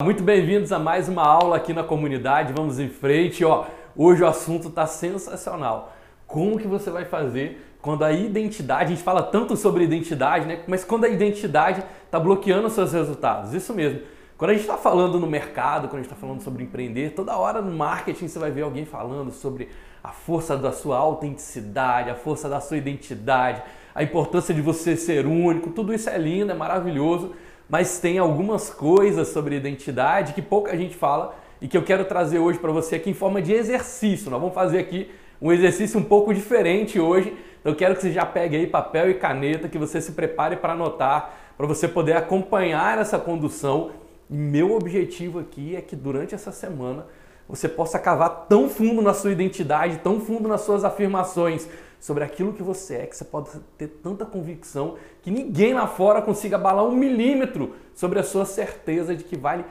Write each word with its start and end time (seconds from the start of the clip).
Muito 0.00 0.22
bem-vindos 0.22 0.70
a 0.70 0.78
mais 0.78 1.08
uma 1.08 1.24
aula 1.24 1.56
aqui 1.56 1.72
na 1.72 1.82
comunidade. 1.82 2.52
Vamos 2.52 2.78
em 2.78 2.88
frente, 2.88 3.44
ó. 3.44 3.66
Hoje 3.96 4.22
o 4.22 4.28
assunto 4.28 4.68
está 4.68 4.86
sensacional. 4.86 5.92
Como 6.24 6.56
que 6.56 6.68
você 6.68 6.88
vai 6.88 7.04
fazer 7.04 7.76
quando 7.82 8.04
a 8.04 8.12
identidade, 8.12 8.84
a 8.84 8.86
gente 8.94 9.02
fala 9.02 9.24
tanto 9.24 9.56
sobre 9.56 9.82
identidade, 9.82 10.46
né? 10.46 10.62
Mas 10.68 10.84
quando 10.84 11.04
a 11.04 11.08
identidade 11.08 11.82
está 12.04 12.20
bloqueando 12.20 12.68
os 12.68 12.74
seus 12.74 12.92
resultados. 12.92 13.52
Isso 13.54 13.74
mesmo. 13.74 14.02
Quando 14.36 14.52
a 14.52 14.54
gente 14.54 14.62
está 14.62 14.76
falando 14.76 15.18
no 15.18 15.26
mercado, 15.26 15.88
quando 15.88 15.94
a 15.94 16.02
gente 16.04 16.12
está 16.12 16.14
falando 16.14 16.42
sobre 16.42 16.62
empreender, 16.62 17.10
toda 17.10 17.36
hora 17.36 17.60
no 17.60 17.76
marketing 17.76 18.28
você 18.28 18.38
vai 18.38 18.52
ver 18.52 18.62
alguém 18.62 18.84
falando 18.84 19.32
sobre 19.32 19.68
a 20.00 20.10
força 20.10 20.56
da 20.56 20.70
sua 20.70 20.96
autenticidade, 20.96 22.08
a 22.08 22.14
força 22.14 22.48
da 22.48 22.60
sua 22.60 22.76
identidade, 22.76 23.64
a 23.92 24.04
importância 24.04 24.54
de 24.54 24.62
você 24.62 24.96
ser 24.96 25.26
único. 25.26 25.70
Tudo 25.70 25.92
isso 25.92 26.08
é 26.08 26.16
lindo, 26.16 26.52
é 26.52 26.54
maravilhoso, 26.54 27.32
mas 27.68 27.98
tem 27.98 28.18
algumas 28.18 28.70
coisas 28.70 29.28
sobre 29.28 29.56
identidade 29.56 30.32
que 30.32 30.42
pouca 30.42 30.76
gente 30.76 30.96
fala 30.96 31.36
e 31.60 31.68
que 31.68 31.76
eu 31.76 31.82
quero 31.82 32.04
trazer 32.04 32.38
hoje 32.38 32.58
para 32.58 32.72
você 32.72 32.96
aqui 32.96 33.10
em 33.10 33.14
forma 33.14 33.42
de 33.42 33.52
exercício. 33.52 34.30
Nós 34.30 34.40
vamos 34.40 34.54
fazer 34.54 34.78
aqui 34.78 35.10
um 35.40 35.52
exercício 35.52 35.98
um 35.98 36.04
pouco 36.04 36.32
diferente 36.32 36.98
hoje. 36.98 37.36
Então 37.60 37.72
eu 37.72 37.76
quero 37.76 37.94
que 37.94 38.02
você 38.02 38.12
já 38.12 38.24
pegue 38.24 38.56
aí 38.56 38.66
papel 38.66 39.10
e 39.10 39.14
caneta, 39.14 39.68
que 39.68 39.78
você 39.78 40.00
se 40.00 40.12
prepare 40.12 40.56
para 40.56 40.72
anotar, 40.72 41.34
para 41.56 41.66
você 41.66 41.86
poder 41.88 42.16
acompanhar 42.16 42.98
essa 42.98 43.18
condução 43.18 43.90
meu 44.28 44.74
objetivo 44.74 45.38
aqui 45.38 45.74
é 45.74 45.80
que 45.80 45.96
durante 45.96 46.34
essa 46.34 46.52
semana 46.52 47.06
você 47.48 47.66
possa 47.66 47.98
cavar 47.98 48.46
tão 48.46 48.68
fundo 48.68 49.00
na 49.00 49.14
sua 49.14 49.32
identidade, 49.32 50.00
tão 50.02 50.20
fundo 50.20 50.46
nas 50.46 50.60
suas 50.60 50.84
afirmações 50.84 51.66
sobre 52.00 52.24
aquilo 52.24 52.52
que 52.52 52.62
você 52.62 52.96
é, 52.96 53.06
que 53.06 53.16
você 53.16 53.24
pode 53.24 53.50
ter 53.76 53.88
tanta 53.88 54.24
convicção 54.24 54.96
que 55.22 55.30
ninguém 55.30 55.74
lá 55.74 55.86
fora 55.86 56.22
consiga 56.22 56.56
abalar 56.56 56.84
um 56.84 56.94
milímetro 56.94 57.74
sobre 57.94 58.18
a 58.18 58.22
sua 58.22 58.44
certeza 58.44 59.16
de 59.16 59.24
que 59.24 59.36
vale 59.36 59.64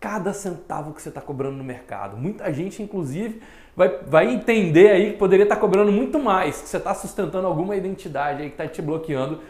cada 0.00 0.32
centavo 0.32 0.92
que 0.92 1.02
você 1.02 1.08
está 1.08 1.20
cobrando 1.20 1.56
no 1.56 1.64
mercado. 1.64 2.16
Muita 2.16 2.52
gente, 2.52 2.82
inclusive, 2.82 3.40
vai, 3.76 4.00
vai 4.06 4.32
entender 4.32 4.90
aí 4.90 5.12
que 5.12 5.18
poderia 5.18 5.44
estar 5.44 5.56
tá 5.56 5.60
cobrando 5.60 5.90
muito 5.90 6.18
mais, 6.18 6.60
que 6.60 6.68
você 6.68 6.76
está 6.76 6.94
sustentando 6.94 7.46
alguma 7.46 7.76
identidade 7.76 8.42
aí 8.42 8.48
que 8.48 8.54
está 8.54 8.66
te 8.66 8.80
bloqueando 8.80 9.40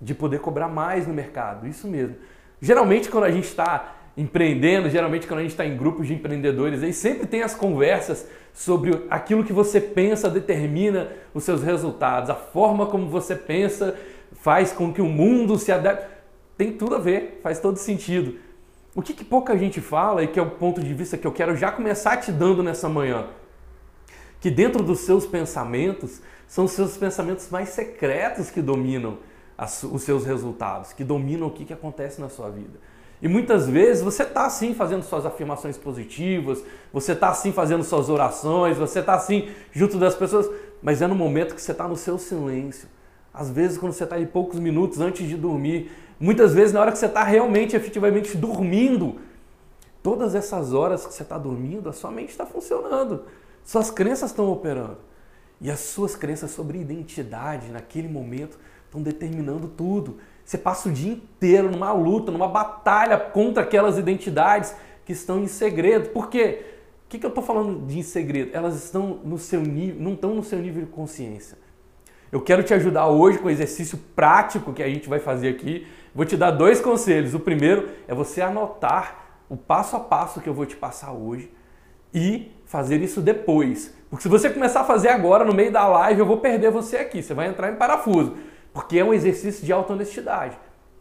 de 0.00 0.14
poder 0.14 0.40
cobrar 0.40 0.68
mais 0.68 1.06
no 1.06 1.14
mercado. 1.14 1.66
Isso 1.66 1.88
mesmo. 1.88 2.16
Geralmente, 2.60 3.08
quando 3.08 3.24
a 3.24 3.30
gente 3.30 3.46
está 3.46 3.97
empreendendo, 4.18 4.90
geralmente 4.90 5.28
quando 5.28 5.38
a 5.38 5.42
gente 5.42 5.52
está 5.52 5.64
em 5.64 5.76
grupos 5.76 6.08
de 6.08 6.14
empreendedores, 6.14 6.82
aí 6.82 6.92
sempre 6.92 7.24
tem 7.24 7.42
as 7.42 7.54
conversas 7.54 8.26
sobre 8.52 9.06
aquilo 9.08 9.44
que 9.44 9.52
você 9.52 9.80
pensa 9.80 10.28
determina 10.28 11.12
os 11.32 11.44
seus 11.44 11.62
resultados, 11.62 12.28
a 12.28 12.34
forma 12.34 12.86
como 12.86 13.08
você 13.08 13.36
pensa 13.36 13.96
faz 14.32 14.72
com 14.72 14.92
que 14.92 15.00
o 15.00 15.06
mundo 15.06 15.56
se 15.56 15.70
adapte. 15.70 16.04
Tem 16.56 16.72
tudo 16.72 16.96
a 16.96 16.98
ver, 16.98 17.38
faz 17.42 17.60
todo 17.60 17.76
sentido. 17.76 18.36
O 18.92 19.00
que, 19.00 19.14
que 19.14 19.24
pouca 19.24 19.56
gente 19.56 19.80
fala 19.80 20.24
e 20.24 20.26
que 20.26 20.40
é 20.40 20.42
o 20.42 20.50
ponto 20.50 20.82
de 20.82 20.92
vista 20.92 21.16
que 21.16 21.26
eu 21.26 21.30
quero 21.30 21.56
já 21.56 21.70
começar 21.70 22.16
te 22.16 22.32
dando 22.32 22.60
nessa 22.60 22.88
manhã, 22.88 23.28
que 24.40 24.50
dentro 24.50 24.82
dos 24.82 25.00
seus 25.00 25.24
pensamentos 25.24 26.20
são 26.48 26.64
os 26.64 26.72
seus 26.72 26.96
pensamentos 26.96 27.48
mais 27.50 27.68
secretos 27.68 28.50
que 28.50 28.60
dominam 28.60 29.18
os 29.92 30.02
seus 30.02 30.26
resultados, 30.26 30.92
que 30.92 31.04
dominam 31.04 31.46
o 31.46 31.50
que, 31.52 31.64
que 31.64 31.72
acontece 31.72 32.20
na 32.20 32.28
sua 32.28 32.50
vida. 32.50 32.80
E 33.20 33.26
muitas 33.26 33.68
vezes 33.68 34.02
você 34.02 34.22
está 34.22 34.46
assim 34.46 34.74
fazendo 34.74 35.02
suas 35.02 35.26
afirmações 35.26 35.76
positivas, 35.76 36.62
você 36.92 37.12
está 37.12 37.30
assim 37.30 37.52
fazendo 37.52 37.82
suas 37.82 38.08
orações, 38.08 38.76
você 38.76 39.00
está 39.00 39.14
assim 39.14 39.48
junto 39.72 39.98
das 39.98 40.14
pessoas, 40.14 40.48
mas 40.80 41.02
é 41.02 41.06
no 41.06 41.14
momento 41.14 41.54
que 41.54 41.62
você 41.62 41.72
está 41.72 41.88
no 41.88 41.96
seu 41.96 42.16
silêncio. 42.18 42.88
Às 43.34 43.50
vezes, 43.50 43.76
quando 43.76 43.92
você 43.92 44.04
está 44.04 44.16
aí 44.16 44.26
poucos 44.26 44.58
minutos 44.60 45.00
antes 45.00 45.28
de 45.28 45.36
dormir, 45.36 45.90
muitas 46.18 46.54
vezes 46.54 46.72
na 46.72 46.80
hora 46.80 46.92
que 46.92 46.98
você 46.98 47.06
está 47.06 47.22
realmente, 47.24 47.76
efetivamente 47.76 48.36
dormindo, 48.36 49.16
todas 50.02 50.34
essas 50.34 50.72
horas 50.72 51.04
que 51.04 51.12
você 51.12 51.22
está 51.22 51.36
dormindo, 51.36 51.88
a 51.88 51.92
sua 51.92 52.10
mente 52.10 52.30
está 52.30 52.46
funcionando, 52.46 53.24
suas 53.64 53.90
crenças 53.90 54.30
estão 54.30 54.50
operando. 54.50 54.98
E 55.60 55.70
as 55.70 55.80
suas 55.80 56.14
crenças 56.14 56.52
sobre 56.52 56.78
identidade 56.78 57.70
naquele 57.70 58.08
momento 58.08 58.58
estão 58.86 59.02
determinando 59.02 59.66
tudo. 59.68 60.18
Você 60.48 60.56
passa 60.56 60.88
o 60.88 60.92
dia 60.92 61.12
inteiro 61.12 61.70
numa 61.70 61.92
luta, 61.92 62.32
numa 62.32 62.48
batalha 62.48 63.18
contra 63.18 63.64
aquelas 63.64 63.98
identidades 63.98 64.74
que 65.04 65.12
estão 65.12 65.42
em 65.42 65.46
segredo. 65.46 66.08
Por 66.08 66.30
quê? 66.30 66.64
O 67.04 67.08
que, 67.10 67.18
que 67.18 67.26
eu 67.26 67.28
estou 67.28 67.44
falando 67.44 67.86
de 67.86 67.98
em 67.98 68.02
segredo? 68.02 68.52
Elas 68.54 68.82
estão 68.82 69.20
no 69.22 69.36
seu 69.36 69.60
nível, 69.60 70.00
não 70.00 70.14
estão 70.14 70.34
no 70.34 70.42
seu 70.42 70.58
nível 70.58 70.86
de 70.86 70.90
consciência. 70.90 71.58
Eu 72.32 72.40
quero 72.40 72.62
te 72.62 72.72
ajudar 72.72 73.08
hoje 73.08 73.36
com 73.36 73.48
o 73.48 73.50
exercício 73.50 73.98
prático 74.16 74.72
que 74.72 74.82
a 74.82 74.88
gente 74.88 75.06
vai 75.06 75.18
fazer 75.18 75.50
aqui. 75.50 75.86
Vou 76.14 76.24
te 76.24 76.34
dar 76.34 76.52
dois 76.52 76.80
conselhos. 76.80 77.34
O 77.34 77.40
primeiro 77.40 77.90
é 78.08 78.14
você 78.14 78.40
anotar 78.40 79.42
o 79.50 79.56
passo 79.56 79.96
a 79.96 80.00
passo 80.00 80.40
que 80.40 80.48
eu 80.48 80.54
vou 80.54 80.64
te 80.64 80.76
passar 80.76 81.12
hoje 81.12 81.52
e 82.14 82.50
fazer 82.64 83.02
isso 83.02 83.20
depois. 83.20 83.94
Porque 84.08 84.22
se 84.22 84.30
você 84.30 84.48
começar 84.48 84.80
a 84.80 84.84
fazer 84.84 85.08
agora, 85.08 85.44
no 85.44 85.52
meio 85.52 85.70
da 85.70 85.86
live, 85.86 86.20
eu 86.20 86.26
vou 86.26 86.38
perder 86.38 86.70
você 86.70 86.96
aqui. 86.96 87.22
Você 87.22 87.34
vai 87.34 87.48
entrar 87.48 87.70
em 87.70 87.76
parafuso. 87.76 88.34
Porque 88.72 88.98
é 88.98 89.04
um 89.04 89.12
exercício 89.12 89.64
de 89.64 89.72
auto-honestidade. 89.72 90.58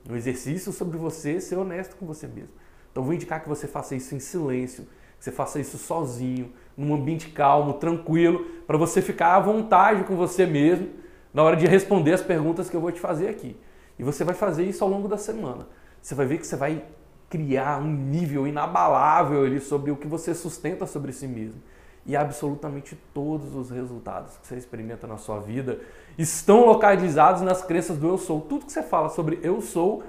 Um 0.10 0.16
exercício 0.16 0.72
sobre 0.72 0.98
você 0.98 1.40
ser 1.42 1.56
honesto 1.56 1.96
com 1.96 2.06
você 2.06 2.28
mesmo. 2.28 2.50
Então 2.92 3.04
vou 3.04 3.14
indicar 3.14 3.42
que 3.42 3.50
você 3.50 3.68
faça 3.68 3.96
isso 3.96 4.16
em 4.16 4.20
silêncio, 4.20 4.86
que 5.18 5.24
você 5.24 5.32
faça 5.32 5.60
isso 5.60 5.78
sozinho, 5.78 6.52
num 6.76 6.94
ambiente 6.94 7.30
calmo, 7.30 7.74
tranquilo, 7.74 8.46
para 8.66 8.78
você 8.78 9.02
ficar 9.02 9.36
à 9.36 9.40
vontade 9.40 10.04
com 10.04 10.16
você 10.16 10.46
mesmo 10.46 10.90
na 11.34 11.44
hora 11.44 11.56
de 11.56 11.68
responder 11.68 12.14
as 12.14 12.22
perguntas 12.22 12.70
que 12.70 12.76
eu 12.76 12.82
vou 12.82 12.92
te 12.92 13.00
fazer 13.00 13.28
aqui. 13.28 13.56
E 14.00 14.04
você 14.04 14.24
vai 14.24 14.34
fazer 14.34 14.64
isso 14.64 14.84
ao 14.84 14.90
longo 14.90 15.08
da 15.08 15.18
semana. 15.18 15.68
Você 16.02 16.16
vai 16.16 16.26
ver 16.26 16.38
que 16.38 16.48
você 16.48 16.56
vai 16.56 16.84
criar 17.30 17.80
um 17.82 17.92
nível 17.92 18.48
inabalável 18.48 19.44
ali 19.44 19.60
sobre 19.60 19.92
o 19.92 19.96
que 19.98 20.08
você 20.08 20.34
sustenta 20.34 20.88
sobre 20.88 21.12
si 21.12 21.28
mesmo 21.28 21.62
e 22.08 22.16
absolutamente 22.16 22.98
todos 23.14 23.54
os 23.54 23.70
resultados 23.70 24.38
que 24.38 24.48
você 24.48 24.56
experimenta 24.56 25.06
na 25.06 25.18
sua 25.18 25.40
vida 25.40 25.80
estão 26.18 26.66
localizados 26.66 27.42
nas 27.42 27.62
crenças 27.62 27.98
do 27.98 28.08
eu 28.08 28.18
sou. 28.18 28.40
Tudo 28.40 28.66
que 28.66 28.72
você 28.72 28.82
fala 28.82 29.10
sobre 29.10 29.40
eu 29.44 29.60
sou 29.62 30.02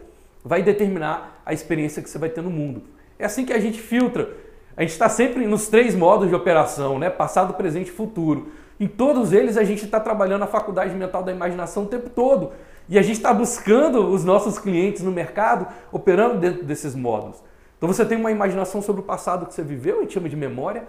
vai 0.44 0.62
determinar 0.62 1.42
a 1.44 1.52
experiência 1.52 2.00
que 2.00 2.08
você 2.08 2.16
vai 2.16 2.28
ter 2.28 2.40
no 2.40 2.50
mundo. 2.50 2.82
É 3.18 3.24
assim 3.24 3.44
que 3.44 3.52
a 3.52 3.58
gente 3.58 3.80
filtra. 3.80 4.30
A 4.76 4.82
gente 4.82 4.92
está 4.92 5.08
sempre 5.08 5.44
nos 5.44 5.66
três 5.66 5.96
modos 5.96 6.28
de 6.28 6.34
operação, 6.36 7.00
né? 7.00 7.10
Passado, 7.10 7.54
presente 7.54 7.88
e 7.88 7.92
futuro. 7.92 8.46
Em 8.78 8.86
todos 8.86 9.32
eles 9.32 9.56
a 9.56 9.64
gente 9.64 9.84
está 9.84 9.98
trabalhando 9.98 10.44
a 10.44 10.46
faculdade 10.46 10.94
mental 10.94 11.24
da 11.24 11.32
imaginação 11.32 11.82
o 11.82 11.86
tempo 11.86 12.08
todo. 12.08 12.52
E 12.88 12.96
a 12.96 13.02
gente 13.02 13.16
está 13.16 13.34
buscando 13.34 14.06
os 14.08 14.24
nossos 14.24 14.56
clientes 14.56 15.02
no 15.02 15.10
mercado 15.10 15.66
operando 15.90 16.38
dentro 16.38 16.64
desses 16.64 16.94
modos. 16.94 17.42
Então 17.76 17.88
você 17.88 18.04
tem 18.04 18.16
uma 18.16 18.30
imaginação 18.30 18.80
sobre 18.80 19.00
o 19.00 19.04
passado 19.04 19.46
que 19.46 19.52
você 19.52 19.62
viveu, 19.62 19.98
a 19.98 20.02
gente 20.02 20.14
chama 20.14 20.28
de 20.28 20.36
memória. 20.36 20.84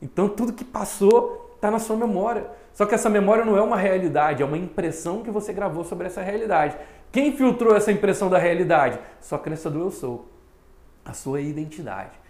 Então 0.00 0.28
tudo 0.28 0.52
que 0.52 0.64
passou 0.64 1.52
está 1.56 1.70
na 1.70 1.78
sua 1.78 1.96
memória. 1.96 2.46
Só 2.72 2.86
que 2.86 2.94
essa 2.94 3.10
memória 3.10 3.44
não 3.44 3.56
é 3.56 3.62
uma 3.62 3.76
realidade, 3.76 4.42
é 4.42 4.46
uma 4.46 4.56
impressão 4.56 5.22
que 5.22 5.30
você 5.30 5.52
gravou 5.52 5.84
sobre 5.84 6.06
essa 6.06 6.22
realidade. 6.22 6.76
Quem 7.12 7.32
filtrou 7.32 7.76
essa 7.76 7.92
impressão 7.92 8.30
da 8.30 8.38
realidade? 8.38 8.98
Sua 9.20 9.38
crença 9.38 9.68
do 9.68 9.80
eu 9.80 9.90
sou, 9.90 10.28
a 11.04 11.12
sua 11.12 11.40
identidade. 11.40 12.20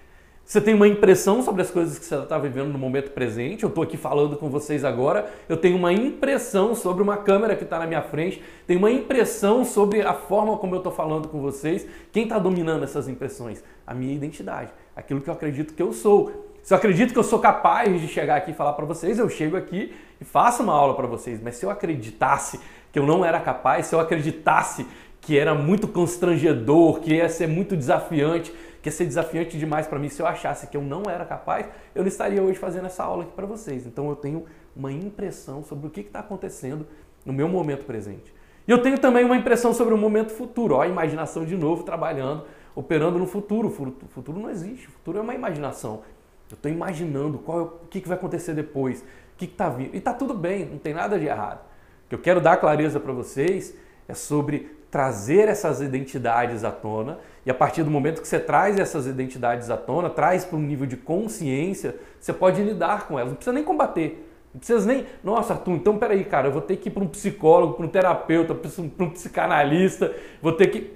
Você 0.50 0.60
tem 0.60 0.74
uma 0.74 0.88
impressão 0.88 1.42
sobre 1.42 1.62
as 1.62 1.70
coisas 1.70 1.96
que 1.96 2.04
você 2.04 2.16
está 2.16 2.36
vivendo 2.36 2.72
no 2.72 2.78
momento 2.78 3.12
presente. 3.12 3.62
Eu 3.62 3.68
estou 3.68 3.84
aqui 3.84 3.96
falando 3.96 4.36
com 4.36 4.50
vocês 4.50 4.84
agora. 4.84 5.30
Eu 5.48 5.56
tenho 5.56 5.76
uma 5.76 5.92
impressão 5.92 6.74
sobre 6.74 7.04
uma 7.04 7.18
câmera 7.18 7.54
que 7.54 7.62
está 7.62 7.78
na 7.78 7.86
minha 7.86 8.02
frente. 8.02 8.42
Tenho 8.66 8.80
uma 8.80 8.90
impressão 8.90 9.64
sobre 9.64 10.02
a 10.02 10.12
forma 10.12 10.56
como 10.56 10.74
eu 10.74 10.78
estou 10.78 10.92
falando 10.92 11.28
com 11.28 11.40
vocês. 11.40 11.86
Quem 12.10 12.24
está 12.24 12.36
dominando 12.36 12.82
essas 12.82 13.06
impressões? 13.06 13.62
A 13.86 13.94
minha 13.94 14.12
identidade, 14.12 14.72
aquilo 14.96 15.20
que 15.20 15.30
eu 15.30 15.34
acredito 15.34 15.72
que 15.72 15.80
eu 15.80 15.92
sou. 15.92 16.49
Se 16.62 16.74
eu 16.74 16.78
acredito 16.78 17.12
que 17.12 17.18
eu 17.18 17.24
sou 17.24 17.38
capaz 17.38 18.00
de 18.00 18.06
chegar 18.08 18.36
aqui 18.36 18.50
e 18.50 18.54
falar 18.54 18.74
para 18.74 18.84
vocês, 18.84 19.18
eu 19.18 19.28
chego 19.28 19.56
aqui 19.56 19.94
e 20.20 20.24
faço 20.24 20.62
uma 20.62 20.74
aula 20.74 20.94
para 20.94 21.06
vocês. 21.06 21.40
Mas 21.42 21.56
se 21.56 21.64
eu 21.64 21.70
acreditasse 21.70 22.60
que 22.92 22.98
eu 22.98 23.06
não 23.06 23.24
era 23.24 23.40
capaz, 23.40 23.86
se 23.86 23.94
eu 23.94 24.00
acreditasse 24.00 24.86
que 25.20 25.38
era 25.38 25.54
muito 25.54 25.88
constrangedor, 25.88 27.00
que 27.00 27.14
ia 27.14 27.28
ser 27.28 27.46
muito 27.46 27.76
desafiante, 27.76 28.52
que 28.82 28.88
ia 28.88 28.92
ser 28.92 29.06
desafiante 29.06 29.58
demais 29.58 29.86
para 29.86 29.98
mim, 29.98 30.08
se 30.08 30.20
eu 30.20 30.26
achasse 30.26 30.66
que 30.66 30.76
eu 30.76 30.82
não 30.82 31.02
era 31.08 31.24
capaz, 31.24 31.66
eu 31.94 32.02
não 32.02 32.08
estaria 32.08 32.42
hoje 32.42 32.58
fazendo 32.58 32.86
essa 32.86 33.04
aula 33.04 33.24
aqui 33.24 33.32
para 33.32 33.46
vocês. 33.46 33.86
Então 33.86 34.08
eu 34.08 34.16
tenho 34.16 34.44
uma 34.74 34.92
impressão 34.92 35.62
sobre 35.64 35.86
o 35.86 35.90
que 35.90 36.00
está 36.00 36.20
acontecendo 36.20 36.86
no 37.24 37.32
meu 37.32 37.48
momento 37.48 37.84
presente. 37.84 38.32
E 38.66 38.70
eu 38.70 38.82
tenho 38.82 38.98
também 38.98 39.24
uma 39.24 39.36
impressão 39.36 39.74
sobre 39.74 39.92
o 39.92 39.98
momento 39.98 40.32
futuro, 40.32 40.76
ó, 40.76 40.82
a 40.82 40.86
imaginação 40.86 41.44
de 41.44 41.56
novo 41.56 41.82
trabalhando, 41.82 42.44
operando 42.74 43.18
no 43.18 43.26
futuro. 43.26 43.68
O 43.68 44.08
futuro 44.08 44.38
não 44.38 44.48
existe, 44.48 44.88
o 44.88 44.90
futuro 44.92 45.18
é 45.18 45.20
uma 45.20 45.34
imaginação. 45.34 46.02
Eu 46.50 46.56
estou 46.56 46.70
imaginando 46.70 47.38
qual, 47.38 47.58
é 47.58 47.62
o 47.62 47.68
que, 47.88 48.00
que 48.00 48.08
vai 48.08 48.16
acontecer 48.16 48.54
depois, 48.54 49.00
o 49.00 49.04
que 49.36 49.44
está 49.44 49.68
vindo. 49.68 49.94
E 49.94 49.98
está 49.98 50.12
tudo 50.12 50.34
bem, 50.34 50.66
não 50.66 50.78
tem 50.78 50.92
nada 50.92 51.18
de 51.18 51.26
errado. 51.26 51.60
O 52.06 52.08
que 52.08 52.14
eu 52.14 52.18
quero 52.18 52.40
dar 52.40 52.56
clareza 52.56 52.98
para 52.98 53.12
vocês 53.12 53.74
é 54.08 54.14
sobre 54.14 54.80
trazer 54.90 55.48
essas 55.48 55.80
identidades 55.80 56.64
à 56.64 56.72
tona 56.72 57.18
e 57.46 57.50
a 57.50 57.54
partir 57.54 57.82
do 57.82 57.90
momento 57.90 58.20
que 58.20 58.28
você 58.28 58.40
traz 58.40 58.78
essas 58.78 59.06
identidades 59.06 59.70
à 59.70 59.76
tona, 59.76 60.10
traz 60.10 60.44
para 60.44 60.58
um 60.58 60.62
nível 60.62 60.86
de 60.86 60.96
consciência, 60.96 61.96
você 62.18 62.32
pode 62.32 62.62
lidar 62.62 63.06
com 63.06 63.18
elas, 63.18 63.30
não 63.30 63.36
precisa 63.36 63.54
nem 63.54 63.64
combater. 63.64 64.26
Não 64.52 64.58
precisa 64.58 64.84
nem, 64.84 65.06
nossa, 65.22 65.54
Arthur, 65.54 65.74
então 65.74 65.96
peraí, 65.96 66.24
cara, 66.24 66.48
eu 66.48 66.52
vou 66.52 66.60
ter 66.60 66.76
que 66.76 66.88
ir 66.88 66.92
para 66.92 67.04
um 67.04 67.08
psicólogo, 67.08 67.74
para 67.74 67.86
um 67.86 67.88
terapeuta, 67.88 68.54
para 68.54 69.04
um 69.04 69.10
psicanalista, 69.10 70.12
vou 70.42 70.52
ter 70.52 70.66
que. 70.66 70.92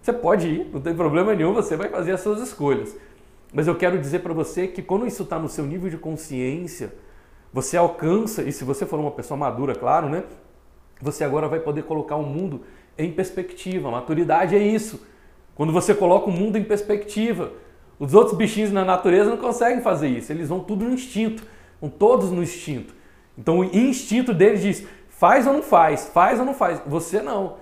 Você 0.00 0.12
pode 0.12 0.48
ir, 0.48 0.70
não 0.72 0.80
tem 0.80 0.94
problema 0.94 1.34
nenhum, 1.34 1.52
você 1.52 1.76
vai 1.76 1.88
fazer 1.88 2.12
as 2.12 2.20
suas 2.20 2.40
escolhas. 2.40 2.96
Mas 3.54 3.68
eu 3.68 3.76
quero 3.76 4.00
dizer 4.00 4.18
para 4.18 4.34
você 4.34 4.66
que 4.66 4.82
quando 4.82 5.06
isso 5.06 5.22
está 5.22 5.38
no 5.38 5.48
seu 5.48 5.64
nível 5.64 5.88
de 5.88 5.96
consciência, 5.96 6.92
você 7.52 7.76
alcança, 7.76 8.42
e 8.42 8.50
se 8.50 8.64
você 8.64 8.84
for 8.84 8.98
uma 8.98 9.12
pessoa 9.12 9.38
madura, 9.38 9.76
claro, 9.76 10.08
né? 10.08 10.24
Você 11.00 11.22
agora 11.22 11.46
vai 11.46 11.60
poder 11.60 11.84
colocar 11.84 12.16
o 12.16 12.24
mundo 12.24 12.62
em 12.98 13.12
perspectiva. 13.12 13.92
Maturidade 13.92 14.56
é 14.56 14.58
isso. 14.58 15.06
Quando 15.54 15.72
você 15.72 15.94
coloca 15.94 16.28
o 16.28 16.32
mundo 16.32 16.58
em 16.58 16.64
perspectiva. 16.64 17.52
Os 17.96 18.12
outros 18.12 18.36
bichinhos 18.36 18.72
na 18.72 18.84
natureza 18.84 19.30
não 19.30 19.36
conseguem 19.36 19.80
fazer 19.80 20.08
isso. 20.08 20.32
Eles 20.32 20.48
vão 20.48 20.58
tudo 20.58 20.84
no 20.84 20.92
instinto. 20.92 21.44
Vão 21.80 21.88
todos 21.88 22.32
no 22.32 22.42
instinto. 22.42 22.92
Então 23.38 23.60
o 23.60 23.64
instinto 23.64 24.34
deles 24.34 24.62
diz: 24.62 24.86
faz 25.08 25.46
ou 25.46 25.52
não 25.52 25.62
faz, 25.62 26.08
faz 26.08 26.40
ou 26.40 26.44
não 26.44 26.54
faz. 26.54 26.82
Você 26.86 27.22
não. 27.22 27.58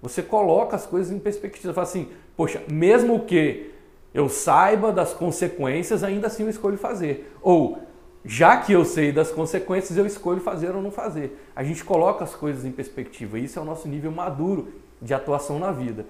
Você 0.00 0.22
coloca 0.22 0.76
as 0.76 0.86
coisas 0.86 1.12
em 1.12 1.18
perspectiva. 1.18 1.74
Fala 1.74 1.86
assim: 1.86 2.08
poxa, 2.34 2.62
mesmo 2.70 3.20
que 3.26 3.75
eu 4.16 4.30
saiba 4.30 4.90
das 4.90 5.12
consequências, 5.12 6.02
ainda 6.02 6.28
assim 6.28 6.44
eu 6.44 6.48
escolho 6.48 6.78
fazer. 6.78 7.30
Ou 7.42 7.78
já 8.24 8.56
que 8.56 8.72
eu 8.72 8.82
sei 8.82 9.12
das 9.12 9.30
consequências, 9.30 9.98
eu 9.98 10.06
escolho 10.06 10.40
fazer 10.40 10.74
ou 10.74 10.80
não 10.80 10.90
fazer. 10.90 11.38
A 11.54 11.62
gente 11.62 11.84
coloca 11.84 12.24
as 12.24 12.34
coisas 12.34 12.64
em 12.64 12.72
perspectiva. 12.72 13.38
Isso 13.38 13.58
é 13.58 13.62
o 13.62 13.64
nosso 13.66 13.86
nível 13.86 14.10
maduro 14.10 14.68
de 15.02 15.12
atuação 15.12 15.58
na 15.58 15.70
vida. 15.70 16.06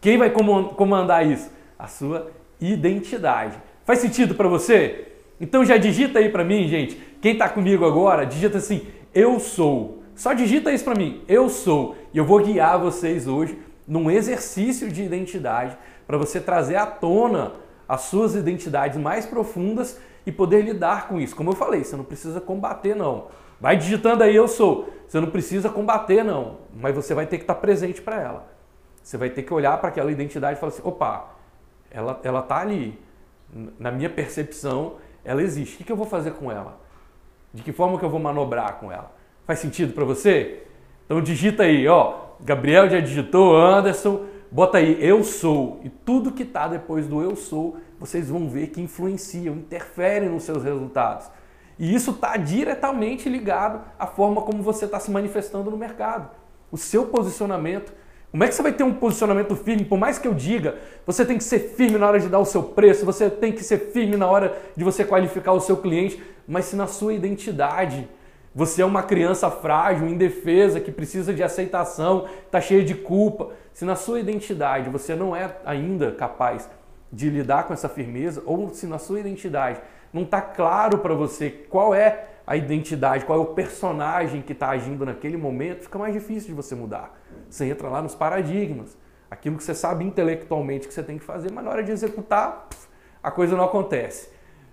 Quem 0.00 0.16
vai 0.16 0.30
comandar 0.30 1.26
isso? 1.26 1.50
A 1.76 1.88
sua 1.88 2.30
identidade. 2.60 3.58
Faz 3.84 3.98
sentido 3.98 4.36
para 4.36 4.46
você? 4.46 5.08
Então 5.40 5.64
já 5.64 5.76
digita 5.76 6.20
aí 6.20 6.28
para 6.28 6.44
mim, 6.44 6.68
gente. 6.68 6.94
Quem 7.20 7.32
está 7.32 7.48
comigo 7.48 7.84
agora, 7.84 8.24
digita 8.24 8.58
assim: 8.58 8.86
eu 9.12 9.40
sou. 9.40 10.04
Só 10.14 10.32
digita 10.34 10.70
isso 10.70 10.84
para 10.84 10.94
mim. 10.94 11.24
Eu 11.26 11.48
sou. 11.48 11.96
E 12.12 12.18
eu 12.18 12.24
vou 12.24 12.40
guiar 12.40 12.78
vocês 12.78 13.26
hoje 13.26 13.58
num 13.88 14.08
exercício 14.08 14.88
de 14.88 15.02
identidade 15.02 15.76
para 16.06 16.16
você 16.16 16.40
trazer 16.40 16.76
à 16.76 16.86
tona 16.86 17.52
as 17.88 18.02
suas 18.02 18.34
identidades 18.34 18.98
mais 18.98 19.26
profundas 19.26 20.00
e 20.26 20.32
poder 20.32 20.62
lidar 20.62 21.08
com 21.08 21.20
isso. 21.20 21.36
Como 21.36 21.50
eu 21.50 21.54
falei, 21.54 21.84
você 21.84 21.96
não 21.96 22.04
precisa 22.04 22.40
combater, 22.40 22.94
não. 22.94 23.26
Vai 23.60 23.76
digitando 23.76 24.22
aí, 24.22 24.34
eu 24.34 24.48
sou. 24.48 24.88
Você 25.06 25.20
não 25.20 25.30
precisa 25.30 25.68
combater, 25.68 26.24
não. 26.24 26.58
Mas 26.74 26.94
você 26.94 27.14
vai 27.14 27.26
ter 27.26 27.36
que 27.36 27.44
estar 27.44 27.54
presente 27.56 28.00
para 28.00 28.20
ela. 28.20 28.46
Você 29.02 29.16
vai 29.16 29.30
ter 29.30 29.42
que 29.42 29.52
olhar 29.52 29.78
para 29.78 29.90
aquela 29.90 30.10
identidade 30.10 30.56
e 30.56 30.60
falar 30.60 30.72
assim: 30.72 30.82
opa, 30.84 31.30
ela, 31.90 32.20
ela 32.22 32.42
tá 32.42 32.56
ali. 32.56 32.98
Na 33.78 33.90
minha 33.90 34.10
percepção, 34.10 34.94
ela 35.24 35.42
existe. 35.42 35.74
O 35.74 35.78
que, 35.78 35.84
que 35.84 35.92
eu 35.92 35.96
vou 35.96 36.06
fazer 36.06 36.32
com 36.32 36.50
ela? 36.50 36.80
De 37.52 37.62
que 37.62 37.72
forma 37.72 37.98
que 37.98 38.04
eu 38.04 38.10
vou 38.10 38.18
manobrar 38.18 38.80
com 38.80 38.90
ela? 38.90 39.12
Faz 39.46 39.60
sentido 39.60 39.92
para 39.92 40.04
você? 40.04 40.62
Então 41.04 41.20
digita 41.20 41.62
aí, 41.62 41.86
ó. 41.86 42.24
Gabriel 42.40 42.88
já 42.88 42.98
digitou, 42.98 43.56
Anderson, 43.56 44.24
bota 44.54 44.78
aí 44.78 44.96
eu 45.04 45.24
sou. 45.24 45.80
E 45.82 45.88
tudo 45.88 46.30
que 46.30 46.44
está 46.44 46.68
depois 46.68 47.08
do 47.08 47.20
eu 47.20 47.34
sou 47.34 47.76
vocês 47.98 48.28
vão 48.28 48.48
ver 48.48 48.68
que 48.68 48.80
influenciam, 48.80 49.56
interferem 49.56 50.28
nos 50.28 50.44
seus 50.44 50.62
resultados. 50.62 51.28
E 51.76 51.92
isso 51.92 52.12
está 52.12 52.36
diretamente 52.36 53.28
ligado 53.28 53.80
à 53.98 54.06
forma 54.06 54.42
como 54.42 54.62
você 54.62 54.84
está 54.84 55.00
se 55.00 55.10
manifestando 55.10 55.72
no 55.72 55.76
mercado. 55.76 56.30
O 56.70 56.76
seu 56.76 57.06
posicionamento. 57.06 57.92
Como 58.30 58.44
é 58.44 58.48
que 58.48 58.54
você 58.54 58.62
vai 58.62 58.72
ter 58.72 58.84
um 58.84 58.94
posicionamento 58.94 59.56
firme? 59.56 59.84
Por 59.84 59.98
mais 59.98 60.18
que 60.18 60.28
eu 60.28 60.34
diga, 60.34 60.76
você 61.04 61.24
tem 61.24 61.36
que 61.36 61.44
ser 61.44 61.58
firme 61.58 61.98
na 61.98 62.06
hora 62.06 62.20
de 62.20 62.28
dar 62.28 62.38
o 62.38 62.44
seu 62.44 62.62
preço, 62.62 63.04
você 63.04 63.28
tem 63.28 63.50
que 63.52 63.64
ser 63.64 63.90
firme 63.92 64.16
na 64.16 64.28
hora 64.28 64.56
de 64.76 64.84
você 64.84 65.04
qualificar 65.04 65.52
o 65.52 65.60
seu 65.60 65.78
cliente, 65.78 66.22
mas 66.46 66.66
se 66.66 66.76
na 66.76 66.86
sua 66.86 67.12
identidade 67.12 68.08
você 68.54 68.82
é 68.82 68.84
uma 68.84 69.02
criança 69.02 69.50
frágil, 69.50 70.06
indefesa, 70.06 70.78
que 70.78 70.92
precisa 70.92 71.34
de 71.34 71.42
aceitação, 71.42 72.28
está 72.46 72.60
cheia 72.60 72.84
de 72.84 72.94
culpa, 72.94 73.50
se 73.74 73.84
na 73.84 73.96
sua 73.96 74.20
identidade 74.20 74.88
você 74.88 75.14
não 75.14 75.34
é 75.34 75.56
ainda 75.66 76.12
capaz 76.12 76.70
de 77.12 77.28
lidar 77.28 77.64
com 77.64 77.74
essa 77.74 77.88
firmeza, 77.88 78.42
ou 78.46 78.70
se 78.70 78.86
na 78.86 78.98
sua 78.98 79.20
identidade 79.20 79.80
não 80.12 80.22
está 80.22 80.40
claro 80.40 80.98
para 80.98 81.12
você 81.12 81.50
qual 81.50 81.92
é 81.92 82.28
a 82.46 82.56
identidade, 82.56 83.24
qual 83.24 83.38
é 83.38 83.42
o 83.42 83.46
personagem 83.46 84.42
que 84.42 84.52
está 84.52 84.70
agindo 84.70 85.04
naquele 85.04 85.36
momento, 85.36 85.82
fica 85.82 85.98
mais 85.98 86.14
difícil 86.14 86.48
de 86.48 86.54
você 86.54 86.74
mudar. 86.74 87.18
Você 87.50 87.66
entra 87.66 87.88
lá 87.88 88.00
nos 88.00 88.14
paradigmas, 88.14 88.96
aquilo 89.30 89.56
que 89.56 89.64
você 89.64 89.74
sabe 89.74 90.04
intelectualmente 90.04 90.86
que 90.86 90.94
você 90.94 91.02
tem 91.02 91.18
que 91.18 91.24
fazer, 91.24 91.50
mas 91.50 91.64
na 91.64 91.70
hora 91.70 91.82
de 91.82 91.90
executar, 91.90 92.68
a 93.22 93.30
coisa 93.30 93.56
não 93.56 93.64
acontece. 93.64 94.28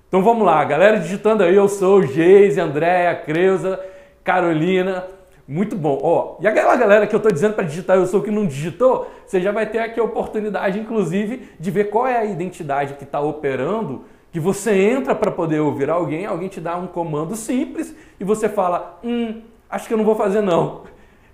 Então 0.07 0.21
vamos 0.21 0.45
lá, 0.45 0.63
galera 0.63 1.00
digitando 1.00 1.42
aí, 1.44 1.56
eu 1.56 1.68
sou 1.68 2.04
Geise, 2.04 2.59
Andréia, 2.59 3.15
Creuza, 3.15 3.80
Carolina, 4.24 5.07
muito 5.51 5.75
bom. 5.75 6.00
Ó, 6.01 6.38
e 6.39 6.48
aquela 6.48 6.77
galera 6.77 7.06
que 7.06 7.13
eu 7.13 7.18
estou 7.18 7.30
dizendo 7.30 7.56
para 7.56 7.65
digitar 7.65 7.98
eu 7.98 8.06
sou 8.06 8.21
que 8.21 8.31
não 8.31 8.45
digitou, 8.45 9.12
você 9.25 9.42
já 9.42 9.51
vai 9.51 9.65
ter 9.65 9.80
aqui 9.80 10.00
a 10.00 10.03
oportunidade, 10.03 10.80
inclusive, 10.80 11.50
de 11.59 11.69
ver 11.69 11.89
qual 11.89 12.07
é 12.07 12.18
a 12.18 12.24
identidade 12.24 12.94
que 12.94 13.03
está 13.03 13.19
operando, 13.19 14.06
que 14.31 14.39
você 14.39 14.71
entra 14.71 15.13
para 15.13 15.30
poder 15.30 15.59
ouvir 15.59 15.89
alguém, 15.89 16.25
alguém 16.25 16.48
te 16.48 16.62
dá 16.62 16.77
um 16.77 16.88
comando 16.88 17.36
simples 17.36 17.94
e 18.18 18.24
você 18.24 18.48
fala, 18.48 18.98
hum, 19.03 19.42
acho 19.69 19.89
que 19.89 19.94
eu 19.94 19.98
não 19.98 20.06
vou 20.06 20.15
fazer 20.15 20.39
não. 20.39 20.83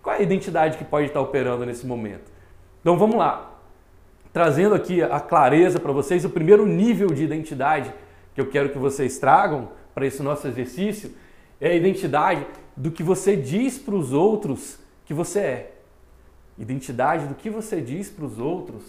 Qual 0.01 0.15
é 0.15 0.17
a 0.17 0.23
identidade 0.23 0.79
que 0.79 0.83
pode 0.83 1.05
estar 1.05 1.19
tá 1.19 1.23
operando 1.23 1.63
nesse 1.63 1.85
momento? 1.85 2.31
Então 2.81 2.97
vamos 2.97 3.17
lá. 3.17 3.51
Trazendo 4.33 4.73
aqui 4.73 4.99
a 4.99 5.19
clareza 5.19 5.79
para 5.79 5.91
vocês, 5.91 6.25
o 6.25 6.29
primeiro 6.31 6.65
nível 6.65 7.09
de 7.09 7.23
identidade 7.23 7.93
que 8.33 8.41
eu 8.41 8.47
quero 8.47 8.69
que 8.69 8.79
vocês 8.79 9.19
tragam 9.19 9.69
para 9.93 10.07
esse 10.07 10.23
nosso 10.23 10.47
exercício 10.47 11.11
é 11.61 11.69
a 11.69 11.75
identidade 11.75 12.43
do 12.77 12.91
que 12.91 13.01
você 13.01 13.35
diz 13.35 13.79
para 13.79 13.95
os 13.95 14.13
outros 14.13 14.77
que 15.03 15.13
você 15.13 15.39
é. 15.39 15.73
Identidade 16.59 17.25
do 17.25 17.33
que 17.33 17.49
você 17.49 17.81
diz 17.81 18.07
para 18.07 18.23
os 18.23 18.37
outros. 18.37 18.83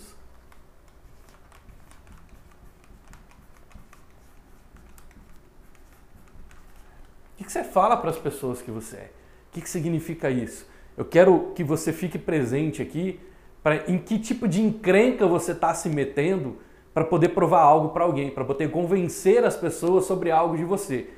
O 7.41 7.45
que 7.45 7.51
você 7.51 7.65
fala 7.65 7.97
para 7.97 8.11
as 8.11 8.19
pessoas 8.19 8.61
que 8.61 8.71
você 8.71 8.97
é? 8.97 9.11
O 9.49 9.61
que 9.61 9.69
significa 9.69 10.31
isso? 10.31 10.67
Eu 10.95 11.07
quero 11.07 11.53
que 11.55 11.65
você 11.65 11.91
fique 11.91 12.19
presente 12.19 12.83
aqui 12.83 13.19
para 13.63 13.91
em 13.91 13.99
que 13.99 14.19
tipo 14.19 14.47
de 14.47 14.61
encrenca 14.61 15.27
você 15.27 15.53
está 15.53 15.73
se 15.73 15.89
metendo 15.89 16.59
para 16.93 17.05
poder 17.05 17.31
provar 17.31 17.61
algo 17.61 17.91
para 17.91 18.05
alguém, 18.05 18.31
para 18.31 18.45
poder 18.45 18.71
convencer 18.71 19.45
as 19.45 19.57
pessoas 19.57 20.05
sobre 20.05 20.31
algo 20.31 20.57
de 20.57 20.65
você. 20.65 21.09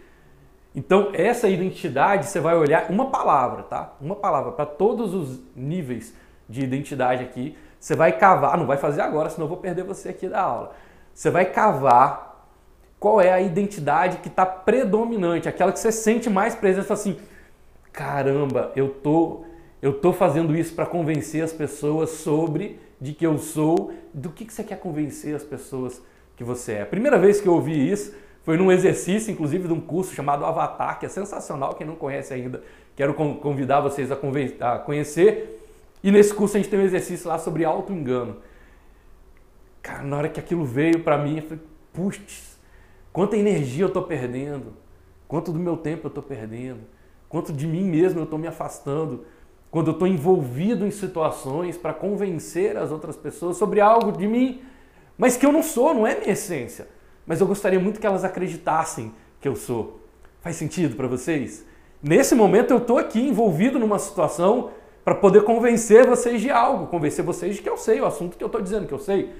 Então, 0.75 1.11
essa 1.13 1.49
identidade, 1.49 2.27
você 2.27 2.39
vai 2.39 2.57
olhar 2.57 2.91
uma 2.91 3.11
palavra, 3.11 3.65
tá? 3.65 3.93
Uma 4.01 4.15
palavra 4.15 4.53
para 4.53 4.67
todos 4.67 5.15
os 5.15 5.41
níveis 5.57 6.15
de 6.49 6.63
identidade 6.63 7.25
aqui. 7.25 7.57
Você 7.79 7.97
vai 7.97 8.17
cavar, 8.17 8.57
não 8.57 8.67
vai 8.67 8.77
fazer 8.77 9.01
agora, 9.01 9.31
senão 9.31 9.47
eu 9.47 9.49
vou 9.49 9.59
perder 9.59 9.83
você 9.83 10.11
aqui 10.11 10.29
da 10.29 10.41
aula. 10.41 10.73
Você 11.13 11.31
vai 11.31 11.47
cavar 11.47 12.47
qual 13.01 13.21
é 13.21 13.33
a 13.33 13.41
identidade 13.41 14.19
que 14.19 14.29
está 14.29 14.45
predominante, 14.45 15.49
aquela 15.49 15.73
que 15.73 15.81
você 15.81 15.91
sente 15.91 16.29
mais 16.29 16.55
presença 16.55 16.93
assim, 16.93 17.19
caramba, 17.93 18.71
eu 18.77 18.91
tô 18.91 19.45
eu 19.83 19.95
tô 19.95 20.13
fazendo 20.13 20.55
isso 20.55 20.75
para 20.75 20.85
convencer 20.85 21.43
as 21.43 21.53
pessoas 21.53 22.11
sobre 22.11 22.79
de 23.01 23.15
que 23.15 23.27
eu 23.27 23.39
sou, 23.39 23.95
do 24.13 24.29
que, 24.29 24.45
que 24.45 24.53
você 24.53 24.63
quer 24.63 24.79
convencer 24.79 25.35
as 25.35 25.43
pessoas 25.43 26.03
que 26.37 26.45
você 26.45 26.73
é. 26.73 26.83
A 26.83 26.87
primeira 26.87 27.19
vez 27.19 27.41
que 27.41 27.49
eu 27.49 27.55
ouvi 27.55 27.91
isso, 27.91 28.15
foi 28.43 28.57
num 28.57 28.73
exercício, 28.73 29.31
inclusive, 29.31 29.69
de 29.69 29.75
um 29.75 29.81
curso 29.81 30.15
chamado 30.15 30.45
Avatar, 30.45 30.99
que 30.99 31.07
é 31.07 31.09
sensacional. 31.09 31.75
Quem 31.75 31.87
não 31.87 31.95
conhece 31.95 32.33
ainda, 32.33 32.63
quero 32.97 33.13
convidar 33.15 33.81
vocês 33.81 34.11
a 34.11 34.79
conhecer. 34.79 35.59
E 36.03 36.11
nesse 36.11 36.33
curso 36.33 36.57
a 36.57 36.61
gente 36.61 36.71
tem 36.71 36.81
um 36.81 36.85
exercício 36.85 37.29
lá 37.29 37.39
sobre 37.39 37.65
auto-engano. 37.65 38.39
Cara, 39.83 40.03
na 40.03 40.17
hora 40.17 40.29
que 40.29 40.41
aquilo 40.41 40.65
veio 40.65 41.01
para 41.01 41.19
mim, 41.19 41.37
eu 41.37 41.43
falei, 41.43 41.61
putz, 41.93 42.59
quanta 43.13 43.37
energia 43.37 43.85
eu 43.85 43.89
estou 43.89 44.03
perdendo, 44.03 44.75
quanto 45.29 45.53
do 45.53 45.59
meu 45.59 45.77
tempo 45.77 46.07
eu 46.07 46.09
estou 46.09 46.23
perdendo, 46.23 46.81
quanto 47.29 47.53
de 47.53 47.67
mim 47.67 47.85
mesmo 47.85 48.21
eu 48.21 48.25
estou 48.25 48.39
me 48.39 48.47
afastando, 48.47 49.25
quando 49.71 49.89
eu 49.89 49.93
estou 49.93 50.09
envolvido 50.09 50.87
em 50.87 50.91
situações 50.91 51.77
para 51.77 51.93
convencer 51.93 52.77
as 52.77 52.91
outras 52.91 53.17
pessoas 53.17 53.57
sobre 53.57 53.81
algo 53.81 54.13
de 54.13 54.27
mim, 54.27 54.63
mas 55.17 55.37
que 55.37 55.47
eu 55.47 55.53
não 55.53 55.63
sou, 55.63 55.95
não 55.95 56.07
é 56.07 56.19
minha 56.19 56.33
essência 56.33 56.89
mas 57.31 57.41
eu 57.41 57.47
gostaria 57.47 57.79
muito 57.79 58.01
que 58.01 58.07
elas 58.09 58.25
acreditassem 58.25 59.15
que 59.41 59.47
eu 59.47 59.55
sou. 59.55 60.01
Faz 60.41 60.57
sentido 60.57 60.97
para 60.97 61.07
vocês? 61.07 61.65
Nesse 62.03 62.35
momento 62.35 62.73
eu 62.73 62.79
estou 62.79 62.99
aqui 62.99 63.21
envolvido 63.21 63.79
numa 63.79 64.01
situação 64.01 64.73
para 65.05 65.15
poder 65.15 65.45
convencer 65.45 66.05
vocês 66.09 66.41
de 66.41 66.51
algo, 66.51 66.89
convencer 66.89 67.25
vocês 67.25 67.55
de 67.55 67.63
que 67.63 67.71
eu 67.71 67.77
sei 67.77 68.01
o 68.01 68.05
assunto 68.05 68.37
que 68.37 68.43
eu 68.43 68.49
estou 68.49 68.61
dizendo 68.61 68.89
que 68.89 68.93
eu 68.93 68.99
sei. 68.99 69.33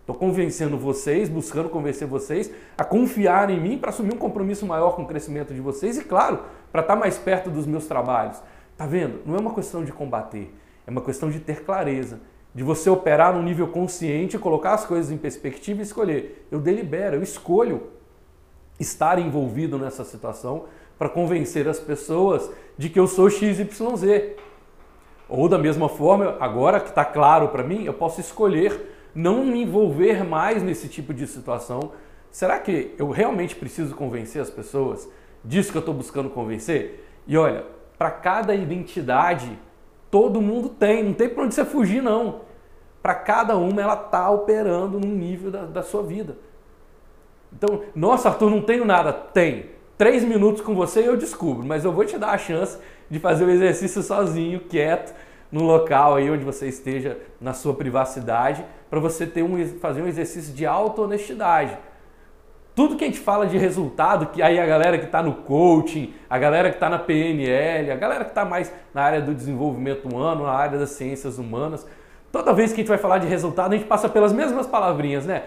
Estou 0.00 0.16
convencendo 0.16 0.76
vocês, 0.76 1.28
buscando 1.28 1.68
convencer 1.68 2.08
vocês 2.08 2.50
a 2.76 2.82
confiar 2.82 3.48
em 3.48 3.60
mim 3.60 3.78
para 3.78 3.90
assumir 3.90 4.12
um 4.12 4.18
compromisso 4.18 4.66
maior 4.66 4.96
com 4.96 5.02
o 5.02 5.06
crescimento 5.06 5.54
de 5.54 5.60
vocês 5.60 5.96
e, 5.96 6.02
claro, 6.02 6.40
para 6.72 6.80
estar 6.80 6.94
tá 6.94 6.98
mais 6.98 7.16
perto 7.16 7.48
dos 7.48 7.64
meus 7.64 7.86
trabalhos. 7.86 8.42
Tá 8.76 8.86
vendo? 8.86 9.20
Não 9.24 9.36
é 9.36 9.38
uma 9.38 9.54
questão 9.54 9.84
de 9.84 9.92
combater, 9.92 10.52
é 10.84 10.90
uma 10.90 11.00
questão 11.00 11.30
de 11.30 11.38
ter 11.38 11.62
clareza 11.62 12.18
de 12.56 12.62
você 12.62 12.88
operar 12.88 13.34
num 13.34 13.42
nível 13.42 13.68
consciente, 13.68 14.38
colocar 14.38 14.72
as 14.72 14.86
coisas 14.86 15.12
em 15.12 15.18
perspectiva 15.18 15.80
e 15.80 15.82
escolher. 15.82 16.48
Eu 16.50 16.58
delibero, 16.58 17.16
eu 17.16 17.22
escolho 17.22 17.82
estar 18.80 19.18
envolvido 19.18 19.78
nessa 19.78 20.04
situação 20.04 20.64
para 20.98 21.10
convencer 21.10 21.68
as 21.68 21.78
pessoas 21.78 22.50
de 22.78 22.88
que 22.88 22.98
eu 22.98 23.06
sou 23.06 23.28
XYZ. 23.28 23.66
Ou 25.28 25.50
da 25.50 25.58
mesma 25.58 25.86
forma, 25.86 26.38
agora 26.40 26.80
que 26.80 26.88
está 26.88 27.04
claro 27.04 27.48
para 27.48 27.62
mim, 27.62 27.84
eu 27.84 27.92
posso 27.92 28.22
escolher 28.22 28.94
não 29.14 29.44
me 29.44 29.62
envolver 29.62 30.24
mais 30.24 30.62
nesse 30.62 30.88
tipo 30.88 31.12
de 31.12 31.26
situação 31.26 31.92
será 32.30 32.58
que 32.58 32.94
eu 32.96 33.10
realmente 33.10 33.54
preciso 33.54 33.94
convencer 33.94 34.40
as 34.40 34.48
pessoas 34.48 35.06
disso 35.44 35.72
que 35.72 35.76
eu 35.76 35.80
estou 35.80 35.94
buscando 35.94 36.30
convencer? 36.30 37.06
E 37.26 37.36
olha, 37.36 37.66
para 37.98 38.10
cada 38.10 38.54
identidade, 38.54 39.58
todo 40.10 40.40
mundo 40.40 40.70
tem, 40.70 41.02
não 41.02 41.12
tem 41.12 41.28
para 41.28 41.44
onde 41.44 41.54
você 41.54 41.66
fugir 41.66 42.02
não. 42.02 42.45
Para 43.06 43.14
cada 43.14 43.56
uma 43.56 43.80
ela 43.80 43.94
está 43.94 44.28
operando 44.30 44.98
num 44.98 45.14
nível 45.14 45.48
da, 45.48 45.62
da 45.62 45.80
sua 45.84 46.02
vida. 46.02 46.36
Então, 47.52 47.82
nossa, 47.94 48.28
Arthur, 48.28 48.50
não 48.50 48.60
tenho 48.60 48.84
nada. 48.84 49.12
Tem. 49.12 49.66
Três 49.96 50.24
minutos 50.24 50.60
com 50.60 50.74
você 50.74 51.02
e 51.02 51.06
eu 51.06 51.16
descubro, 51.16 51.64
mas 51.64 51.84
eu 51.84 51.92
vou 51.92 52.04
te 52.04 52.18
dar 52.18 52.30
a 52.30 52.36
chance 52.38 52.76
de 53.08 53.20
fazer 53.20 53.44
o 53.44 53.50
exercício 53.50 54.02
sozinho, 54.02 54.58
quieto, 54.58 55.14
no 55.52 55.62
local 55.62 56.16
aí 56.16 56.28
onde 56.28 56.44
você 56.44 56.66
esteja 56.66 57.16
na 57.40 57.52
sua 57.52 57.74
privacidade, 57.74 58.64
para 58.90 58.98
você 58.98 59.24
ter 59.24 59.44
um, 59.44 59.64
fazer 59.78 60.02
um 60.02 60.08
exercício 60.08 60.52
de 60.52 60.66
auto-honestidade. 60.66 61.78
Tudo 62.74 62.96
que 62.96 63.04
a 63.04 63.06
gente 63.06 63.20
fala 63.20 63.46
de 63.46 63.56
resultado, 63.56 64.32
que 64.32 64.42
aí 64.42 64.58
a 64.58 64.66
galera 64.66 64.98
que 64.98 65.04
está 65.04 65.22
no 65.22 65.32
coaching, 65.32 66.12
a 66.28 66.40
galera 66.40 66.70
que 66.70 66.76
está 66.76 66.88
na 66.88 66.98
PNL, 66.98 67.88
a 67.88 67.96
galera 67.96 68.24
que 68.24 68.32
está 68.32 68.44
mais 68.44 68.72
na 68.92 69.02
área 69.02 69.20
do 69.20 69.32
desenvolvimento 69.32 70.08
humano, 70.08 70.42
na 70.42 70.52
área 70.52 70.76
das 70.76 70.90
ciências 70.90 71.38
humanas, 71.38 71.86
toda 72.32 72.52
vez 72.52 72.72
que 72.72 72.80
a 72.80 72.82
gente 72.82 72.88
vai 72.88 72.98
falar 72.98 73.18
de 73.18 73.26
resultado, 73.26 73.72
a 73.72 73.76
gente 73.76 73.86
passa 73.86 74.08
pelas 74.08 74.32
mesmas 74.32 74.66
palavrinhas, 74.66 75.24
né? 75.26 75.42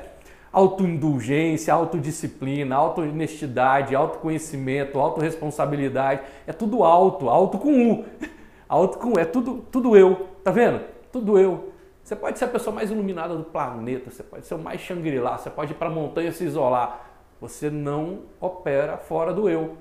autoindulgência, 0.51 1.73
autodisciplina, 1.73 2.75
auto-honestidade, 2.75 3.95
autoconhecimento, 3.95 4.99
autorresponsabilidade. 4.99 6.21
É 6.47 6.53
tudo 6.53 6.83
alto, 6.83 7.29
alto 7.29 7.57
com 7.57 7.91
U. 7.91 8.05
Alto 8.67 8.99
com 8.99 9.13
U, 9.13 9.19
é 9.19 9.25
tudo, 9.25 9.65
tudo 9.71 9.97
eu. 9.97 10.27
Tá 10.43 10.51
vendo? 10.51 10.81
Tudo 11.11 11.39
eu. 11.39 11.73
Você 12.03 12.15
pode 12.15 12.37
ser 12.37 12.45
a 12.45 12.49
pessoa 12.49 12.71
mais 12.71 12.91
iluminada 12.91 13.35
do 13.35 13.43
planeta, 13.43 14.11
você 14.11 14.21
pode 14.21 14.45
ser 14.45 14.53
o 14.53 14.59
mais 14.59 14.79
Shangri-La, 14.79 15.39
você 15.39 15.49
pode 15.49 15.71
ir 15.71 15.75
para 15.75 15.87
a 15.87 15.91
montanha 15.91 16.31
se 16.31 16.43
isolar. 16.43 17.03
Você 17.41 17.71
não 17.71 18.19
opera 18.39 18.95
fora 18.97 19.33
do 19.33 19.49
eu. 19.49 19.75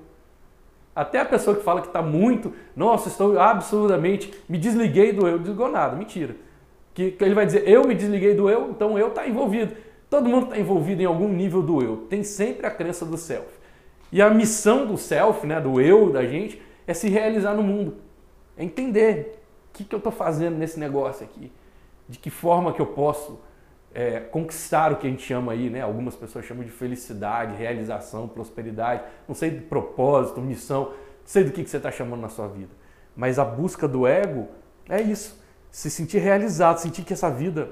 Até 0.95 1.19
a 1.19 1.25
pessoa 1.25 1.55
que 1.55 1.63
fala 1.63 1.81
que 1.81 1.87
está 1.87 2.01
muito, 2.01 2.51
nossa, 2.75 3.09
estou 3.09 3.39
absurdamente, 3.39 4.33
me 4.49 4.57
desliguei 4.57 5.13
do 5.13 5.27
eu, 5.27 5.37
desligou 5.37 5.69
nada, 5.69 5.95
mentira. 5.95 6.35
Que, 6.99 7.11
que 7.11 7.23
ele 7.23 7.33
vai 7.33 7.45
dizer, 7.45 7.65
eu 7.65 7.87
me 7.87 7.95
desliguei 7.95 8.33
do 8.33 8.49
eu, 8.49 8.71
então 8.71 8.99
eu 8.99 9.07
está 9.07 9.25
envolvido. 9.25 9.73
Todo 10.09 10.27
mundo 10.27 10.47
está 10.47 10.59
envolvido 10.59 11.01
em 11.01 11.05
algum 11.05 11.29
nível 11.29 11.63
do 11.63 11.81
eu. 11.81 11.95
Tem 12.09 12.25
sempre 12.25 12.67
a 12.67 12.69
crença 12.69 13.05
do 13.05 13.15
self. 13.15 13.47
E 14.11 14.21
a 14.21 14.29
missão 14.29 14.85
do 14.85 14.97
self, 14.97 15.47
né, 15.47 15.61
do 15.61 15.79
eu 15.79 16.11
da 16.11 16.25
gente, 16.25 16.61
é 16.85 16.93
se 16.93 17.07
realizar 17.07 17.53
no 17.53 17.63
mundo. 17.63 17.95
É 18.57 18.65
entender 18.65 19.41
o 19.69 19.77
que, 19.77 19.85
que 19.85 19.95
eu 19.95 19.99
estou 19.99 20.11
fazendo 20.11 20.57
nesse 20.57 20.77
negócio 20.77 21.23
aqui. 21.23 21.49
De 22.09 22.19
que 22.19 22.29
forma 22.29 22.73
que 22.73 22.81
eu 22.81 22.87
posso 22.87 23.39
é, 23.93 24.19
conquistar 24.19 24.91
o 24.91 24.97
que 24.97 25.07
a 25.07 25.09
gente 25.09 25.23
chama 25.23 25.53
aí, 25.53 25.69
né? 25.69 25.79
Algumas 25.79 26.17
pessoas 26.17 26.43
chamam 26.43 26.65
de 26.65 26.69
felicidade, 26.69 27.55
realização, 27.55 28.27
prosperidade. 28.27 29.03
Não 29.25 29.33
sei 29.33 29.51
de 29.51 29.61
propósito, 29.61 30.41
missão. 30.41 30.87
Não 30.87 30.93
sei 31.23 31.45
do 31.45 31.53
que, 31.53 31.63
que 31.63 31.69
você 31.69 31.77
está 31.77 31.93
chamando 31.93 32.19
na 32.19 32.27
sua 32.27 32.49
vida. 32.49 32.71
Mas 33.15 33.39
a 33.39 33.45
busca 33.45 33.87
do 33.87 34.05
ego 34.05 34.49
é 34.89 35.01
isso. 35.01 35.38
Se 35.71 35.89
sentir 35.89 36.19
realizado, 36.19 36.77
sentir 36.77 37.03
que 37.03 37.13
essa 37.13 37.29
vida 37.29 37.71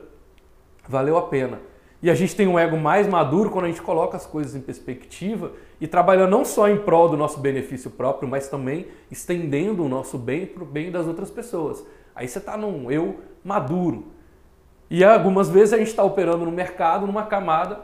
valeu 0.87 1.17
a 1.17 1.23
pena. 1.23 1.59
E 2.01 2.11
a 2.11 2.15
gente 2.15 2.35
tem 2.35 2.47
um 2.47 2.59
ego 2.59 2.77
mais 2.77 3.07
maduro 3.07 3.49
quando 3.49 3.65
a 3.65 3.67
gente 3.69 3.81
coloca 3.81 4.15
as 4.15 4.25
coisas 4.25 4.55
em 4.55 4.61
perspectiva 4.61 5.53
e 5.81 5.87
trabalha 5.87 6.27
não 6.27 6.45
só 6.45 6.69
em 6.69 6.77
prol 6.77 7.09
do 7.09 7.17
nosso 7.17 7.39
benefício 7.39 7.89
próprio, 7.89 8.29
mas 8.29 8.47
também 8.47 8.87
estendendo 9.09 9.83
o 9.83 9.89
nosso 9.89 10.17
bem 10.17 10.45
para 10.45 10.63
o 10.63 10.65
bem 10.65 10.91
das 10.91 11.07
outras 11.07 11.31
pessoas. 11.31 11.83
Aí 12.15 12.27
você 12.27 12.37
está 12.37 12.55
num 12.55 12.91
eu 12.91 13.19
maduro. 13.43 14.05
E 14.89 15.03
algumas 15.03 15.49
vezes 15.49 15.73
a 15.73 15.77
gente 15.77 15.87
está 15.87 16.03
operando 16.03 16.45
no 16.45 16.51
mercado 16.51 17.07
numa 17.07 17.25
camada 17.25 17.81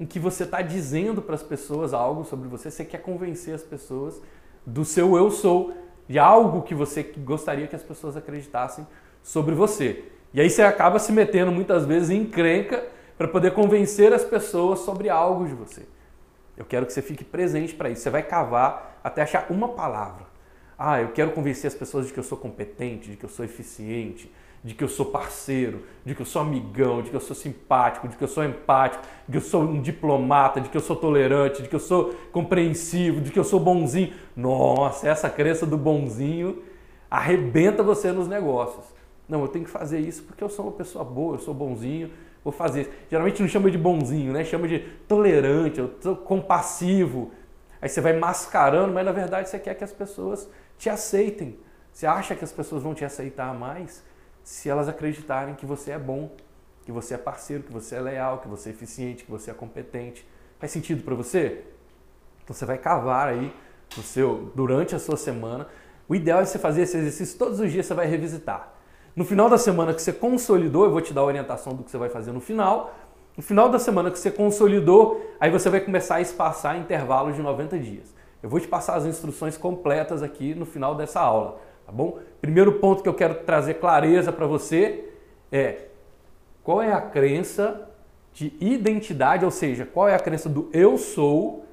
em 0.00 0.06
que 0.06 0.18
você 0.18 0.44
está 0.44 0.62
dizendo 0.62 1.22
para 1.22 1.34
as 1.34 1.42
pessoas 1.42 1.94
algo 1.94 2.24
sobre 2.24 2.48
você, 2.48 2.70
você 2.70 2.84
quer 2.84 2.98
convencer 2.98 3.54
as 3.54 3.62
pessoas 3.62 4.20
do 4.66 4.84
seu 4.84 5.16
eu 5.16 5.30
sou, 5.30 5.72
de 6.08 6.18
algo 6.18 6.62
que 6.62 6.74
você 6.74 7.02
gostaria 7.02 7.66
que 7.66 7.76
as 7.76 7.82
pessoas 7.82 8.16
acreditassem 8.16 8.86
sobre 9.24 9.54
você. 9.54 10.04
E 10.32 10.40
aí 10.40 10.50
você 10.50 10.62
acaba 10.62 10.98
se 11.00 11.10
metendo 11.10 11.50
muitas 11.50 11.86
vezes 11.86 12.10
em 12.10 12.20
encrenca 12.20 12.84
para 13.16 13.26
poder 13.26 13.52
convencer 13.52 14.12
as 14.12 14.22
pessoas 14.22 14.80
sobre 14.80 15.08
algo 15.08 15.46
de 15.46 15.54
você. 15.54 15.82
Eu 16.56 16.64
quero 16.64 16.86
que 16.86 16.92
você 16.92 17.02
fique 17.02 17.24
presente 17.24 17.74
para 17.74 17.88
isso. 17.88 18.02
Você 18.02 18.10
vai 18.10 18.22
cavar 18.22 19.00
até 19.02 19.22
achar 19.22 19.46
uma 19.50 19.68
palavra. 19.68 20.26
Ah, 20.78 21.00
eu 21.00 21.08
quero 21.08 21.30
convencer 21.30 21.68
as 21.68 21.74
pessoas 21.74 22.06
de 22.06 22.12
que 22.12 22.18
eu 22.18 22.24
sou 22.24 22.36
competente, 22.36 23.10
de 23.10 23.16
que 23.16 23.24
eu 23.24 23.28
sou 23.28 23.44
eficiente, 23.44 24.30
de 24.62 24.74
que 24.74 24.82
eu 24.82 24.88
sou 24.88 25.06
parceiro, 25.06 25.82
de 26.04 26.14
que 26.14 26.22
eu 26.22 26.26
sou 26.26 26.42
amigão, 26.42 27.00
de 27.00 27.10
que 27.10 27.16
eu 27.16 27.20
sou 27.20 27.34
simpático, 27.34 28.08
de 28.08 28.16
que 28.16 28.24
eu 28.24 28.28
sou 28.28 28.44
empático, 28.44 29.04
de 29.26 29.32
que 29.32 29.36
eu 29.38 29.48
sou 29.48 29.62
um 29.62 29.80
diplomata, 29.80 30.60
de 30.60 30.68
que 30.68 30.76
eu 30.76 30.80
sou 30.80 30.96
tolerante, 30.96 31.62
de 31.62 31.68
que 31.68 31.74
eu 31.74 31.80
sou 31.80 32.14
compreensivo, 32.32 33.20
de 33.20 33.30
que 33.30 33.38
eu 33.38 33.44
sou 33.44 33.60
bonzinho. 33.60 34.12
Nossa, 34.36 35.08
essa 35.08 35.30
crença 35.30 35.64
do 35.64 35.78
bonzinho 35.78 36.62
arrebenta 37.10 37.82
você 37.82 38.10
nos 38.10 38.26
negócios. 38.26 38.84
Não, 39.28 39.42
eu 39.42 39.48
tenho 39.48 39.64
que 39.64 39.70
fazer 39.70 39.98
isso 39.98 40.22
porque 40.24 40.44
eu 40.44 40.48
sou 40.48 40.66
uma 40.66 40.72
pessoa 40.72 41.04
boa, 41.04 41.36
eu 41.36 41.38
sou 41.38 41.54
bonzinho, 41.54 42.10
vou 42.42 42.52
fazer. 42.52 43.06
Geralmente 43.10 43.40
não 43.40 43.48
chama 43.48 43.70
de 43.70 43.78
bonzinho, 43.78 44.32
né? 44.32 44.44
Chama 44.44 44.68
de 44.68 44.80
tolerante, 45.08 45.80
compassivo. 46.24 47.32
Aí 47.80 47.88
você 47.88 48.00
vai 48.00 48.12
mascarando, 48.12 48.92
mas 48.92 49.04
na 49.04 49.12
verdade 49.12 49.48
você 49.48 49.58
quer 49.58 49.74
que 49.74 49.84
as 49.84 49.92
pessoas 49.92 50.48
te 50.78 50.90
aceitem. 50.90 51.58
Você 51.92 52.06
acha 52.06 52.34
que 52.34 52.44
as 52.44 52.52
pessoas 52.52 52.82
vão 52.82 52.94
te 52.94 53.04
aceitar 53.04 53.54
mais 53.54 54.02
se 54.42 54.68
elas 54.68 54.88
acreditarem 54.88 55.54
que 55.54 55.64
você 55.64 55.92
é 55.92 55.98
bom, 55.98 56.30
que 56.84 56.92
você 56.92 57.14
é 57.14 57.18
parceiro, 57.18 57.62
que 57.62 57.72
você 57.72 57.96
é 57.96 58.00
leal, 58.00 58.38
que 58.38 58.48
você 58.48 58.68
é 58.68 58.72
eficiente, 58.72 59.24
que 59.24 59.30
você 59.30 59.50
é 59.50 59.54
competente. 59.54 60.26
Faz 60.58 60.70
sentido 60.70 61.02
para 61.02 61.14
você? 61.14 61.62
Então 62.42 62.54
você 62.54 62.66
vai 62.66 62.76
cavar 62.76 63.28
aí 63.28 63.54
no 63.96 64.02
seu, 64.02 64.52
durante 64.54 64.94
a 64.94 64.98
sua 64.98 65.16
semana. 65.16 65.66
O 66.06 66.14
ideal 66.14 66.40
é 66.40 66.44
você 66.44 66.58
fazer 66.58 66.82
esse 66.82 66.96
exercício 66.96 67.38
todos 67.38 67.60
os 67.60 67.72
dias, 67.72 67.86
você 67.86 67.94
vai 67.94 68.06
revisitar. 68.06 68.73
No 69.16 69.24
final 69.24 69.48
da 69.48 69.56
semana 69.56 69.94
que 69.94 70.02
você 70.02 70.12
consolidou, 70.12 70.84
eu 70.84 70.90
vou 70.90 71.00
te 71.00 71.14
dar 71.14 71.20
a 71.20 71.24
orientação 71.24 71.72
do 71.72 71.84
que 71.84 71.90
você 71.90 71.96
vai 71.96 72.08
fazer 72.08 72.32
no 72.32 72.40
final. 72.40 72.92
No 73.36 73.42
final 73.42 73.68
da 73.68 73.78
semana 73.78 74.10
que 74.10 74.18
você 74.18 74.30
consolidou, 74.30 75.24
aí 75.38 75.50
você 75.50 75.68
vai 75.70 75.80
começar 75.80 76.16
a 76.16 76.20
espaçar 76.20 76.76
intervalos 76.76 77.36
de 77.36 77.42
90 77.42 77.78
dias. 77.78 78.12
Eu 78.42 78.48
vou 78.48 78.58
te 78.58 78.66
passar 78.66 78.96
as 78.96 79.06
instruções 79.06 79.56
completas 79.56 80.22
aqui 80.22 80.54
no 80.54 80.66
final 80.66 80.94
dessa 80.96 81.20
aula, 81.20 81.60
tá 81.86 81.92
bom? 81.92 82.18
Primeiro 82.40 82.72
ponto 82.74 83.02
que 83.02 83.08
eu 83.08 83.14
quero 83.14 83.36
trazer 83.36 83.74
clareza 83.74 84.32
para 84.32 84.46
você 84.46 85.12
é 85.50 85.86
qual 86.62 86.82
é 86.82 86.92
a 86.92 87.00
crença 87.00 87.88
de 88.32 88.52
identidade, 88.60 89.44
ou 89.44 89.50
seja, 89.50 89.86
qual 89.86 90.08
é 90.08 90.14
a 90.14 90.18
crença 90.18 90.48
do 90.48 90.68
eu 90.72 90.98
sou 90.98 91.64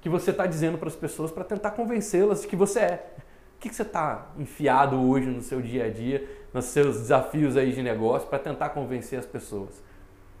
que 0.00 0.08
você 0.08 0.30
está 0.30 0.46
dizendo 0.46 0.78
para 0.78 0.88
as 0.88 0.94
pessoas 0.94 1.32
para 1.32 1.42
tentar 1.42 1.72
convencê-las 1.72 2.42
de 2.42 2.46
que 2.46 2.54
você 2.54 2.78
é. 2.80 3.14
O 3.56 3.60
que, 3.60 3.68
que 3.68 3.74
você 3.74 3.82
está 3.82 4.28
enfiado 4.38 5.00
hoje 5.08 5.26
no 5.26 5.42
seu 5.42 5.60
dia 5.60 5.86
a 5.86 5.90
dia 5.90 6.43
nos 6.54 6.66
seus 6.66 6.98
desafios 6.98 7.56
aí 7.56 7.72
de 7.72 7.82
negócio 7.82 8.28
para 8.28 8.38
tentar 8.38 8.70
convencer 8.70 9.18
as 9.18 9.26
pessoas. 9.26 9.82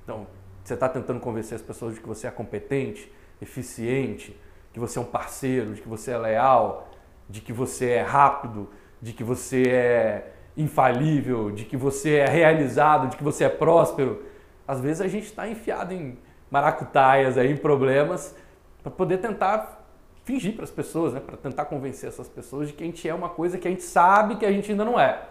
Então, 0.04 0.28
você 0.62 0.74
está 0.74 0.88
tentando 0.88 1.18
convencer 1.18 1.56
as 1.56 1.62
pessoas 1.62 1.94
de 1.94 2.00
que 2.00 2.06
você 2.06 2.28
é 2.28 2.30
competente, 2.30 3.12
eficiente, 3.42 4.38
que 4.72 4.78
você 4.78 4.98
é 4.98 5.02
um 5.02 5.06
parceiro, 5.06 5.74
de 5.74 5.82
que 5.82 5.88
você 5.88 6.12
é 6.12 6.18
leal, 6.18 6.88
de 7.28 7.40
que 7.40 7.52
você 7.52 7.90
é 7.90 8.02
rápido, 8.02 8.70
de 9.02 9.12
que 9.12 9.24
você 9.24 9.62
é 9.68 10.32
infalível, 10.56 11.50
de 11.50 11.64
que 11.64 11.76
você 11.76 12.16
é 12.16 12.28
realizado, 12.28 13.08
de 13.08 13.16
que 13.16 13.24
você 13.24 13.44
é 13.44 13.48
próspero. 13.48 14.22
Às 14.68 14.80
vezes 14.80 15.00
a 15.00 15.08
gente 15.08 15.24
está 15.24 15.48
enfiado 15.48 15.92
em 15.92 16.16
maracutaias, 16.48 17.36
aí, 17.36 17.50
em 17.50 17.56
problemas, 17.56 18.36
para 18.82 18.90
poder 18.90 19.18
tentar 19.18 19.84
fingir 20.24 20.54
para 20.54 20.64
as 20.64 20.70
pessoas, 20.70 21.12
né? 21.12 21.20
para 21.20 21.36
tentar 21.36 21.64
convencer 21.64 22.08
essas 22.08 22.28
pessoas 22.28 22.68
de 22.68 22.74
que 22.74 22.84
a 22.84 22.86
gente 22.86 23.06
é 23.08 23.12
uma 23.12 23.28
coisa 23.28 23.58
que 23.58 23.66
a 23.66 23.70
gente 23.70 23.82
sabe 23.82 24.36
que 24.36 24.46
a 24.46 24.52
gente 24.52 24.70
ainda 24.70 24.84
não 24.84 24.98
é. 24.98 25.26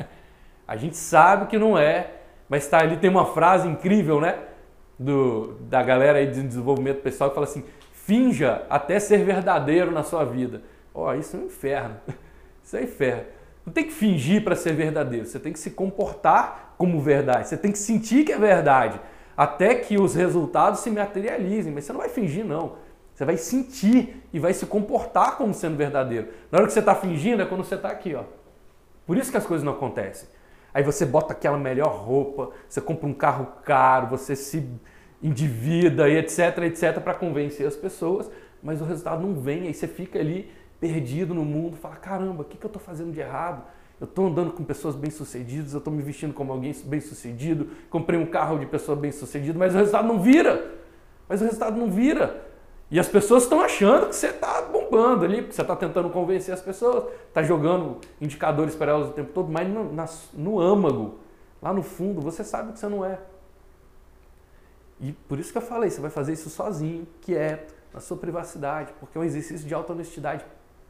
A 0.67 0.75
gente 0.75 0.97
sabe 0.97 1.47
que 1.47 1.57
não 1.57 1.77
é, 1.77 2.11
mas 2.47 2.63
está 2.63 2.79
ali, 2.79 2.97
tem 2.97 3.09
uma 3.09 3.25
frase 3.25 3.67
incrível, 3.67 4.21
né? 4.21 4.37
Do, 4.97 5.55
da 5.61 5.81
galera 5.81 6.19
aí 6.19 6.27
de 6.27 6.41
desenvolvimento 6.43 7.01
pessoal 7.01 7.29
que 7.29 7.35
fala 7.35 7.45
assim: 7.47 7.63
finja 7.91 8.65
até 8.69 8.99
ser 8.99 9.23
verdadeiro 9.23 9.91
na 9.91 10.03
sua 10.03 10.23
vida. 10.23 10.61
Ó, 10.93 11.09
oh, 11.09 11.13
isso 11.13 11.35
é 11.35 11.39
um 11.39 11.45
inferno. 11.45 11.95
Isso 12.63 12.77
é 12.77 12.83
inferno. 12.83 13.25
Não 13.65 13.73
tem 13.73 13.83
que 13.83 13.91
fingir 13.91 14.41
para 14.41 14.55
ser 14.55 14.73
verdadeiro, 14.73 15.25
você 15.25 15.37
tem 15.37 15.51
que 15.51 15.59
se 15.59 15.71
comportar 15.71 16.75
como 16.77 17.01
verdade, 17.01 17.47
você 17.47 17.57
tem 17.57 17.71
que 17.71 17.77
sentir 17.77 18.25
que 18.25 18.31
é 18.31 18.37
verdade, 18.37 18.99
até 19.35 19.75
que 19.75 19.97
os 19.97 20.15
resultados 20.15 20.81
se 20.81 20.89
materializem, 20.89 21.73
mas 21.73 21.85
você 21.85 21.93
não 21.93 21.99
vai 21.99 22.09
fingir, 22.09 22.45
não. 22.45 22.77
Você 23.13 23.25
vai 23.25 23.37
sentir 23.37 24.23
e 24.33 24.39
vai 24.39 24.53
se 24.53 24.65
comportar 24.65 25.37
como 25.37 25.53
sendo 25.53 25.77
verdadeiro. 25.77 26.29
Na 26.51 26.57
hora 26.57 26.67
que 26.67 26.73
você 26.73 26.79
está 26.79 26.95
fingindo 26.95 27.41
é 27.41 27.45
quando 27.45 27.63
você 27.63 27.75
está 27.75 27.89
aqui, 27.89 28.15
ó. 28.15 28.23
Por 29.05 29.17
isso 29.17 29.29
que 29.29 29.37
as 29.37 29.45
coisas 29.45 29.63
não 29.63 29.73
acontecem. 29.73 30.27
Aí 30.73 30.83
você 30.83 31.05
bota 31.05 31.33
aquela 31.33 31.57
melhor 31.57 31.95
roupa, 31.95 32.49
você 32.67 32.81
compra 32.81 33.07
um 33.07 33.13
carro 33.13 33.47
caro, 33.63 34.07
você 34.07 34.35
se 34.35 34.67
endivida 35.21 36.09
e 36.09 36.17
etc, 36.17 36.57
etc, 36.63 36.99
para 36.99 37.13
convencer 37.13 37.65
as 37.65 37.75
pessoas, 37.75 38.29
mas 38.61 38.81
o 38.81 38.85
resultado 38.85 39.21
não 39.21 39.35
vem, 39.35 39.67
aí 39.67 39.73
você 39.73 39.87
fica 39.87 40.19
ali 40.19 40.51
perdido 40.79 41.33
no 41.33 41.45
mundo, 41.45 41.77
fala, 41.77 41.95
caramba, 41.95 42.41
o 42.41 42.45
que, 42.45 42.57
que 42.57 42.65
eu 42.65 42.67
estou 42.67 42.81
fazendo 42.81 43.13
de 43.13 43.21
errado? 43.21 43.63
Eu 44.01 44.05
estou 44.05 44.27
andando 44.27 44.51
com 44.51 44.65
pessoas 44.65 44.95
bem-sucedidas, 44.95 45.71
eu 45.71 45.77
estou 45.77 45.93
me 45.93 46.01
vestindo 46.01 46.33
como 46.33 46.51
alguém 46.51 46.75
bem-sucedido, 46.83 47.69
comprei 47.89 48.19
um 48.19 48.25
carro 48.25 48.57
de 48.57 48.65
pessoa 48.65 48.97
bem-sucedida, 48.97 49.57
mas 49.57 49.73
o 49.73 49.77
resultado 49.77 50.07
não 50.07 50.19
vira. 50.19 50.73
mas 51.29 51.39
o 51.41 51.45
resultado 51.45 51.77
não 51.77 51.89
vira. 51.89 52.42
E 52.93 52.99
as 52.99 53.07
pessoas 53.07 53.41
estão 53.41 53.59
achando 53.59 54.09
que 54.09 54.15
você 54.15 54.27
está 54.27 54.61
bombando 54.61 55.25
ali, 55.25 55.37
porque 55.37 55.53
você 55.53 55.63
está 55.63 55.75
tentando 55.75 56.11
convencer 56.11 56.53
as 56.53 56.61
pessoas, 56.61 57.11
está 57.27 57.41
jogando 57.41 57.99
indicadores 58.21 58.75
para 58.75 58.91
elas 58.91 59.09
o 59.09 59.13
tempo 59.13 59.31
todo, 59.33 59.51
mas 59.51 59.67
no, 59.67 59.91
na, 59.91 60.07
no 60.31 60.59
âmago, 60.59 61.17
lá 61.59 61.73
no 61.73 61.81
fundo, 61.81 62.21
você 62.21 62.43
sabe 62.43 62.71
que 62.71 62.77
você 62.77 62.87
não 62.87 63.03
é. 63.03 63.19
E 65.01 65.11
por 65.11 65.39
isso 65.39 65.51
que 65.51 65.57
eu 65.57 65.61
falei, 65.63 65.89
você 65.89 65.99
vai 65.99 66.11
fazer 66.11 66.33
isso 66.33 66.51
sozinho, 66.51 67.07
quieto, 67.19 67.73
na 67.91 67.99
sua 67.99 68.15
privacidade, 68.15 68.93
porque 68.99 69.17
é 69.17 69.21
um 69.21 69.23
exercício 69.23 69.67
de 69.67 69.73
alta 69.73 69.91
honestidade. 69.93 70.45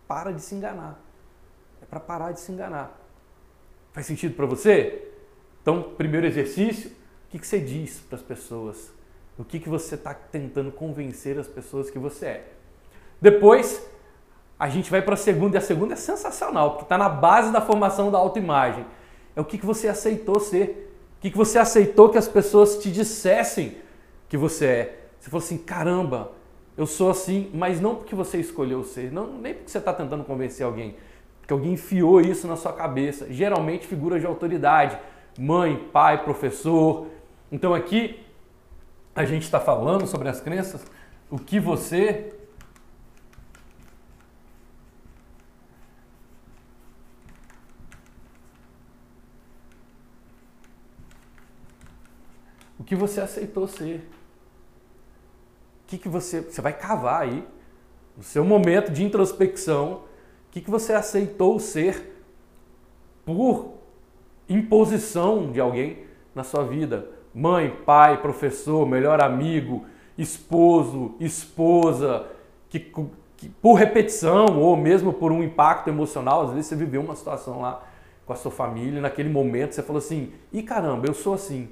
Para 0.06 0.34
de 0.34 0.42
se 0.42 0.56
enganar. 0.56 1.00
É 1.82 1.86
para 1.86 2.02
parar 2.02 2.34
de 2.34 2.42
se 2.42 2.52
enganar. 2.52 3.00
Faz 3.94 4.06
sentido 4.06 4.36
para 4.36 4.46
você? 4.46 5.10
Então, 5.62 5.82
primeiro 5.96 6.28
exercício, 6.28 6.90
o 6.90 7.30
que, 7.30 7.40
que 7.40 7.48
você 7.48 7.62
diz 7.62 8.02
para 8.02 8.18
as 8.18 8.22
pessoas? 8.22 8.92
O 9.38 9.44
que, 9.44 9.60
que 9.60 9.70
você 9.70 9.96
está 9.96 10.14
tentando 10.14 10.72
convencer 10.72 11.40
as 11.40 11.48
pessoas 11.48 11.90
que 11.90 11.98
você 11.98 12.26
é? 12.26 12.48
Depois, 13.20 13.84
a 14.60 14.70
gente 14.70 14.92
vai 14.92 15.02
para 15.02 15.16
a 15.16 15.18
segunda, 15.18 15.56
e 15.56 15.60
a 15.60 15.62
segunda 15.62 15.94
é 15.94 15.98
sensacional, 15.98 16.72
porque 16.72 16.84
está 16.84 16.98
na 16.98 17.10
base 17.10 17.52
da 17.52 17.62
formação 17.62 18.12
da 18.12 18.18
autoimagem. 18.18 18.86
É 19.36 19.42
o 19.42 19.46
que, 19.46 19.58
que 19.58 19.66
você 19.66 19.88
aceitou 19.88 20.40
ser. 20.40 20.94
O 21.18 21.22
que, 21.22 21.32
que 21.32 21.38
você 21.38 21.58
aceitou 21.58 22.10
que 22.10 22.18
as 22.18 22.28
pessoas 22.28 22.78
te 22.78 22.92
dissessem 22.92 23.78
que 24.30 24.38
você 24.38 24.66
é. 24.66 25.00
Você 25.20 25.30
falou 25.30 25.44
assim: 25.44 25.58
caramba, 25.58 26.32
eu 26.78 26.86
sou 26.86 27.10
assim, 27.10 27.50
mas 27.54 27.80
não 27.80 27.96
porque 27.96 28.14
você 28.14 28.38
escolheu 28.40 28.84
ser, 28.84 29.12
não, 29.12 29.28
nem 29.28 29.54
porque 29.54 29.70
você 29.70 29.78
está 29.78 29.94
tentando 29.94 30.24
convencer 30.24 30.66
alguém, 30.66 30.96
porque 31.40 31.54
alguém 31.54 31.74
enfiou 31.74 32.20
isso 32.20 32.48
na 32.48 32.56
sua 32.56 32.74
cabeça. 32.74 33.28
Geralmente 33.32 33.88
figuras 33.88 34.22
de 34.22 34.28
autoridade, 34.28 34.98
mãe, 35.38 35.88
pai, 35.92 36.24
professor. 36.24 37.08
Então 37.52 37.74
aqui 37.74 38.20
a 39.16 39.26
gente 39.26 39.44
está 39.44 39.60
falando 39.60 40.08
sobre 40.08 40.30
as 40.30 40.40
crenças, 40.40 40.86
o 41.30 41.38
que 41.38 41.60
você 41.60 42.34
o 52.80 52.84
que 52.84 52.96
você 52.96 53.22
aceitou 53.22 53.68
ser 53.68 54.10
que, 55.94 55.98
que 55.98 56.10
você, 56.10 56.42
você 56.42 56.62
vai 56.62 56.74
cavar 56.74 57.22
aí, 57.22 57.48
no 58.18 58.24
seu 58.24 58.44
momento 58.44 58.92
de 58.92 59.04
introspecção, 59.04 60.04
o 60.48 60.52
que, 60.52 60.62
que 60.62 60.70
você 60.70 60.94
aceitou 60.94 61.60
ser 61.60 62.24
por 63.26 63.76
imposição 64.50 65.52
de 65.52 65.60
alguém 65.60 66.06
na 66.34 66.44
sua 66.44 66.64
vida. 66.64 67.10
Mãe, 67.34 67.76
pai, 67.86 68.22
professor, 68.22 68.88
melhor 68.88 69.22
amigo, 69.22 69.86
esposo, 70.18 71.16
esposa, 71.20 72.28
que, 72.70 72.80
que, 72.80 73.50
por 73.62 73.74
repetição 73.74 74.60
ou 74.60 74.78
mesmo 74.78 75.12
por 75.12 75.32
um 75.32 75.44
impacto 75.44 75.88
emocional, 75.88 76.44
às 76.44 76.52
vezes 76.52 76.68
você 76.68 76.76
viveu 76.76 77.02
uma 77.02 77.16
situação 77.16 77.62
lá 77.62 77.84
com 78.26 78.34
a 78.34 78.36
sua 78.36 78.52
família, 78.52 79.02
naquele 79.02 79.30
momento 79.30 79.74
você 79.74 79.82
falou 79.82 80.00
assim: 80.00 80.32
"E 80.52 80.62
caramba, 80.62 81.08
eu 81.08 81.14
sou 81.14 81.34
assim. 81.34 81.70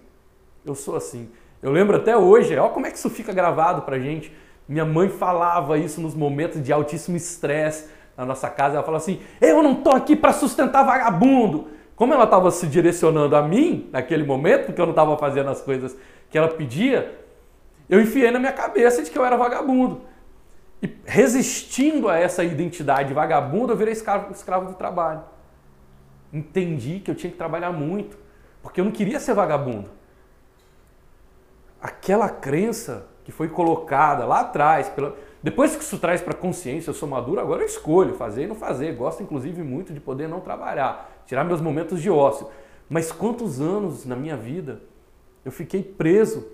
Eu 0.65 0.75
sou 0.75 0.95
assim". 0.95 1.29
Eu 1.61 1.71
lembro 1.71 1.95
até 1.95 2.17
hoje, 2.17 2.57
olha 2.57 2.71
como 2.71 2.87
é 2.87 2.91
que 2.91 2.97
isso 2.97 3.09
fica 3.09 3.31
gravado 3.31 3.83
pra 3.83 3.99
gente. 3.99 4.33
Minha 4.67 4.85
mãe 4.85 5.09
falava 5.09 5.77
isso 5.77 6.01
nos 6.01 6.15
momentos 6.15 6.63
de 6.63 6.73
altíssimo 6.73 7.15
estresse 7.15 7.87
na 8.17 8.25
nossa 8.25 8.49
casa. 8.49 8.75
Ela 8.75 8.83
falava 8.83 9.03
assim: 9.03 9.19
Eu 9.39 9.61
não 9.61 9.75
tô 9.75 9.91
aqui 9.91 10.15
para 10.15 10.33
sustentar 10.33 10.83
vagabundo. 10.83 11.67
Como 12.01 12.15
ela 12.15 12.23
estava 12.23 12.49
se 12.49 12.65
direcionando 12.65 13.35
a 13.35 13.43
mim 13.43 13.87
naquele 13.91 14.23
momento, 14.23 14.65
porque 14.65 14.81
eu 14.81 14.87
não 14.87 14.91
estava 14.91 15.15
fazendo 15.19 15.51
as 15.51 15.61
coisas 15.61 15.95
que 16.31 16.35
ela 16.35 16.47
pedia, 16.47 17.15
eu 17.87 18.01
enfiei 18.01 18.31
na 18.31 18.39
minha 18.39 18.51
cabeça 18.51 19.03
de 19.03 19.11
que 19.11 19.19
eu 19.19 19.23
era 19.23 19.37
vagabundo. 19.37 20.01
E 20.81 20.91
resistindo 21.05 22.09
a 22.09 22.17
essa 22.17 22.43
identidade 22.43 23.13
vagabunda, 23.13 23.73
eu 23.73 23.77
virei 23.77 23.93
escravo, 23.93 24.31
escravo 24.31 24.69
do 24.69 24.73
trabalho. 24.73 25.21
Entendi 26.33 27.01
que 27.01 27.11
eu 27.11 27.13
tinha 27.13 27.29
que 27.29 27.37
trabalhar 27.37 27.71
muito, 27.71 28.17
porque 28.63 28.81
eu 28.81 28.85
não 28.85 28.91
queria 28.91 29.19
ser 29.19 29.35
vagabundo 29.35 29.87
aquela 31.81 32.29
crença 32.29 33.07
que 33.23 33.31
foi 33.31 33.49
colocada 33.49 34.25
lá 34.25 34.41
atrás, 34.41 34.87
pela... 34.89 35.15
depois 35.41 35.75
que 35.75 35.83
isso 35.83 35.97
traz 35.97 36.21
para 36.21 36.33
a 36.33 36.37
consciência, 36.37 36.89
eu 36.91 36.93
sou 36.93 37.09
maduro, 37.09 37.41
agora 37.41 37.63
eu 37.63 37.65
escolho 37.65 38.13
fazer 38.15 38.43
e 38.43 38.47
não 38.47 38.55
fazer. 38.55 38.93
Gosto, 38.95 39.23
inclusive, 39.23 39.63
muito 39.63 39.93
de 39.93 39.99
poder 39.99 40.27
não 40.27 40.39
trabalhar, 40.39 41.20
tirar 41.31 41.45
meus 41.45 41.61
momentos 41.61 42.01
de 42.01 42.09
ócio. 42.09 42.49
Mas 42.89 43.09
quantos 43.09 43.61
anos 43.61 44.05
na 44.05 44.17
minha 44.17 44.35
vida 44.35 44.81
eu 45.45 45.51
fiquei 45.51 45.81
preso 45.81 46.45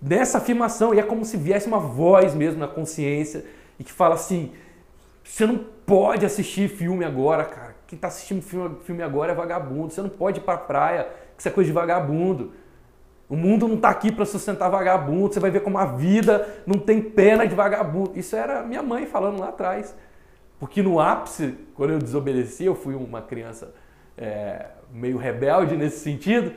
nessa 0.00 0.38
afirmação? 0.38 0.94
E 0.94 0.98
é 0.98 1.02
como 1.02 1.22
se 1.22 1.36
viesse 1.36 1.68
uma 1.68 1.78
voz 1.78 2.34
mesmo 2.34 2.58
na 2.58 2.66
consciência 2.66 3.44
e 3.78 3.84
que 3.84 3.92
fala 3.92 4.14
assim: 4.14 4.52
você 5.22 5.44
não 5.44 5.58
pode 5.84 6.24
assistir 6.24 6.66
filme 6.70 7.04
agora, 7.04 7.44
cara. 7.44 7.76
Quem 7.86 7.98
está 7.98 8.08
assistindo 8.08 8.40
filme 8.80 9.02
agora 9.02 9.32
é 9.32 9.34
vagabundo. 9.34 9.92
Você 9.92 10.00
não 10.00 10.08
pode 10.08 10.38
ir 10.38 10.44
para 10.44 10.54
a 10.54 10.58
praia, 10.58 11.04
que 11.36 11.40
isso 11.40 11.48
é 11.48 11.50
coisa 11.50 11.68
de 11.68 11.74
vagabundo. 11.74 12.52
O 13.28 13.36
mundo 13.36 13.68
não 13.68 13.76
está 13.76 13.90
aqui 13.90 14.10
para 14.10 14.24
sustentar 14.24 14.70
vagabundo. 14.70 15.34
Você 15.34 15.40
vai 15.40 15.50
ver 15.50 15.60
como 15.60 15.76
a 15.76 15.84
vida 15.84 16.62
não 16.66 16.78
tem 16.78 17.02
pena 17.02 17.46
de 17.46 17.54
vagabundo. 17.54 18.12
Isso 18.18 18.34
era 18.34 18.62
minha 18.62 18.82
mãe 18.82 19.04
falando 19.04 19.40
lá 19.40 19.50
atrás. 19.50 19.94
Porque 20.58 20.82
no 20.82 20.98
ápice, 20.98 21.54
quando 21.74 21.90
eu 21.90 21.98
desobedeci, 21.98 22.64
eu 22.64 22.74
fui 22.74 22.94
uma 22.94 23.20
criança 23.20 23.74
é, 24.20 24.66
meio 24.92 25.16
rebelde 25.16 25.76
nesse 25.76 26.00
sentido. 26.00 26.52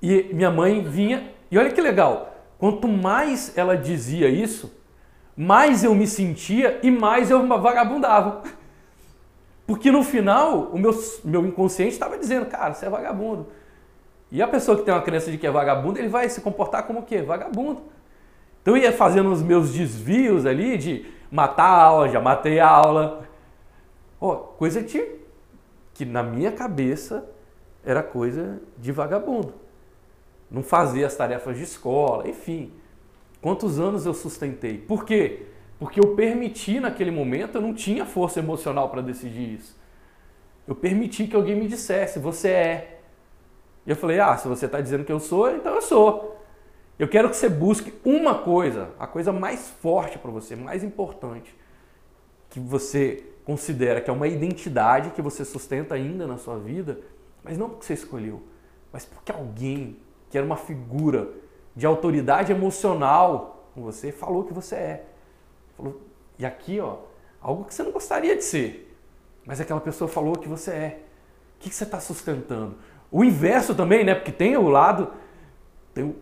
E 0.00 0.30
minha 0.32 0.50
mãe 0.50 0.82
vinha. 0.82 1.30
E 1.50 1.58
olha 1.58 1.70
que 1.70 1.80
legal. 1.80 2.34
Quanto 2.58 2.86
mais 2.88 3.56
ela 3.56 3.76
dizia 3.76 4.28
isso, 4.28 4.72
mais 5.36 5.84
eu 5.84 5.94
me 5.94 6.06
sentia 6.06 6.78
e 6.82 6.90
mais 6.90 7.30
eu 7.30 7.46
vagabundava. 7.46 8.42
Porque 9.66 9.90
no 9.90 10.02
final, 10.02 10.70
o 10.72 10.78
meu, 10.78 10.92
meu 11.24 11.46
inconsciente 11.46 11.92
estava 11.92 12.16
dizendo, 12.16 12.46
cara, 12.46 12.72
você 12.72 12.86
é 12.86 12.90
vagabundo. 12.90 13.48
E 14.30 14.40
a 14.42 14.48
pessoa 14.48 14.76
que 14.76 14.82
tem 14.82 14.94
uma 14.94 15.02
crença 15.02 15.30
de 15.30 15.38
que 15.38 15.46
é 15.46 15.50
vagabundo, 15.50 15.98
ele 15.98 16.08
vai 16.08 16.28
se 16.28 16.40
comportar 16.40 16.86
como 16.86 17.00
o 17.00 17.02
quê? 17.02 17.22
Vagabundo. 17.22 17.82
Então 18.62 18.76
eu 18.76 18.82
ia 18.82 18.92
fazendo 18.92 19.30
os 19.30 19.42
meus 19.42 19.72
desvios 19.72 20.46
ali 20.46 20.76
de 20.76 21.06
matar 21.30 21.64
a 21.64 21.82
aula, 21.82 22.08
já 22.08 22.20
matei 22.20 22.58
a 22.60 22.68
aula. 22.68 23.28
Oh, 24.20 24.34
coisa 24.36 24.82
de, 24.82 25.02
que 25.98 26.04
na 26.04 26.22
minha 26.22 26.52
cabeça 26.52 27.28
era 27.84 28.04
coisa 28.04 28.62
de 28.78 28.92
vagabundo. 28.92 29.52
Não 30.48 30.62
fazia 30.62 31.04
as 31.04 31.16
tarefas 31.16 31.56
de 31.56 31.64
escola, 31.64 32.28
enfim. 32.28 32.72
Quantos 33.42 33.80
anos 33.80 34.06
eu 34.06 34.14
sustentei? 34.14 34.78
Por 34.78 35.04
quê? 35.04 35.46
Porque 35.76 35.98
eu 35.98 36.14
permiti 36.14 36.78
naquele 36.78 37.10
momento, 37.10 37.56
eu 37.56 37.60
não 37.60 37.74
tinha 37.74 38.06
força 38.06 38.38
emocional 38.38 38.88
para 38.90 39.02
decidir 39.02 39.54
isso. 39.54 39.76
Eu 40.68 40.76
permiti 40.76 41.26
que 41.26 41.34
alguém 41.34 41.56
me 41.56 41.66
dissesse, 41.66 42.20
você 42.20 42.48
é. 42.48 43.00
E 43.84 43.90
eu 43.90 43.96
falei: 43.96 44.20
ah, 44.20 44.36
se 44.36 44.46
você 44.46 44.66
está 44.66 44.80
dizendo 44.80 45.04
que 45.04 45.10
eu 45.10 45.18
sou, 45.18 45.50
então 45.50 45.74
eu 45.74 45.82
sou. 45.82 46.40
Eu 46.96 47.08
quero 47.08 47.28
que 47.28 47.36
você 47.36 47.48
busque 47.48 47.92
uma 48.04 48.36
coisa, 48.36 48.90
a 49.00 49.06
coisa 49.08 49.32
mais 49.32 49.68
forte 49.68 50.16
para 50.16 50.30
você, 50.30 50.54
mais 50.54 50.84
importante, 50.84 51.52
que 52.50 52.60
você 52.60 53.24
considera 53.48 53.98
que 53.98 54.10
é 54.10 54.12
uma 54.12 54.28
identidade 54.28 55.08
que 55.12 55.22
você 55.22 55.42
sustenta 55.42 55.94
ainda 55.94 56.26
na 56.26 56.36
sua 56.36 56.58
vida, 56.58 57.00
mas 57.42 57.56
não 57.56 57.70
porque 57.70 57.86
você 57.86 57.94
escolheu, 57.94 58.42
mas 58.92 59.06
porque 59.06 59.32
alguém 59.32 59.96
que 60.28 60.36
era 60.36 60.46
uma 60.46 60.58
figura 60.58 61.30
de 61.74 61.86
autoridade 61.86 62.52
emocional 62.52 63.70
com 63.74 63.80
você 63.80 64.12
falou 64.12 64.44
que 64.44 64.52
você 64.52 64.74
é. 64.74 65.04
Falou, 65.78 65.98
e 66.38 66.44
aqui, 66.44 66.78
ó, 66.78 66.98
algo 67.40 67.64
que 67.64 67.72
você 67.72 67.82
não 67.82 67.90
gostaria 67.90 68.36
de 68.36 68.44
ser, 68.44 68.94
mas 69.46 69.62
aquela 69.62 69.80
pessoa 69.80 70.08
falou 70.08 70.34
que 70.34 70.46
você 70.46 70.70
é. 70.70 71.02
O 71.56 71.60
que 71.60 71.74
você 71.74 71.84
está 71.84 72.00
sustentando? 72.00 72.76
O 73.10 73.24
inverso 73.24 73.74
também, 73.74 74.04
né? 74.04 74.14
Porque 74.14 74.30
tem 74.30 74.58
o 74.58 74.68
lado, 74.68 75.10
tem 75.94 76.04
o 76.04 76.16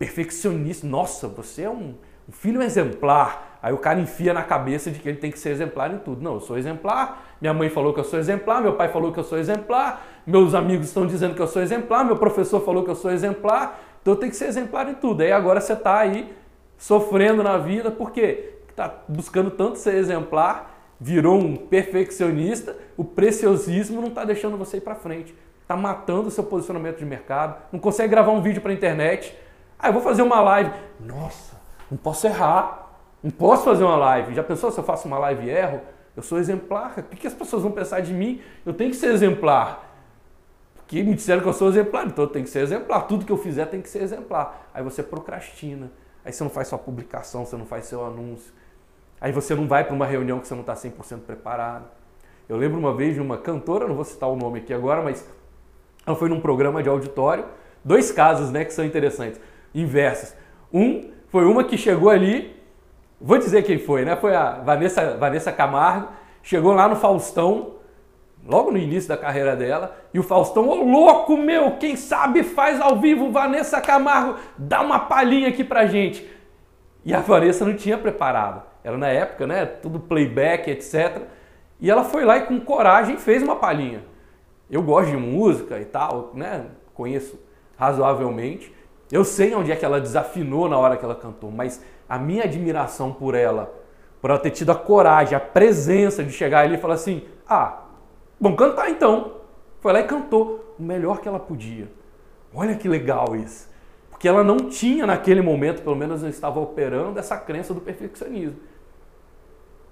perfeccionista. 0.00 0.84
Nossa, 0.84 1.28
você 1.28 1.62
é 1.62 1.70
um, 1.70 1.94
um 2.28 2.32
filho 2.32 2.60
exemplar. 2.60 3.51
Aí 3.62 3.72
o 3.72 3.78
cara 3.78 4.00
enfia 4.00 4.34
na 4.34 4.42
cabeça 4.42 4.90
de 4.90 4.98
que 4.98 5.08
ele 5.08 5.18
tem 5.18 5.30
que 5.30 5.38
ser 5.38 5.50
exemplar 5.50 5.92
em 5.92 5.98
tudo. 5.98 6.20
Não, 6.20 6.34
eu 6.34 6.40
sou 6.40 6.58
exemplar. 6.58 7.36
Minha 7.40 7.54
mãe 7.54 7.68
falou 7.68 7.94
que 7.94 8.00
eu 8.00 8.04
sou 8.04 8.18
exemplar. 8.18 8.60
Meu 8.60 8.72
pai 8.72 8.88
falou 8.88 9.12
que 9.12 9.20
eu 9.20 9.24
sou 9.24 9.38
exemplar. 9.38 10.04
Meus 10.26 10.54
amigos 10.54 10.88
estão 10.88 11.06
dizendo 11.06 11.34
que 11.34 11.40
eu 11.40 11.46
sou 11.46 11.62
exemplar. 11.62 12.04
Meu 12.04 12.16
professor 12.16 12.60
falou 12.64 12.82
que 12.82 12.90
eu 12.90 12.96
sou 12.96 13.10
exemplar. 13.12 13.80
Então 14.00 14.14
eu 14.14 14.18
tenho 14.18 14.30
que 14.30 14.36
ser 14.36 14.46
exemplar 14.46 14.88
em 14.88 14.94
tudo. 14.94 15.22
Aí 15.22 15.30
agora 15.30 15.60
você 15.60 15.74
está 15.74 15.98
aí 15.98 16.34
sofrendo 16.76 17.42
na 17.42 17.56
vida. 17.56 17.90
Por 17.90 18.10
quê? 18.10 18.54
Está 18.68 18.92
buscando 19.06 19.50
tanto 19.50 19.78
ser 19.78 19.94
exemplar, 19.94 20.74
virou 20.98 21.38
um 21.38 21.54
perfeccionista. 21.54 22.76
O 22.96 23.04
preciosismo 23.04 24.00
não 24.00 24.08
está 24.08 24.24
deixando 24.24 24.56
você 24.56 24.78
ir 24.78 24.80
para 24.80 24.96
frente 24.96 25.34
está 25.72 25.76
matando 25.76 26.28
o 26.28 26.30
seu 26.30 26.44
posicionamento 26.44 26.98
de 26.98 27.04
mercado, 27.04 27.56
não 27.72 27.80
consegue 27.80 28.10
gravar 28.10 28.32
um 28.32 28.42
vídeo 28.42 28.60
para 28.60 28.72
internet. 28.72 29.36
Ah, 29.78 29.88
eu 29.88 29.92
vou 29.92 30.02
fazer 30.02 30.22
uma 30.22 30.40
live. 30.40 30.70
Nossa, 31.00 31.56
não 31.90 31.96
posso 31.96 32.26
errar, 32.26 32.91
não 33.22 33.30
posso 33.30 33.64
fazer 33.64 33.84
uma 33.84 33.96
live. 33.96 34.34
Já 34.34 34.42
pensou 34.42 34.70
se 34.70 34.78
eu 34.78 34.84
faço 34.84 35.06
uma 35.06 35.18
live 35.18 35.46
e 35.46 35.50
erro? 35.50 35.80
Eu 36.16 36.22
sou 36.22 36.38
exemplar. 36.38 36.94
O 36.98 37.02
que 37.16 37.26
as 37.26 37.34
pessoas 37.34 37.62
vão 37.62 37.72
pensar 37.72 38.00
de 38.00 38.12
mim? 38.12 38.40
Eu 38.66 38.74
tenho 38.74 38.90
que 38.90 38.96
ser 38.96 39.12
exemplar. 39.12 39.90
Porque 40.74 41.02
me 41.02 41.14
disseram 41.14 41.40
que 41.40 41.48
eu 41.48 41.52
sou 41.52 41.68
exemplar, 41.68 42.06
então 42.06 42.24
eu 42.24 42.28
tenho 42.28 42.44
que 42.44 42.50
ser 42.50 42.60
exemplar. 42.60 43.06
Tudo 43.06 43.24
que 43.24 43.32
eu 43.32 43.38
fizer 43.38 43.66
tem 43.66 43.80
que 43.80 43.88
ser 43.88 44.02
exemplar. 44.02 44.68
Aí 44.74 44.82
você 44.82 45.02
procrastina. 45.02 45.90
Aí 46.24 46.32
você 46.32 46.44
não 46.44 46.50
faz 46.50 46.68
sua 46.68 46.78
publicação, 46.78 47.46
você 47.46 47.56
não 47.56 47.64
faz 47.64 47.86
seu 47.86 48.04
anúncio. 48.04 48.52
Aí 49.20 49.32
você 49.32 49.54
não 49.54 49.66
vai 49.66 49.84
para 49.84 49.94
uma 49.94 50.04
reunião 50.06 50.38
que 50.40 50.48
você 50.48 50.54
não 50.54 50.62
está 50.62 50.74
100% 50.74 51.20
preparado. 51.20 51.86
Eu 52.48 52.56
lembro 52.56 52.78
uma 52.78 52.94
vez 52.94 53.14
de 53.14 53.20
uma 53.20 53.38
cantora, 53.38 53.86
não 53.86 53.94
vou 53.94 54.04
citar 54.04 54.28
o 54.28 54.36
nome 54.36 54.58
aqui 54.58 54.74
agora, 54.74 55.00
mas 55.00 55.26
ela 56.06 56.16
foi 56.16 56.28
num 56.28 56.40
programa 56.40 56.82
de 56.82 56.88
auditório. 56.88 57.46
Dois 57.84 58.10
casos 58.12 58.50
né, 58.50 58.64
que 58.64 58.72
são 58.72 58.84
interessantes, 58.84 59.40
inversos. 59.74 60.34
Um 60.72 61.10
foi 61.28 61.44
uma 61.44 61.64
que 61.64 61.78
chegou 61.78 62.10
ali, 62.10 62.54
vou 63.22 63.38
dizer 63.38 63.62
quem 63.62 63.78
foi, 63.78 64.04
né? 64.04 64.16
Foi 64.16 64.34
a 64.34 64.60
Vanessa, 64.60 65.16
Vanessa 65.16 65.52
Camargo, 65.52 66.08
chegou 66.42 66.74
lá 66.74 66.88
no 66.88 66.96
Faustão, 66.96 67.76
logo 68.44 68.72
no 68.72 68.78
início 68.78 69.08
da 69.08 69.16
carreira 69.16 69.54
dela, 69.54 69.96
e 70.12 70.18
o 70.18 70.22
Faustão, 70.22 70.68
ô 70.68 70.82
louco 70.82 71.36
meu, 71.36 71.76
quem 71.78 71.94
sabe 71.94 72.42
faz 72.42 72.80
ao 72.80 72.96
vivo, 72.96 73.30
Vanessa 73.30 73.80
Camargo, 73.80 74.38
dá 74.58 74.80
uma 74.82 74.98
palhinha 74.98 75.48
aqui 75.48 75.62
pra 75.62 75.86
gente. 75.86 76.28
E 77.04 77.14
a 77.14 77.20
Vanessa 77.20 77.64
não 77.64 77.74
tinha 77.74 77.96
preparado. 77.96 78.62
Era 78.84 78.96
na 78.96 79.08
época, 79.08 79.46
né? 79.46 79.64
Tudo 79.64 80.00
playback, 80.00 80.70
etc. 80.70 81.22
E 81.80 81.90
ela 81.90 82.04
foi 82.04 82.24
lá 82.24 82.38
e 82.38 82.42
com 82.42 82.60
coragem 82.60 83.16
fez 83.16 83.42
uma 83.42 83.56
palhinha. 83.56 84.04
Eu 84.70 84.82
gosto 84.82 85.10
de 85.10 85.16
música 85.16 85.78
e 85.80 85.84
tal, 85.84 86.30
né? 86.34 86.66
Conheço 86.94 87.38
razoavelmente. 87.76 88.72
Eu 89.10 89.24
sei 89.24 89.54
onde 89.54 89.70
é 89.70 89.76
que 89.76 89.84
ela 89.84 90.00
desafinou 90.00 90.68
na 90.68 90.78
hora 90.78 90.96
que 90.96 91.04
ela 91.04 91.14
cantou, 91.14 91.50
mas 91.50 91.84
a 92.12 92.18
minha 92.18 92.44
admiração 92.44 93.10
por 93.10 93.34
ela, 93.34 93.74
por 94.20 94.28
ela 94.28 94.38
ter 94.38 94.50
tido 94.50 94.70
a 94.70 94.74
coragem, 94.74 95.34
a 95.34 95.40
presença 95.40 96.22
de 96.22 96.30
chegar 96.30 96.66
ali 96.66 96.74
e 96.74 96.78
falar 96.78 96.92
assim: 96.92 97.22
ah, 97.48 97.84
vamos 98.38 98.58
cantar 98.58 98.90
então. 98.90 99.36
Foi 99.80 99.94
lá 99.94 100.00
e 100.00 100.04
cantou 100.04 100.76
o 100.78 100.82
melhor 100.82 101.22
que 101.22 101.26
ela 101.26 101.40
podia. 101.40 101.90
Olha 102.54 102.74
que 102.74 102.86
legal 102.86 103.34
isso. 103.34 103.66
Porque 104.10 104.28
ela 104.28 104.44
não 104.44 104.58
tinha 104.68 105.06
naquele 105.06 105.40
momento, 105.40 105.80
pelo 105.80 105.96
menos 105.96 106.20
não 106.20 106.28
estava 106.28 106.60
operando, 106.60 107.18
essa 107.18 107.34
crença 107.38 107.72
do 107.72 107.80
perfeccionismo. 107.80 108.58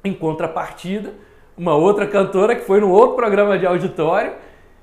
Em 0.04 0.12
contrapartida, 0.12 1.14
uma 1.56 1.74
outra 1.74 2.06
cantora 2.06 2.54
que 2.54 2.66
foi 2.66 2.80
num 2.80 2.90
outro 2.90 3.16
programa 3.16 3.59
de 3.59 3.66
auditório, 3.66 4.35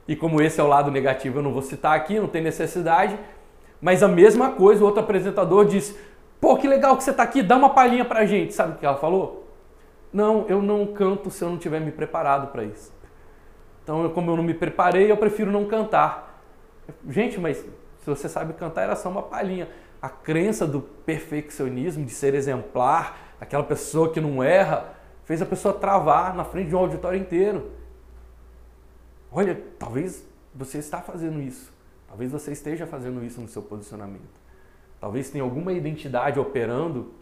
e 0.08 0.15
como 0.15 0.41
esse 0.41 0.60
é 0.60 0.63
o 0.63 0.67
lado 0.67 0.89
negativo, 0.89 1.38
eu 1.38 1.43
não 1.43 1.54
vou 1.54 1.62
citar 1.62 1.95
aqui, 1.95 2.19
não 2.19 2.28
tem 2.28 2.41
necessidade, 2.41 3.15
mas 3.80 4.02
a 4.02 4.08
mesma 4.08 4.50
coisa, 4.54 4.82
o 4.82 4.88
outro 4.88 5.02
apresentador 5.02 5.65
disse: 5.65 5.95
Pô, 6.39 6.56
que 6.58 6.67
legal 6.67 6.95
que 6.95 7.04
você 7.04 7.12
está 7.12 7.23
aqui, 7.23 7.41
dá 7.41 7.58
uma 7.58 7.71
palhinha 7.71 8.06
pra 8.06 8.26
gente. 8.26 8.54
Sabe 8.54 8.73
o 8.73 8.76
que 8.78 8.86
ela 8.86 8.97
falou? 8.97 9.47
Não, 10.13 10.45
eu 10.47 10.62
não 10.62 10.86
canto 10.88 11.30
se 11.30 11.43
eu 11.43 11.50
não 11.50 11.58
tiver 11.58 11.80
me 11.80 11.91
preparado 11.91 12.52
para 12.52 12.63
isso. 12.63 12.93
Então, 13.84 14.10
como 14.10 14.32
eu 14.32 14.38
não 14.38 14.43
me 14.43 14.54
preparei, 14.54 15.12
eu 15.12 15.17
prefiro 15.17 15.52
não 15.52 15.65
cantar. 15.65 16.41
Gente, 17.10 17.39
mas 17.39 17.58
se 17.58 18.06
você 18.06 18.30
sabe 18.30 18.54
cantar, 18.54 18.84
era 18.84 18.95
só 18.95 19.10
uma 19.10 19.23
palhinha. 19.23 19.69
A 20.02 20.10
crença 20.10 20.67
do 20.67 20.82
perfeccionismo, 20.82 22.06
de 22.06 22.12
ser 22.12 22.34
exemplar, 22.34 23.36
aquela 23.41 23.63
pessoa 23.63 24.12
que 24.12 24.21
não 24.21 24.43
erra, 24.43 24.93
fez 25.26 25.41
a 25.41 25.45
pessoa 25.45 25.73
travar 25.73 26.36
na 26.36 26.43
frente 26.43 26.69
de 26.69 26.76
um 26.76 26.80
auditório 26.80 27.19
inteiro. 27.19 27.71
Olha, 29.32 29.62
talvez 29.78 30.26
você 30.54 30.78
está 30.78 31.02
fazendo 31.02 31.41
isso. 31.41 31.71
Talvez 32.08 32.32
você 32.32 32.52
esteja 32.52 32.88
fazendo 32.88 33.23
isso 33.23 33.41
no 33.41 33.47
seu 33.47 33.62
posicionamento. 33.62 34.37
Talvez 34.99 35.29
tenha 35.29 35.43
alguma 35.43 35.71
identidade 35.73 36.39
operando 36.39 37.13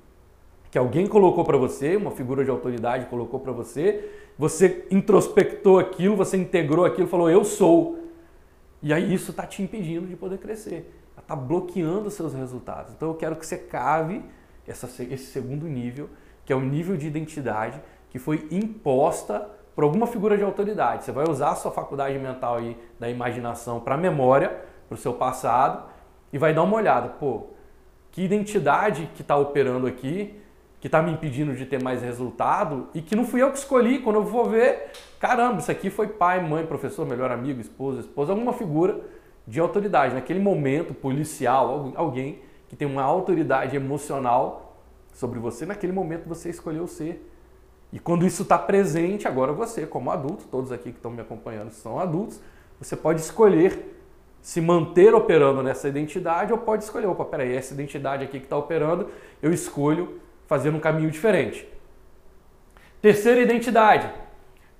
que 0.71 0.77
alguém 0.77 1.07
colocou 1.07 1.45
para 1.45 1.57
você, 1.57 1.95
uma 1.95 2.11
figura 2.11 2.43
de 2.43 2.49
autoridade 2.49 3.05
colocou 3.05 3.39
para 3.39 3.53
você, 3.53 4.11
você 4.37 4.85
introspectou 4.91 5.79
aquilo, 5.79 6.17
você 6.17 6.35
integrou 6.35 6.83
aquilo, 6.83 7.07
falou 7.07 7.29
eu 7.29 7.45
sou. 7.45 7.99
E 8.81 8.93
aí 8.93 9.13
isso 9.13 9.31
está 9.31 9.45
te 9.45 9.63
impedindo 9.63 10.05
de 10.05 10.17
poder 10.17 10.37
crescer, 10.37 10.93
está 11.17 11.35
bloqueando 11.35 12.09
seus 12.11 12.33
resultados. 12.33 12.93
Então 12.93 13.07
eu 13.07 13.15
quero 13.15 13.37
que 13.37 13.45
você 13.45 13.57
cave 13.57 14.21
essa, 14.67 14.87
esse 15.03 15.27
segundo 15.27 15.65
nível, 15.65 16.09
que 16.45 16.51
é 16.51 16.55
o 16.55 16.61
nível 16.61 16.97
de 16.97 17.07
identidade 17.07 17.81
que 18.09 18.19
foi 18.19 18.47
imposta 18.51 19.49
por 19.73 19.83
alguma 19.83 20.07
figura 20.07 20.37
de 20.37 20.43
autoridade. 20.43 21.03
Você 21.03 21.11
vai 21.11 21.25
usar 21.29 21.51
a 21.51 21.55
sua 21.55 21.71
faculdade 21.71 22.17
mental 22.17 22.57
aí 22.57 22.77
da 22.99 23.09
imaginação 23.09 23.79
para 23.79 23.95
a 23.95 23.97
memória, 23.97 24.61
para 24.87 24.95
o 24.95 24.97
seu 24.97 25.13
passado 25.13 25.89
e 26.31 26.37
vai 26.37 26.53
dar 26.53 26.63
uma 26.63 26.75
olhada, 26.75 27.09
pô, 27.09 27.54
que 28.15 28.21
identidade 28.21 29.09
que 29.13 29.21
está 29.21 29.35
operando 29.35 29.85
aqui, 29.85 30.33
que 30.79 30.87
está 30.87 31.01
me 31.01 31.11
impedindo 31.11 31.53
de 31.53 31.65
ter 31.65 31.83
mais 31.83 32.01
resultado 32.01 32.87
e 32.93 33.01
que 33.01 33.13
não 33.13 33.25
fui 33.25 33.41
eu 33.41 33.51
que 33.51 33.57
escolhi. 33.57 33.99
Quando 33.99 34.15
eu 34.15 34.23
vou 34.23 34.45
ver, 34.45 34.91
caramba, 35.19 35.57
isso 35.57 35.69
aqui 35.69 35.89
foi 35.89 36.07
pai, 36.07 36.39
mãe, 36.39 36.65
professor, 36.65 37.05
melhor 37.05 37.29
amigo, 37.29 37.59
esposa, 37.59 37.99
esposa, 37.99 38.31
alguma 38.31 38.53
figura 38.53 39.01
de 39.45 39.59
autoridade. 39.59 40.13
Naquele 40.13 40.39
momento, 40.39 40.93
policial, 40.93 41.91
alguém 41.93 42.39
que 42.69 42.75
tem 42.77 42.87
uma 42.87 43.03
autoridade 43.03 43.75
emocional 43.75 44.77
sobre 45.11 45.37
você, 45.37 45.65
naquele 45.65 45.91
momento 45.91 46.25
você 46.25 46.49
escolheu 46.49 46.87
ser. 46.87 47.29
E 47.91 47.99
quando 47.99 48.25
isso 48.25 48.43
está 48.43 48.57
presente, 48.57 49.27
agora 49.27 49.51
você, 49.51 49.85
como 49.85 50.09
adulto, 50.09 50.45
todos 50.49 50.71
aqui 50.71 50.91
que 50.91 50.99
estão 50.99 51.11
me 51.11 51.19
acompanhando 51.19 51.71
são 51.71 51.99
adultos, 51.99 52.39
você 52.79 52.95
pode 52.95 53.19
escolher 53.19 53.94
se 54.45 54.61
manter 54.61 55.11
operando 55.15 55.63
nessa 55.63 55.87
identidade 55.87 56.53
ou 56.53 56.59
pode 56.59 56.83
escolher, 56.83 57.07
opa, 57.07 57.25
peraí, 57.25 57.55
essa 57.55 57.73
identidade 57.73 58.23
aqui 58.23 58.37
que 58.37 58.45
está 58.45 58.55
operando, 58.55 59.09
eu 59.41 59.51
escolho 59.51 60.21
fazer 60.45 60.69
um 60.69 60.79
caminho 60.79 61.09
diferente. 61.09 61.67
Terceira 63.01 63.41
identidade. 63.41 64.07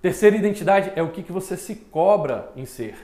Terceira 0.03 0.35
identidade 0.35 0.93
é 0.95 1.01
o 1.01 1.09
que, 1.09 1.23
que 1.23 1.31
você 1.31 1.57
se 1.57 1.75
cobra 1.77 2.51
em 2.55 2.63
ser. 2.63 2.95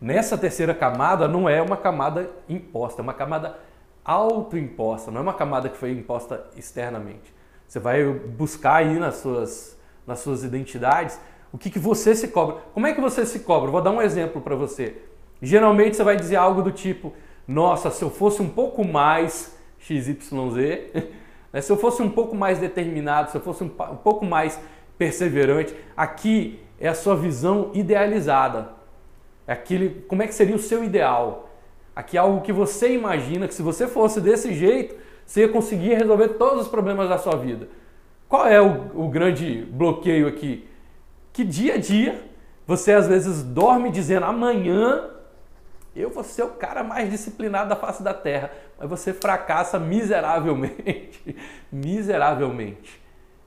Nessa 0.00 0.38
terceira 0.38 0.72
camada 0.72 1.26
não 1.26 1.48
é 1.48 1.60
uma 1.60 1.76
camada 1.76 2.30
imposta, 2.48 3.00
é 3.00 3.02
uma 3.02 3.12
camada 3.12 3.58
autoimposta, 4.04 5.10
não 5.10 5.20
é 5.20 5.22
uma 5.22 5.34
camada 5.34 5.68
que 5.68 5.76
foi 5.76 5.90
imposta 5.92 6.44
externamente. 6.56 7.32
Você 7.66 7.80
vai 7.80 8.04
buscar 8.04 8.76
aí 8.76 8.98
nas 8.98 9.16
suas, 9.16 9.78
nas 10.06 10.20
suas 10.20 10.44
identidades 10.44 11.18
o 11.52 11.58
que, 11.58 11.70
que 11.70 11.78
você 11.78 12.14
se 12.14 12.28
cobra. 12.28 12.56
Como 12.74 12.86
é 12.86 12.92
que 12.92 13.00
você 13.00 13.24
se 13.24 13.38
cobra? 13.40 13.70
Vou 13.70 13.80
dar 13.80 13.92
um 13.92 14.02
exemplo 14.02 14.42
para 14.42 14.56
você. 14.56 14.96
Geralmente 15.40 15.96
você 15.96 16.02
vai 16.02 16.16
dizer 16.16 16.36
algo 16.36 16.62
do 16.62 16.72
tipo: 16.72 17.12
Nossa, 17.46 17.90
se 17.90 18.02
eu 18.02 18.10
fosse 18.10 18.42
um 18.42 18.48
pouco 18.48 18.84
mais 18.84 19.56
XYZ, 19.78 20.16
né? 21.52 21.60
se 21.60 21.70
eu 21.70 21.76
fosse 21.76 22.02
um 22.02 22.10
pouco 22.10 22.34
mais 22.34 22.58
determinado, 22.58 23.30
se 23.30 23.36
eu 23.36 23.40
fosse 23.40 23.62
um, 23.62 23.66
um 23.66 23.96
pouco 23.96 24.24
mais 24.24 24.58
perseverante, 24.98 25.74
aqui 25.96 26.60
é 26.80 26.88
a 26.88 26.94
sua 26.94 27.14
visão 27.14 27.70
idealizada. 27.72 28.70
É 29.46 29.52
aquele, 29.52 30.04
como 30.08 30.22
é 30.22 30.26
que 30.26 30.34
seria 30.34 30.56
o 30.56 30.58
seu 30.58 30.82
ideal? 30.82 31.43
Aqui 31.94 32.16
é 32.16 32.20
algo 32.20 32.40
que 32.40 32.52
você 32.52 32.92
imagina 32.92 33.46
que 33.46 33.54
se 33.54 33.62
você 33.62 33.86
fosse 33.86 34.20
desse 34.20 34.52
jeito, 34.52 34.94
você 35.24 35.42
ia 35.42 35.48
conseguir 35.48 35.94
resolver 35.94 36.28
todos 36.30 36.62
os 36.62 36.68
problemas 36.68 37.08
da 37.08 37.18
sua 37.18 37.36
vida. 37.36 37.68
Qual 38.28 38.46
é 38.46 38.60
o, 38.60 39.04
o 39.04 39.08
grande 39.08 39.66
bloqueio 39.70 40.26
aqui? 40.26 40.68
Que 41.32 41.44
dia 41.44 41.74
a 41.74 41.78
dia 41.78 42.22
você 42.66 42.92
às 42.92 43.06
vezes 43.06 43.42
dorme 43.42 43.90
dizendo 43.90 44.26
amanhã 44.26 45.10
eu 45.94 46.10
vou 46.10 46.24
ser 46.24 46.42
o 46.42 46.48
cara 46.48 46.82
mais 46.82 47.10
disciplinado 47.10 47.68
da 47.68 47.76
face 47.76 48.02
da 48.02 48.12
terra, 48.12 48.50
mas 48.78 48.88
você 48.88 49.12
fracassa 49.12 49.78
miseravelmente, 49.78 51.36
miseravelmente. 51.70 53.00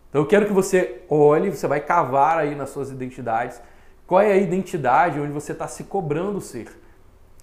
Então 0.09 0.21
eu 0.21 0.25
quero 0.25 0.45
que 0.45 0.53
você 0.53 1.01
olhe, 1.09 1.49
você 1.49 1.67
vai 1.67 1.81
cavar 1.81 2.37
aí 2.37 2.55
nas 2.55 2.69
suas 2.69 2.89
identidades 2.89 3.61
qual 4.07 4.21
é 4.21 4.31
a 4.31 4.37
identidade 4.37 5.19
onde 5.19 5.33
você 5.33 5.51
está 5.51 5.67
se 5.67 5.83
cobrando 5.83 6.39
ser? 6.39 6.69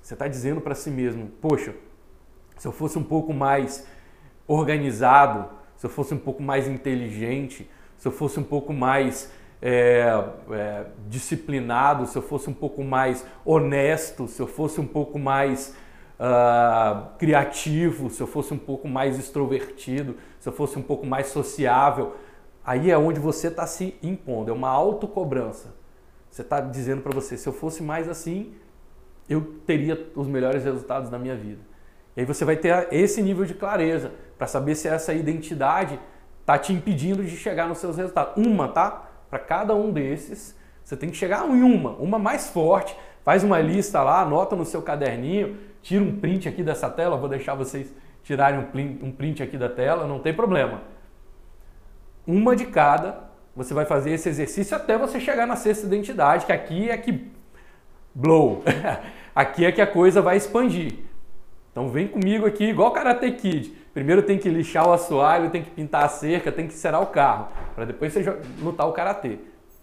Você 0.05 0.13
está 0.13 0.29
dizendo 0.29 0.61
para 0.61 0.75
si 0.75 0.91
mesmo, 0.91 1.29
poxa, 1.41 1.75
se 2.59 2.69
eu 2.69 2.73
fosse 2.73 2.99
um 2.99 3.03
pouco 3.03 3.33
mais 3.33 3.87
organizado, 4.47 5.49
se 5.79 5.87
eu 5.87 5.89
fosse 5.89 6.13
um 6.13 6.19
pouco 6.19 6.43
mais 6.43 6.69
inteligente, 6.69 7.67
se 7.97 8.07
eu 8.07 8.13
fosse 8.13 8.39
um 8.39 8.43
pouco 8.43 8.71
mais 8.75 9.33
é, 9.63 10.13
é, 10.51 10.85
disciplinado, 11.09 12.05
se 12.07 12.19
eu 12.19 12.21
fosse 12.21 12.51
um 12.51 12.53
pouco 12.53 12.85
mais 12.85 13.25
honesto, 13.47 14.29
se 14.29 14.43
eu 14.43 14.47
fosse 14.47 14.79
um 14.79 14.87
pouco 14.87 15.19
mais 15.19 15.75
uh, 16.21 17.17
criativo, 17.17 18.11
se 18.11 18.21
eu 18.21 18.27
fosse 18.27 18.53
um 18.53 18.59
pouco 18.59 18.87
mais 18.87 19.19
extrovertido, 19.19 20.19
se 20.39 20.47
eu 20.47 20.53
fosse 20.53 20.79
um 20.79 20.83
pouco 20.83 21.07
mais 21.07 21.29
sociável, 21.29 22.15
aí 22.63 22.91
é 22.91 22.99
onde 22.99 23.19
você 23.19 23.49
está 23.49 23.67
se 23.67 23.97
impondo, 24.03 24.51
é 24.51 24.53
uma 24.53 24.69
autocobrança. 24.69 25.75
Você 26.31 26.43
está 26.43 26.61
dizendo 26.61 27.01
para 27.01 27.15
você, 27.15 27.39
se 27.39 27.49
eu 27.49 27.55
fosse 27.55 27.83
mais 27.83 28.07
assim, 28.07 28.53
eu 29.29 29.41
teria 29.67 30.11
os 30.15 30.27
melhores 30.27 30.65
resultados 30.65 31.11
na 31.11 31.19
minha 31.19 31.35
vida. 31.35 31.61
E 32.17 32.21
aí 32.21 32.27
você 32.27 32.45
vai 32.45 32.57
ter 32.57 32.89
esse 32.93 33.23
nível 33.23 33.45
de 33.45 33.55
clareza 33.55 34.13
para 34.37 34.47
saber 34.47 34.75
se 34.75 34.89
essa 34.89 35.13
identidade 35.13 35.99
está 36.41 36.59
te 36.59 36.73
impedindo 36.73 37.25
de 37.25 37.37
chegar 37.37 37.67
nos 37.67 37.79
seus 37.79 37.97
resultados. 37.97 38.35
Uma, 38.45 38.69
tá? 38.69 39.09
Para 39.31 39.39
cada 39.39 39.75
um 39.75 39.91
desses, 39.91 40.57
você 40.85 40.97
tem 40.97 41.11
que 41.11 41.17
chegar 41.17 41.49
em 41.49 41.63
uma, 41.63 41.91
uma 41.93 42.19
mais 42.19 42.51
forte. 42.51 42.95
Faz 43.25 43.43
uma 43.43 43.59
lista 43.59 44.03
lá, 44.03 44.21
anota 44.21 44.55
no 44.55 44.67
seu 44.67 44.83
caderninho, 44.83 45.57
tira 45.81 46.05
um 46.05 46.21
print 46.21 46.47
aqui 46.47 46.63
dessa 46.63 46.91
tela, 46.91 47.17
vou 47.17 47.29
deixar 47.29 47.55
vocês 47.55 47.93
tirarem 48.23 48.61
um 49.03 49.11
print 49.11 49.43
aqui 49.43 49.57
da 49.57 49.69
tela, 49.69 50.07
não 50.07 50.19
tem 50.19 50.35
problema. 50.35 50.83
uma 52.27 52.55
de 52.55 52.67
cada. 52.67 53.33
Você 53.57 53.73
vai 53.73 53.87
fazer 53.87 54.11
esse 54.11 54.29
exercício 54.29 54.77
até 54.77 54.99
você 54.99 55.21
chegar 55.21 55.47
na 55.47 55.55
sexta 55.55 55.87
identidade, 55.87 56.45
que 56.45 56.53
aqui 56.53 56.91
é 56.91 56.97
que 56.97 57.31
blow. 58.15 58.63
aqui 59.35 59.65
é 59.65 59.73
que 59.73 59.81
a 59.81 59.87
coisa 59.87 60.23
vai 60.23 60.37
expandir. 60.37 60.95
Então 61.71 61.89
vem 61.89 62.07
comigo 62.07 62.47
aqui, 62.47 62.65
igual 62.65 62.93
Karate 62.93 63.33
Kid. 63.33 63.85
Primeiro 63.93 64.23
tem 64.23 64.39
que 64.39 64.49
lixar 64.49 64.89
o 64.89 64.93
assoalho, 64.93 65.51
tem 65.51 65.63
que 65.63 65.71
pintar 65.71 66.05
a 66.05 66.09
cerca, 66.09 66.51
tem 66.51 66.67
que 66.67 66.75
serar 66.75 67.01
o 67.01 67.07
carro, 67.07 67.49
para 67.77 67.85
depois 67.85 68.13
você 68.13 68.25
lutar 68.61 68.89
o 68.89 68.93
karatê, 68.93 69.39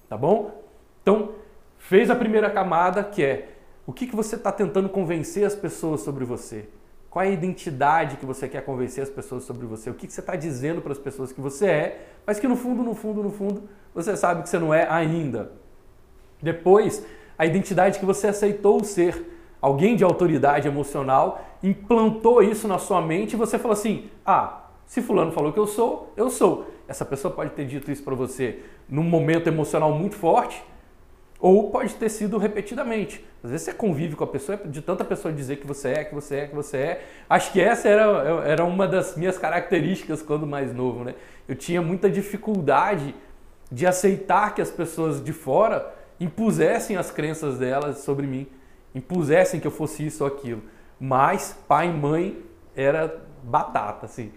tá 0.10 0.18
bom? 0.18 0.64
Então, 1.02 1.32
fez 1.78 2.10
a 2.10 2.16
primeira 2.16 2.50
camada, 2.50 3.04
que 3.06 3.24
é 3.24 3.48
o 3.88 3.94
que, 3.94 4.06
que 4.06 4.16
você 4.16 4.36
está 4.36 4.52
tentando 4.52 4.90
convencer 4.90 5.46
as 5.46 5.56
pessoas 5.56 6.02
sobre 6.02 6.26
você? 6.26 6.68
Qual 7.10 7.24
é 7.24 7.30
a 7.30 7.32
identidade 7.32 8.18
que 8.18 8.26
você 8.26 8.48
quer 8.48 8.64
convencer 8.64 9.04
as 9.04 9.10
pessoas 9.10 9.44
sobre 9.44 9.66
você? 9.66 9.90
O 9.90 9.94
que, 9.94 10.08
que 10.08 10.14
você 10.14 10.22
está 10.22 10.36
dizendo 10.36 10.82
para 10.82 10.92
as 10.92 11.00
pessoas 11.00 11.32
que 11.32 11.42
você 11.42 11.66
é, 11.66 12.08
mas 12.26 12.40
que 12.40 12.48
no 12.48 12.56
fundo, 12.56 12.84
no 12.84 12.94
fundo, 12.94 13.24
no 13.24 13.32
fundo, 13.32 13.64
você 13.94 14.16
sabe 14.16 14.44
que 14.44 14.50
você 14.50 14.60
não 14.60 14.74
é 14.74 14.88
ainda. 14.90 15.52
Depois, 16.42 17.06
a 17.42 17.46
identidade 17.48 17.98
que 17.98 18.06
você 18.06 18.28
aceitou 18.28 18.84
ser. 18.84 19.40
Alguém 19.60 19.96
de 19.96 20.04
autoridade 20.04 20.68
emocional 20.68 21.44
implantou 21.64 22.44
isso 22.44 22.68
na 22.68 22.78
sua 22.78 23.02
mente 23.02 23.34
e 23.34 23.36
você 23.36 23.58
falou 23.58 23.74
assim: 23.74 24.12
ah, 24.24 24.66
se 24.86 25.02
fulano 25.02 25.32
falou 25.32 25.52
que 25.52 25.58
eu 25.58 25.66
sou, 25.66 26.14
eu 26.16 26.30
sou. 26.30 26.68
Essa 26.88 27.04
pessoa 27.04 27.34
pode 27.34 27.50
ter 27.52 27.66
dito 27.66 27.92
isso 27.92 28.04
para 28.04 28.14
você 28.14 28.60
num 28.88 29.02
momento 29.02 29.48
emocional 29.48 29.92
muito 29.92 30.16
forte, 30.16 30.64
ou 31.40 31.72
pode 31.72 31.96
ter 31.96 32.10
sido 32.10 32.38
repetidamente. 32.38 33.26
Às 33.44 33.50
vezes 33.50 33.66
você 33.66 33.74
convive 33.74 34.16
com 34.16 34.24
a 34.24 34.28
pessoa, 34.28 34.58
de 34.58 34.80
tanta 34.80 35.04
pessoa 35.04 35.34
dizer 35.34 35.56
que 35.56 35.66
você 35.66 35.94
é, 35.94 36.04
que 36.04 36.14
você 36.14 36.36
é, 36.36 36.48
que 36.48 36.54
você 36.54 36.78
é. 36.78 37.06
Acho 37.28 37.52
que 37.52 37.60
essa 37.60 37.90
era, 37.90 38.04
era 38.46 38.64
uma 38.64 38.88
das 38.88 39.18
minhas 39.18 39.40
características 39.40 40.22
quando 40.22 40.46
mais 40.46 40.72
novo, 40.76 41.04
né? 41.04 41.16
Eu 41.48 41.56
tinha 41.56 41.82
muita 41.82 42.08
dificuldade 42.08 43.16
de 43.72 43.88
aceitar 43.88 44.54
que 44.54 44.62
as 44.62 44.70
pessoas 44.70 45.24
de 45.24 45.34
fora 45.34 46.01
impusessem 46.24 46.98
as 46.98 47.12
crenças 47.12 47.58
delas 47.58 48.00
sobre 48.00 48.26
mim, 48.28 48.48
impusessem 48.94 49.60
que 49.60 49.68
eu 49.68 49.72
fosse 49.72 50.06
isso 50.06 50.24
ou 50.24 50.28
aquilo. 50.28 50.62
Mas 51.00 51.58
pai 51.68 51.90
e 51.90 51.94
mãe 51.94 52.38
era 52.76 53.24
batata, 53.44 54.06
assim. 54.06 54.32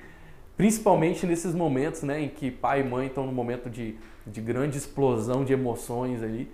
Principalmente 0.56 1.26
nesses 1.26 1.54
momentos 1.54 2.02
né, 2.02 2.20
em 2.20 2.28
que 2.28 2.50
pai 2.50 2.80
e 2.80 2.84
mãe 2.84 3.08
estão 3.08 3.26
num 3.26 3.32
momento 3.32 3.68
de, 3.68 3.96
de 4.26 4.40
grande 4.40 4.78
explosão 4.78 5.44
de 5.44 5.52
emoções 5.52 6.22
ali 6.22 6.50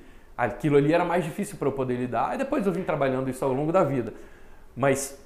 aquilo 0.47 0.79
ali 0.79 0.95
era 0.95 1.05
mais 1.05 1.23
difícil 1.23 1.59
para 1.59 1.69
eu 1.69 1.73
poder 1.73 1.97
lidar. 1.97 2.35
E 2.35 2.39
depois 2.39 2.67
eu 2.67 2.73
vim 2.73 2.83
trabalhando 2.83 3.29
isso 3.29 3.45
ao 3.45 3.53
longo 3.53 3.71
da 3.71 3.85
vida. 3.85 4.15
Mas 4.75 5.21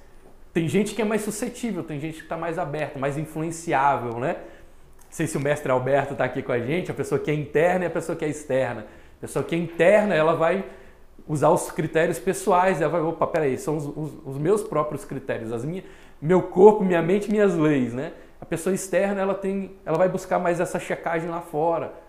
tem 0.53 0.67
gente 0.67 0.93
que 0.93 1.01
é 1.01 1.05
mais 1.05 1.21
suscetível, 1.21 1.83
tem 1.83 1.99
gente 1.99 2.17
que 2.17 2.23
está 2.23 2.35
mais 2.35 2.59
aberta, 2.59 2.99
mais 2.99 3.17
influenciável, 3.17 4.19
né? 4.19 4.33
Não 4.33 5.11
sei 5.11 5.27
se 5.27 5.37
o 5.37 5.39
mestre 5.39 5.71
Alberto 5.71 6.11
está 6.11 6.25
aqui 6.25 6.41
com 6.41 6.51
a 6.51 6.59
gente, 6.59 6.91
a 6.91 6.93
pessoa 6.93 7.17
que 7.17 7.31
é 7.31 7.33
interna 7.33 7.85
e 7.85 7.87
a 7.87 7.89
pessoa 7.89 8.17
que 8.17 8.25
é 8.25 8.27
externa. 8.27 8.87
Pessoa 9.27 9.43
que 9.43 9.55
é 9.55 9.57
interna, 9.57 10.13
ela 10.13 10.35
vai 10.35 10.65
usar 11.27 11.49
os 11.49 11.71
critérios 11.71 12.19
pessoais, 12.19 12.81
ela 12.81 12.91
vai, 12.91 13.01
opa, 13.01 13.25
peraí, 13.25 13.57
são 13.57 13.77
os, 13.77 13.85
os, 13.85 14.13
os 14.25 14.37
meus 14.37 14.61
próprios 14.61 15.03
critérios, 15.03 15.51
as 15.51 15.65
minhas, 15.65 15.85
meu 16.21 16.41
corpo, 16.43 16.83
minha 16.83 17.01
mente, 17.01 17.31
minhas 17.31 17.55
leis, 17.55 17.93
né? 17.93 18.13
A 18.39 18.45
pessoa 18.45 18.73
externa, 18.73 19.21
ela 19.21 19.33
tem, 19.33 19.75
ela 19.85 19.97
vai 19.97 20.07
buscar 20.07 20.37
mais 20.37 20.59
essa 20.59 20.79
checagem 20.79 21.29
lá 21.29 21.41
fora 21.41 22.05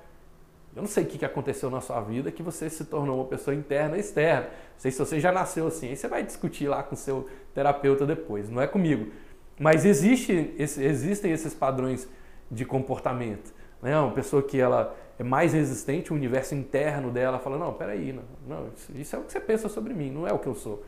eu 0.77 0.83
não 0.83 0.89
sei 0.89 1.05
o 1.05 1.07
que 1.07 1.25
aconteceu 1.25 1.71
na 1.71 1.81
sua 1.81 2.03
vida 2.03 2.31
que 2.31 2.43
você 2.43 2.69
se 2.69 2.85
tornou 2.85 3.17
uma 3.17 3.25
pessoa 3.25 3.55
interna 3.55 3.97
e 3.97 4.01
externa. 4.01 4.43
Não 4.43 4.77
sei 4.77 4.91
se 4.91 4.99
você 4.99 5.19
já 5.19 5.33
nasceu 5.33 5.67
assim. 5.67 5.89
Aí 5.89 5.97
você 5.97 6.07
vai 6.07 6.23
discutir 6.23 6.69
lá 6.69 6.83
com 6.83 6.95
seu 6.95 7.27
terapeuta 7.55 8.05
depois. 8.05 8.51
Não 8.51 8.61
é 8.61 8.67
comigo. 8.67 9.11
Mas 9.59 9.87
existe, 9.87 10.55
existem 10.59 11.33
esses 11.33 11.55
padrões 11.55 12.07
de 12.51 12.67
comportamento. 12.67 13.55
Né? 13.87 13.97
Uma 13.97 14.11
pessoa 14.11 14.43
que 14.43 14.61
ela 14.61 14.97
é 15.17 15.23
mais 15.23 15.53
resistente, 15.53 16.13
o 16.13 16.17
universo 16.17 16.57
interno 16.57 17.09
dela 17.09 17.39
fala, 17.39 17.57
não, 17.57 17.73
peraí, 17.73 18.13
não, 18.13 18.25
não, 18.45 18.67
isso 18.97 19.15
é 19.15 19.19
o 19.21 19.23
que 19.23 19.31
você 19.31 19.39
pensa 19.39 19.69
sobre 19.69 19.95
mim, 19.95 20.11
não 20.11 20.27
é 20.27 20.33
o 20.33 20.41
que 20.41 20.49
eu 20.49 20.57
sou. 20.57 20.83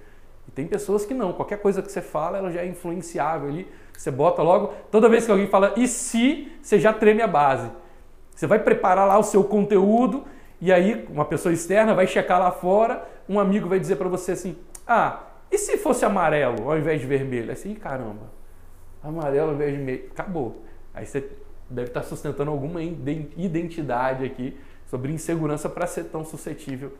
E 0.48 0.50
tem 0.50 0.66
pessoas 0.66 1.06
que 1.06 1.14
não, 1.14 1.32
qualquer 1.32 1.60
coisa 1.60 1.80
que 1.80 1.92
você 1.92 2.02
fala, 2.02 2.38
ela 2.38 2.50
já 2.50 2.62
é 2.62 2.66
influenciável 2.66 3.50
ali. 3.50 3.68
Você 3.96 4.10
bota 4.10 4.42
logo, 4.42 4.72
toda 4.90 5.08
vez 5.08 5.24
que 5.24 5.30
alguém 5.30 5.46
fala 5.46 5.74
e 5.76 5.86
se, 5.86 6.50
você 6.60 6.80
já 6.80 6.92
treme 6.92 7.22
a 7.22 7.28
base. 7.28 7.70
Você 8.34 8.48
vai 8.48 8.58
preparar 8.58 9.06
lá 9.06 9.16
o 9.16 9.22
seu 9.22 9.44
conteúdo 9.44 10.24
e 10.60 10.72
aí 10.72 11.06
uma 11.08 11.24
pessoa 11.24 11.52
externa 11.52 11.94
vai 11.94 12.08
checar 12.08 12.40
lá 12.40 12.50
fora, 12.50 13.08
um 13.28 13.38
amigo 13.38 13.68
vai 13.68 13.78
dizer 13.78 13.94
para 13.94 14.08
você 14.08 14.32
assim: 14.32 14.58
"Ah, 14.84 15.20
e 15.52 15.56
se 15.56 15.78
fosse 15.78 16.04
amarelo 16.04 16.68
ao 16.68 16.76
invés 16.76 17.00
de 17.00 17.06
vermelho?" 17.06 17.52
Assim, 17.52 17.76
caramba. 17.76 18.32
Amarelo 19.04 19.50
ao 19.50 19.54
invés 19.54 19.70
de 19.70 19.76
vermelho, 19.76 20.04
acabou. 20.10 20.64
Aí 20.92 21.06
você 21.06 21.24
deve 21.68 21.88
estar 21.88 22.02
sustentando 22.02 22.50
alguma 22.50 22.82
identidade 22.82 24.24
aqui 24.24 24.56
sobre 24.86 25.12
insegurança 25.12 25.68
para 25.68 25.86
ser 25.86 26.04
tão 26.04 26.24
suscetível 26.24 26.92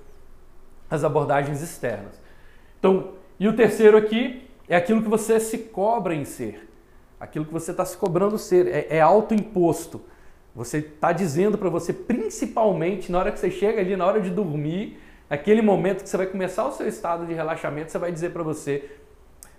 às 0.90 1.04
abordagens 1.04 1.62
externas. 1.62 2.20
Então, 2.78 3.12
e 3.40 3.48
o 3.48 3.56
terceiro 3.56 3.96
aqui 3.96 4.48
é 4.68 4.76
aquilo 4.76 5.02
que 5.02 5.08
você 5.08 5.40
se 5.40 5.58
cobra 5.58 6.14
em 6.14 6.24
ser. 6.24 6.68
Aquilo 7.18 7.44
que 7.44 7.52
você 7.52 7.70
está 7.70 7.84
se 7.84 7.96
cobrando 7.96 8.38
ser. 8.38 8.66
É, 8.68 8.96
é 8.96 9.00
autoimposto. 9.00 10.00
Você 10.54 10.78
está 10.78 11.12
dizendo 11.12 11.56
para 11.56 11.68
você, 11.68 11.92
principalmente 11.92 13.10
na 13.10 13.18
hora 13.18 13.32
que 13.32 13.38
você 13.38 13.50
chega 13.50 13.80
ali, 13.80 13.96
na 13.96 14.06
hora 14.06 14.20
de 14.20 14.30
dormir, 14.30 14.98
naquele 15.28 15.62
momento 15.62 16.02
que 16.02 16.08
você 16.08 16.16
vai 16.16 16.26
começar 16.26 16.66
o 16.66 16.72
seu 16.72 16.86
estado 16.86 17.26
de 17.26 17.32
relaxamento, 17.32 17.90
você 17.90 17.98
vai 17.98 18.12
dizer 18.12 18.32
para 18.32 18.42
você: 18.42 18.90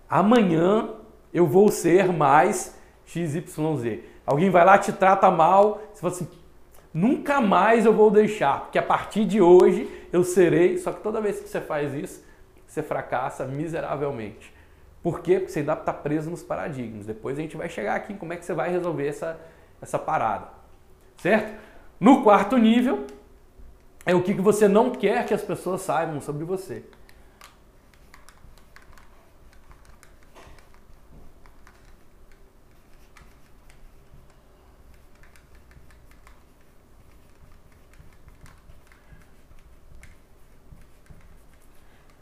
amanhã 0.10 0.90
eu 1.34 1.48
vou 1.48 1.70
ser 1.70 2.12
mais 2.12 2.78
XYZ. 3.06 4.00
Alguém 4.30 4.50
vai 4.50 4.64
lá, 4.64 4.78
te 4.78 4.92
trata 4.92 5.30
mal, 5.32 5.82
você 5.94 6.02
fala 6.02 6.14
assim: 6.14 6.30
nunca 6.94 7.42
mais 7.42 7.86
eu 7.86 7.94
vou 7.94 8.12
deixar, 8.12 8.62
porque 8.62 8.78
a 8.78 8.84
partir 8.84 9.26
de 9.26 9.42
hoje 9.42 9.90
eu 10.12 10.24
serei. 10.24 10.78
Só 10.78 10.92
que 10.92 11.02
toda 11.02 11.20
vez 11.20 11.40
que 11.40 11.50
você 11.50 11.60
faz 11.60 11.94
isso, 11.94 12.24
você 12.68 12.84
fracassa 12.84 13.46
miseravelmente. 13.46 14.54
Por 15.02 15.22
quê? 15.22 15.40
Porque 15.40 15.52
você 15.52 15.60
ainda 15.60 15.74
está 15.74 15.94
preso 15.94 16.30
nos 16.30 16.44
paradigmas. 16.44 17.06
Depois 17.06 17.40
a 17.40 17.42
gente 17.42 17.56
vai 17.56 17.70
chegar 17.70 17.96
aqui 17.96 18.14
em 18.14 18.18
como 18.18 18.34
é 18.34 18.36
que 18.36 18.46
você 18.46 18.54
vai 18.54 18.70
resolver 18.70 19.08
essa, 19.08 19.40
essa 19.82 19.98
parada 19.98 20.60
certo? 21.22 21.54
No 22.00 22.24
quarto 22.24 22.58
nível, 22.58 23.06
é 24.06 24.16
o 24.16 24.24
que 24.24 24.34
você 24.34 24.68
não 24.68 24.92
quer 24.92 25.26
que 25.26 25.34
as 25.34 25.42
pessoas 25.42 25.82
saibam 25.82 26.22
sobre 26.22 26.44
você. 26.44 26.84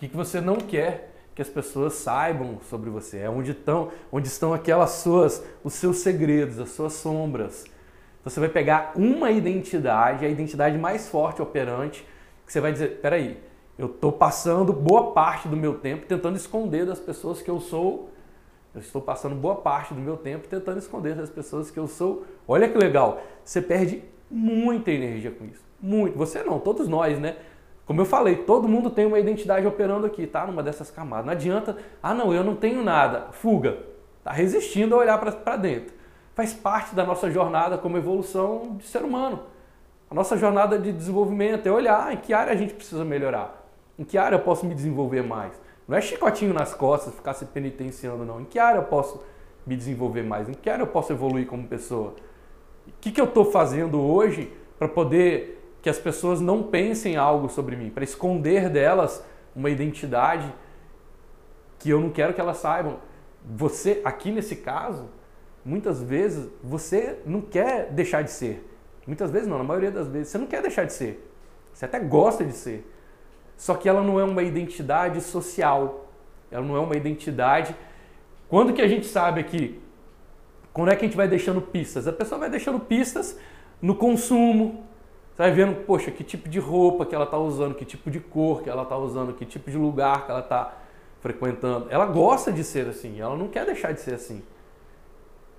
O 0.08 0.10
que 0.10 0.18
você 0.18 0.42
não 0.42 0.56
quer 0.56 1.14
que 1.36 1.42
as 1.42 1.50
pessoas 1.50 1.94
saibam 1.94 2.60
sobre 2.70 2.90
você? 2.90 3.20
É 3.20 3.30
onde 3.30 3.52
estão, 3.52 3.92
onde 4.12 4.28
estão 4.28 4.54
aquelas 4.54 4.90
suas, 4.92 5.44
os 5.64 5.74
seus 5.74 5.98
segredos, 5.98 6.60
as 6.60 6.72
suas 6.72 6.94
sombras 6.94 7.66
você 8.30 8.42
vai 8.42 8.50
pegar 8.50 8.92
uma 8.96 9.32
identidade, 9.32 10.26
a 10.26 10.30
identidade 10.30 10.78
mais 10.78 11.08
forte 11.08 11.42
operante, 11.42 12.06
que 12.46 12.52
você 12.52 12.60
vai 12.60 12.72
dizer, 12.72 13.00
peraí, 13.00 13.38
eu 13.78 13.88
estou 13.88 14.12
passando 14.12 14.74
boa 14.74 15.12
parte 15.12 15.48
do 15.48 15.56
meu 15.56 15.76
tempo 15.76 16.06
tentando 16.06 16.36
esconder 16.36 16.86
das 16.86 17.00
pessoas 17.00 17.42
que 17.42 17.50
eu 17.50 17.60
sou. 17.60 18.10
Eu 18.76 18.82
estou 18.82 19.02
passando 19.02 19.36
boa 19.36 19.56
parte 19.56 19.94
do 19.94 20.02
meu 20.02 20.18
tempo 20.18 20.48
tentando 20.48 20.78
esconder 20.78 21.16
das 21.16 21.30
pessoas 21.30 21.72
que 21.72 21.80
eu 21.80 21.88
sou. 21.88 22.26
Olha 22.48 22.68
que 22.68 22.78
legal, 22.78 23.22
você 23.44 23.62
perde 23.62 24.04
muita 24.30 24.92
energia 24.92 25.32
com 25.32 25.46
isso. 25.46 25.64
Muito. 25.82 26.18
Você 26.18 26.44
não, 26.44 26.60
todos 26.60 26.88
nós, 26.88 27.18
né? 27.20 27.38
Como 27.88 28.02
eu 28.02 28.06
falei, 28.06 28.36
todo 28.36 28.68
mundo 28.68 28.92
tem 28.92 29.06
uma 29.06 29.18
identidade 29.18 29.66
operando 29.66 30.06
aqui, 30.06 30.28
tá? 30.28 30.46
Numa 30.46 30.62
dessas 30.62 30.92
camadas. 30.92 31.26
Não 31.26 31.34
adianta, 31.34 31.78
ah 32.04 32.14
não, 32.14 32.32
eu 32.34 32.44
não 32.44 32.56
tenho 32.56 32.84
nada. 32.84 33.28
Fuga. 33.32 33.78
Tá 34.24 34.32
resistindo 34.32 34.94
a 34.94 34.98
olhar 35.00 35.18
para 35.18 35.56
dentro 35.56 35.98
faz 36.38 36.54
parte 36.54 36.94
da 36.94 37.04
nossa 37.04 37.32
jornada 37.32 37.80
como 37.80 37.98
evolução 37.98 38.76
de 38.78 38.86
ser 38.86 39.02
humano. 39.02 39.40
A 40.08 40.14
nossa 40.14 40.38
jornada 40.38 40.78
de 40.78 40.94
desenvolvimento 40.94 41.66
é 41.66 41.72
olhar 41.72 42.14
em 42.14 42.18
que 42.18 42.32
área 42.32 42.54
a 42.54 42.56
gente 42.56 42.76
precisa 42.76 43.04
melhorar, 43.04 43.68
em 43.98 44.04
que 44.04 44.20
área 44.20 44.36
eu 44.36 44.42
posso 44.42 44.64
me 44.64 44.76
desenvolver 44.76 45.24
mais. 45.24 45.60
Não 45.88 45.98
é 45.98 46.02
chicotinho 46.02 46.54
nas 46.54 46.76
costas, 46.76 47.16
ficar 47.16 47.34
se 47.34 47.44
penitenciando, 47.44 48.24
não. 48.24 48.40
Em 48.40 48.46
que 48.46 48.60
área 48.60 48.78
eu 48.78 48.84
posso 48.84 49.24
me 49.66 49.76
desenvolver 49.76 50.22
mais? 50.22 50.48
Em 50.48 50.54
que 50.54 50.70
área 50.70 50.84
eu 50.84 50.88
posso 50.88 51.12
evoluir 51.12 51.48
como 51.48 51.68
pessoa? 51.68 52.14
O 52.88 52.92
que, 53.02 53.12
que 53.12 53.20
eu 53.20 53.26
estou 53.26 53.46
fazendo 53.46 54.00
hoje 54.00 54.54
para 54.78 54.88
poder 54.88 55.57
que 55.88 55.92
as 55.92 55.98
pessoas 55.98 56.42
não 56.42 56.64
pensem 56.64 57.16
algo 57.16 57.48
sobre 57.48 57.78
mim, 57.78 57.90
para 57.90 58.04
esconder 58.04 58.70
delas 58.70 59.24
uma 59.56 59.70
identidade 59.70 60.54
que 61.80 61.90
eu 61.90 62.02
não 62.02 62.10
quero 62.10 62.34
que 62.34 62.42
elas 62.42 62.58
saibam. 62.58 62.98
Você, 63.56 64.02
aqui 64.04 64.30
nesse 64.30 64.58
caso, 64.58 65.06
muitas 65.64 66.04
vezes 66.04 66.50
você 66.62 67.20
não 67.26 67.40
quer 67.40 67.90
deixar 67.90 68.22
de 68.22 68.32
ser. 68.32 68.70
Muitas 69.08 69.32
vezes 69.32 69.48
não, 69.48 69.58
na 69.58 69.64
maioria 69.64 69.90
das 69.90 70.10
vezes 70.10 70.28
você 70.28 70.38
não 70.38 70.46
quer 70.46 70.62
deixar 70.62 70.84
de 70.84 70.92
ser. 70.92 71.26
Você 71.74 71.86
até 71.86 72.02
gosta 72.02 72.44
de 72.44 72.52
ser. 72.52 72.86
Só 73.56 73.74
que 73.74 73.88
ela 73.88 74.04
não 74.04 74.20
é 74.20 74.26
uma 74.26 74.44
identidade 74.44 75.22
social. 75.22 76.12
Ela 76.52 76.66
não 76.66 76.76
é 76.76 76.82
uma 76.82 76.98
identidade. 76.98 77.74
Quando 78.50 78.74
que 78.74 78.82
a 78.82 78.88
gente 78.90 79.06
sabe 79.06 79.40
aqui? 79.40 79.82
Quando 80.74 80.92
é 80.92 80.98
que 80.98 81.06
a 81.06 81.08
gente 81.08 81.16
vai 81.16 81.30
deixando 81.30 81.62
pistas? 81.62 82.10
A 82.10 82.12
pessoa 82.12 82.40
vai 82.40 82.50
deixando 82.50 82.78
pistas 82.78 83.40
no 83.82 83.96
consumo. 83.96 84.86
Você 85.38 85.44
vai 85.44 85.52
vendo, 85.52 85.86
poxa, 85.86 86.10
que 86.10 86.24
tipo 86.24 86.50
de 86.50 86.58
roupa 86.58 87.06
que 87.06 87.14
ela 87.14 87.26
está 87.26 87.38
usando, 87.38 87.76
que 87.76 87.86
tipo 87.86 88.10
de 88.10 88.20
cor 88.20 88.64
que 88.64 88.70
ela 88.72 88.82
está 88.82 88.98
usando, 88.98 89.36
que 89.36 89.46
tipo 89.46 89.70
de 89.70 89.78
lugar 89.78 90.26
que 90.26 90.32
ela 90.32 90.40
está 90.40 90.76
frequentando. 91.20 91.86
Ela 91.92 92.08
gosta 92.08 92.52
de 92.52 92.64
ser 92.64 92.88
assim, 92.88 93.22
ela 93.22 93.38
não 93.38 93.48
quer 93.48 93.64
deixar 93.64 93.92
de 93.92 94.02
ser 94.02 94.16
assim. 94.16 94.42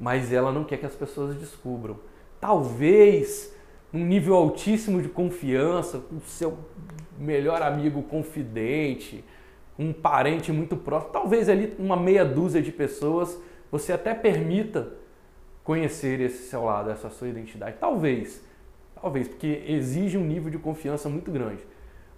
Mas 0.01 0.33
ela 0.33 0.51
não 0.51 0.65
quer 0.65 0.79
que 0.79 0.87
as 0.87 0.97
pessoas 0.97 1.37
descubram. 1.37 1.97
Talvez 2.41 3.55
um 3.95 4.05
nível 4.05 4.35
altíssimo 4.35 5.01
de 5.01 5.09
confiança, 5.09 6.01
com 6.01 6.19
seu 6.23 6.59
melhor 7.17 7.63
amigo 7.63 8.03
confidente, 8.03 9.25
um 9.79 9.93
parente 9.93 10.51
muito 10.51 10.77
próximo, 10.77 11.13
talvez 11.13 11.49
ali 11.49 11.73
uma 11.79 11.97
meia 11.97 12.25
dúzia 12.25 12.61
de 12.61 12.73
pessoas, 12.73 13.41
você 13.71 13.93
até 13.93 14.13
permita 14.13 14.89
conhecer 15.63 16.21
esse 16.21 16.49
seu 16.49 16.65
lado, 16.65 16.91
essa 16.91 17.09
sua 17.11 17.29
identidade. 17.29 17.77
Talvez, 17.79 18.48
talvez, 19.01 19.29
porque 19.29 19.65
exige 19.67 20.17
um 20.19 20.25
nível 20.25 20.51
de 20.51 20.59
confiança 20.59 21.09
muito 21.09 21.31
grande. 21.31 21.67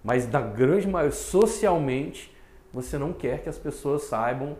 Mas 0.03 0.25
da 0.25 0.41
grande 0.41 0.87
maioria, 0.87 1.15
socialmente, 1.15 2.35
você 2.73 2.97
não 2.97 3.13
quer 3.13 3.41
que 3.41 3.49
as 3.49 3.57
pessoas 3.57 4.03
saibam 4.03 4.57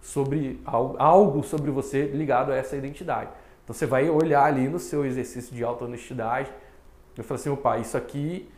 sobre 0.00 0.60
algo 0.64 1.42
sobre 1.42 1.70
você 1.70 2.06
ligado 2.06 2.52
a 2.52 2.56
essa 2.56 2.76
identidade. 2.76 3.30
Então 3.64 3.74
você 3.74 3.84
vai 3.84 4.08
olhar 4.08 4.44
ali 4.44 4.68
no 4.68 4.78
seu 4.78 5.04
exercício 5.04 5.54
de 5.54 5.62
auto-honestidade 5.62 6.50
e 7.18 7.22
falar 7.22 7.40
assim, 7.40 7.50
opa, 7.50 7.78
isso 7.78 7.96
aqui, 7.96 8.48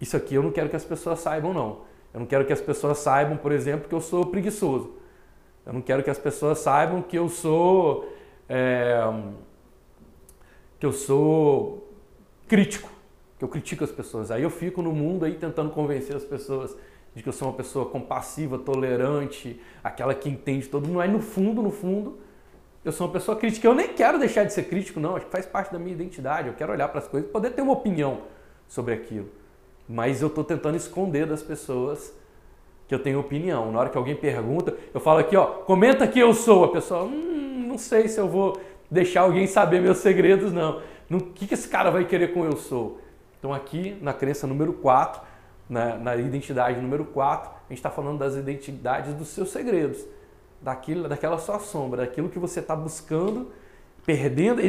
isso 0.00 0.16
aqui 0.16 0.34
eu 0.34 0.42
não 0.42 0.52
quero 0.52 0.68
que 0.68 0.76
as 0.76 0.84
pessoas 0.84 1.20
saibam 1.20 1.52
não. 1.52 1.80
Eu 2.12 2.20
não 2.20 2.26
quero 2.26 2.44
que 2.44 2.52
as 2.52 2.60
pessoas 2.60 2.98
saibam, 2.98 3.36
por 3.36 3.52
exemplo, 3.52 3.88
que 3.88 3.94
eu 3.94 4.00
sou 4.00 4.26
preguiçoso. 4.26 4.92
Eu 5.64 5.72
não 5.72 5.80
quero 5.80 6.02
que 6.02 6.10
as 6.10 6.18
pessoas 6.18 6.58
saibam 6.58 7.02
que 7.02 7.18
eu 7.18 7.28
sou 7.28 8.08
é, 8.48 9.00
que 10.78 10.86
eu 10.86 10.92
sou 10.92 11.85
crítico, 12.48 12.90
que 13.38 13.44
eu 13.44 13.48
critico 13.48 13.84
as 13.84 13.90
pessoas. 13.90 14.30
Aí 14.30 14.42
eu 14.42 14.50
fico 14.50 14.82
no 14.82 14.92
mundo 14.92 15.24
aí 15.24 15.34
tentando 15.34 15.70
convencer 15.70 16.16
as 16.16 16.24
pessoas 16.24 16.76
de 17.14 17.22
que 17.22 17.28
eu 17.28 17.32
sou 17.32 17.48
uma 17.48 17.54
pessoa 17.54 17.86
compassiva, 17.86 18.58
tolerante, 18.58 19.60
aquela 19.82 20.14
que 20.14 20.28
entende 20.28 20.68
todo 20.68 20.86
mundo. 20.86 21.00
Aí 21.00 21.10
no 21.10 21.20
fundo, 21.20 21.62
no 21.62 21.70
fundo, 21.70 22.18
eu 22.84 22.92
sou 22.92 23.06
uma 23.06 23.12
pessoa 23.12 23.36
crítica. 23.36 23.66
Eu 23.66 23.74
nem 23.74 23.88
quero 23.88 24.18
deixar 24.18 24.44
de 24.44 24.52
ser 24.52 24.64
crítico, 24.64 25.00
não. 25.00 25.16
Acho 25.16 25.26
que 25.26 25.32
faz 25.32 25.46
parte 25.46 25.72
da 25.72 25.78
minha 25.78 25.92
identidade. 25.92 26.48
Eu 26.48 26.54
quero 26.54 26.72
olhar 26.72 26.88
para 26.88 27.00
as 27.00 27.08
coisas 27.08 27.28
e 27.28 27.32
poder 27.32 27.50
ter 27.50 27.62
uma 27.62 27.72
opinião 27.72 28.22
sobre 28.68 28.92
aquilo. 28.94 29.28
Mas 29.88 30.20
eu 30.20 30.28
estou 30.28 30.44
tentando 30.44 30.76
esconder 30.76 31.26
das 31.26 31.42
pessoas 31.42 32.14
que 32.86 32.94
eu 32.94 32.98
tenho 32.98 33.18
opinião. 33.18 33.72
Na 33.72 33.80
hora 33.80 33.88
que 33.88 33.98
alguém 33.98 34.14
pergunta, 34.14 34.76
eu 34.92 35.00
falo 35.00 35.18
aqui, 35.18 35.36
ó, 35.36 35.46
comenta 35.46 36.06
que 36.06 36.18
eu 36.18 36.34
sou. 36.34 36.64
A 36.64 36.68
pessoa, 36.68 37.04
hum, 37.04 37.64
não 37.66 37.78
sei 37.78 38.08
se 38.08 38.20
eu 38.20 38.28
vou 38.28 38.60
deixar 38.90 39.22
alguém 39.22 39.46
saber 39.46 39.80
meus 39.80 39.98
segredos, 39.98 40.52
não. 40.52 40.80
O 41.10 41.20
que, 41.20 41.46
que 41.46 41.54
esse 41.54 41.68
cara 41.68 41.90
vai 41.90 42.04
querer 42.04 42.34
com 42.34 42.44
eu 42.44 42.56
sou? 42.56 43.00
Então 43.38 43.54
aqui 43.54 43.96
na 44.00 44.12
crença 44.12 44.46
número 44.46 44.72
4, 44.72 45.22
na, 45.68 45.96
na 45.96 46.16
identidade 46.16 46.80
número 46.80 47.04
4, 47.04 47.50
a 47.50 47.68
gente 47.68 47.78
está 47.78 47.90
falando 47.90 48.18
das 48.18 48.34
identidades 48.34 49.14
dos 49.14 49.28
seus 49.28 49.50
segredos, 49.50 50.04
daquilo, 50.60 51.08
daquela 51.08 51.38
sua 51.38 51.58
sombra, 51.58 52.04
daquilo 52.04 52.28
que 52.28 52.38
você 52.38 52.60
está 52.60 52.74
buscando, 52.74 53.52
perdendo, 54.04 54.60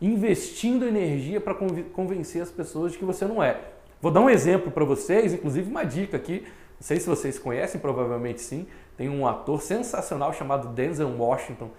investindo 0.00 0.86
energia 0.86 1.40
para 1.40 1.54
convencer 1.54 2.42
as 2.42 2.50
pessoas 2.50 2.92
de 2.92 2.98
que 2.98 3.04
você 3.04 3.24
não 3.24 3.42
é. 3.42 3.60
Vou 4.00 4.10
dar 4.10 4.20
um 4.20 4.28
exemplo 4.28 4.70
para 4.70 4.84
vocês, 4.84 5.32
inclusive 5.32 5.70
uma 5.70 5.84
dica 5.84 6.16
aqui, 6.16 6.40
não 6.40 6.86
sei 6.86 6.98
se 6.98 7.08
vocês 7.08 7.38
conhecem, 7.38 7.80
provavelmente 7.80 8.40
sim, 8.40 8.66
tem 8.96 9.08
um 9.08 9.26
ator 9.26 9.62
sensacional 9.62 10.32
chamado 10.32 10.68
Denzel 10.68 11.08
Washington, 11.16 11.70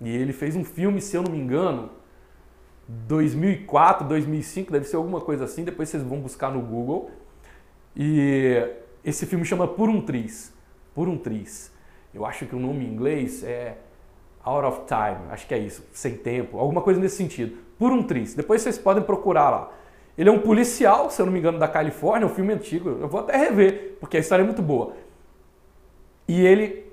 e 0.00 0.08
ele 0.08 0.32
fez 0.32 0.56
um 0.56 0.64
filme, 0.64 1.00
se 1.00 1.16
eu 1.16 1.22
não 1.22 1.30
me 1.30 1.38
engano, 1.38 1.90
2004, 3.06 4.06
2005, 4.08 4.72
deve 4.72 4.84
ser 4.84 4.96
alguma 4.96 5.20
coisa 5.20 5.44
assim, 5.44 5.64
depois 5.64 5.88
vocês 5.88 6.02
vão 6.02 6.18
buscar 6.18 6.50
no 6.50 6.60
Google, 6.60 7.10
e 7.94 8.56
esse 9.04 9.26
filme 9.26 9.44
chama 9.44 9.68
Por 9.68 9.88
um 9.88 10.00
Tris. 10.00 10.52
Por 10.94 11.08
um 11.08 11.16
Tris. 11.16 11.72
Eu 12.12 12.26
acho 12.26 12.46
que 12.46 12.56
o 12.56 12.58
nome 12.58 12.84
em 12.84 12.88
inglês 12.88 13.44
é 13.44 13.78
Out 14.42 14.66
of 14.66 14.80
Time, 14.86 15.30
acho 15.30 15.46
que 15.46 15.54
é 15.54 15.58
isso, 15.58 15.84
sem 15.92 16.16
tempo, 16.16 16.58
alguma 16.58 16.82
coisa 16.82 16.98
nesse 17.00 17.16
sentido. 17.16 17.58
Por 17.78 17.92
um 17.92 18.02
Tris. 18.02 18.34
Depois 18.34 18.60
vocês 18.60 18.76
podem 18.76 19.02
procurar 19.02 19.50
lá. 19.50 19.72
Ele 20.18 20.28
é 20.28 20.32
um 20.32 20.40
policial, 20.40 21.10
se 21.10 21.22
eu 21.22 21.26
não 21.26 21.32
me 21.32 21.38
engano, 21.38 21.58
da 21.58 21.68
Califórnia, 21.68 22.26
é 22.26 22.28
um 22.30 22.34
filme 22.34 22.52
antigo. 22.52 22.90
Eu 22.90 23.08
vou 23.08 23.20
até 23.20 23.36
rever, 23.36 23.96
porque 24.00 24.16
a 24.16 24.20
história 24.20 24.42
é 24.42 24.44
muito 24.44 24.60
boa. 24.60 24.94
E 26.26 26.44
ele, 26.44 26.92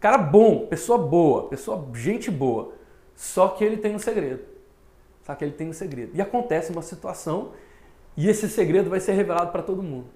cara 0.00 0.18
bom, 0.18 0.66
pessoa 0.66 0.98
boa, 0.98 1.48
pessoa 1.48 1.88
gente 1.94 2.30
boa. 2.30 2.72
Só 3.14 3.48
que 3.48 3.64
ele 3.64 3.76
tem 3.76 3.94
um 3.94 3.98
segredo. 3.98 4.57
Só 5.28 5.34
que 5.34 5.44
ele 5.44 5.52
tem 5.52 5.68
um 5.68 5.74
segredo. 5.74 6.12
E 6.14 6.22
acontece 6.22 6.72
uma 6.72 6.80
situação 6.80 7.50
e 8.16 8.30
esse 8.30 8.48
segredo 8.48 8.88
vai 8.88 8.98
ser 8.98 9.12
revelado 9.12 9.52
para 9.52 9.62
todo 9.62 9.82
mundo. 9.82 10.06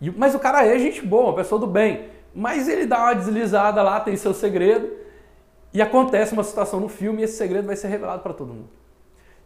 E, 0.00 0.12
mas 0.12 0.32
o 0.32 0.38
cara 0.38 0.64
é 0.64 0.78
gente 0.78 1.04
boa, 1.04 1.30
uma 1.30 1.34
pessoa 1.34 1.60
do 1.60 1.66
bem. 1.66 2.08
Mas 2.32 2.68
ele 2.68 2.86
dá 2.86 3.00
uma 3.00 3.14
deslizada 3.14 3.82
lá, 3.82 3.98
tem 3.98 4.16
seu 4.16 4.32
segredo, 4.32 4.92
e 5.74 5.82
acontece 5.82 6.34
uma 6.34 6.44
situação 6.44 6.78
no 6.78 6.88
filme 6.88 7.20
e 7.20 7.24
esse 7.24 7.36
segredo 7.36 7.66
vai 7.66 7.74
ser 7.74 7.88
revelado 7.88 8.22
para 8.22 8.32
todo 8.32 8.54
mundo. 8.54 8.68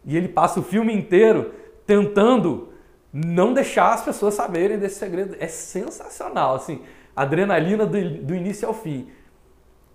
E 0.05 0.15
ele 0.15 0.27
passa 0.27 0.59
o 0.59 0.63
filme 0.63 0.93
inteiro 0.93 1.55
tentando 1.83 2.71
não 3.11 3.55
deixar 3.55 3.95
as 3.95 4.03
pessoas 4.03 4.35
saberem 4.35 4.77
desse 4.77 4.99
segredo. 4.99 5.35
É 5.39 5.47
sensacional, 5.47 6.53
assim, 6.53 6.83
adrenalina 7.15 7.83
do, 7.83 7.99
do 8.21 8.35
início 8.35 8.67
ao 8.67 8.75
fim. 8.75 9.09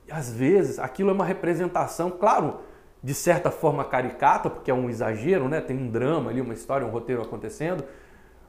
E 0.09 0.11
às 0.11 0.33
vezes 0.33 0.81
aquilo 0.81 1.11
é 1.11 1.13
uma 1.13 1.25
representação, 1.25 2.11
claro, 2.11 2.66
de 3.07 3.15
certa 3.15 3.53
forma 3.53 3.85
caricata, 3.85 4.51
porque 4.51 4.69
é 4.69 4.75
um 4.75 4.91
exagero, 4.91 5.49
né? 5.49 5.61
Tem 5.61 5.79
um 5.79 5.89
drama 5.89 6.29
ali, 6.29 6.41
uma 6.41 6.53
história, 6.53 6.85
um 6.85 6.91
roteiro 6.91 7.23
acontecendo, 7.23 7.85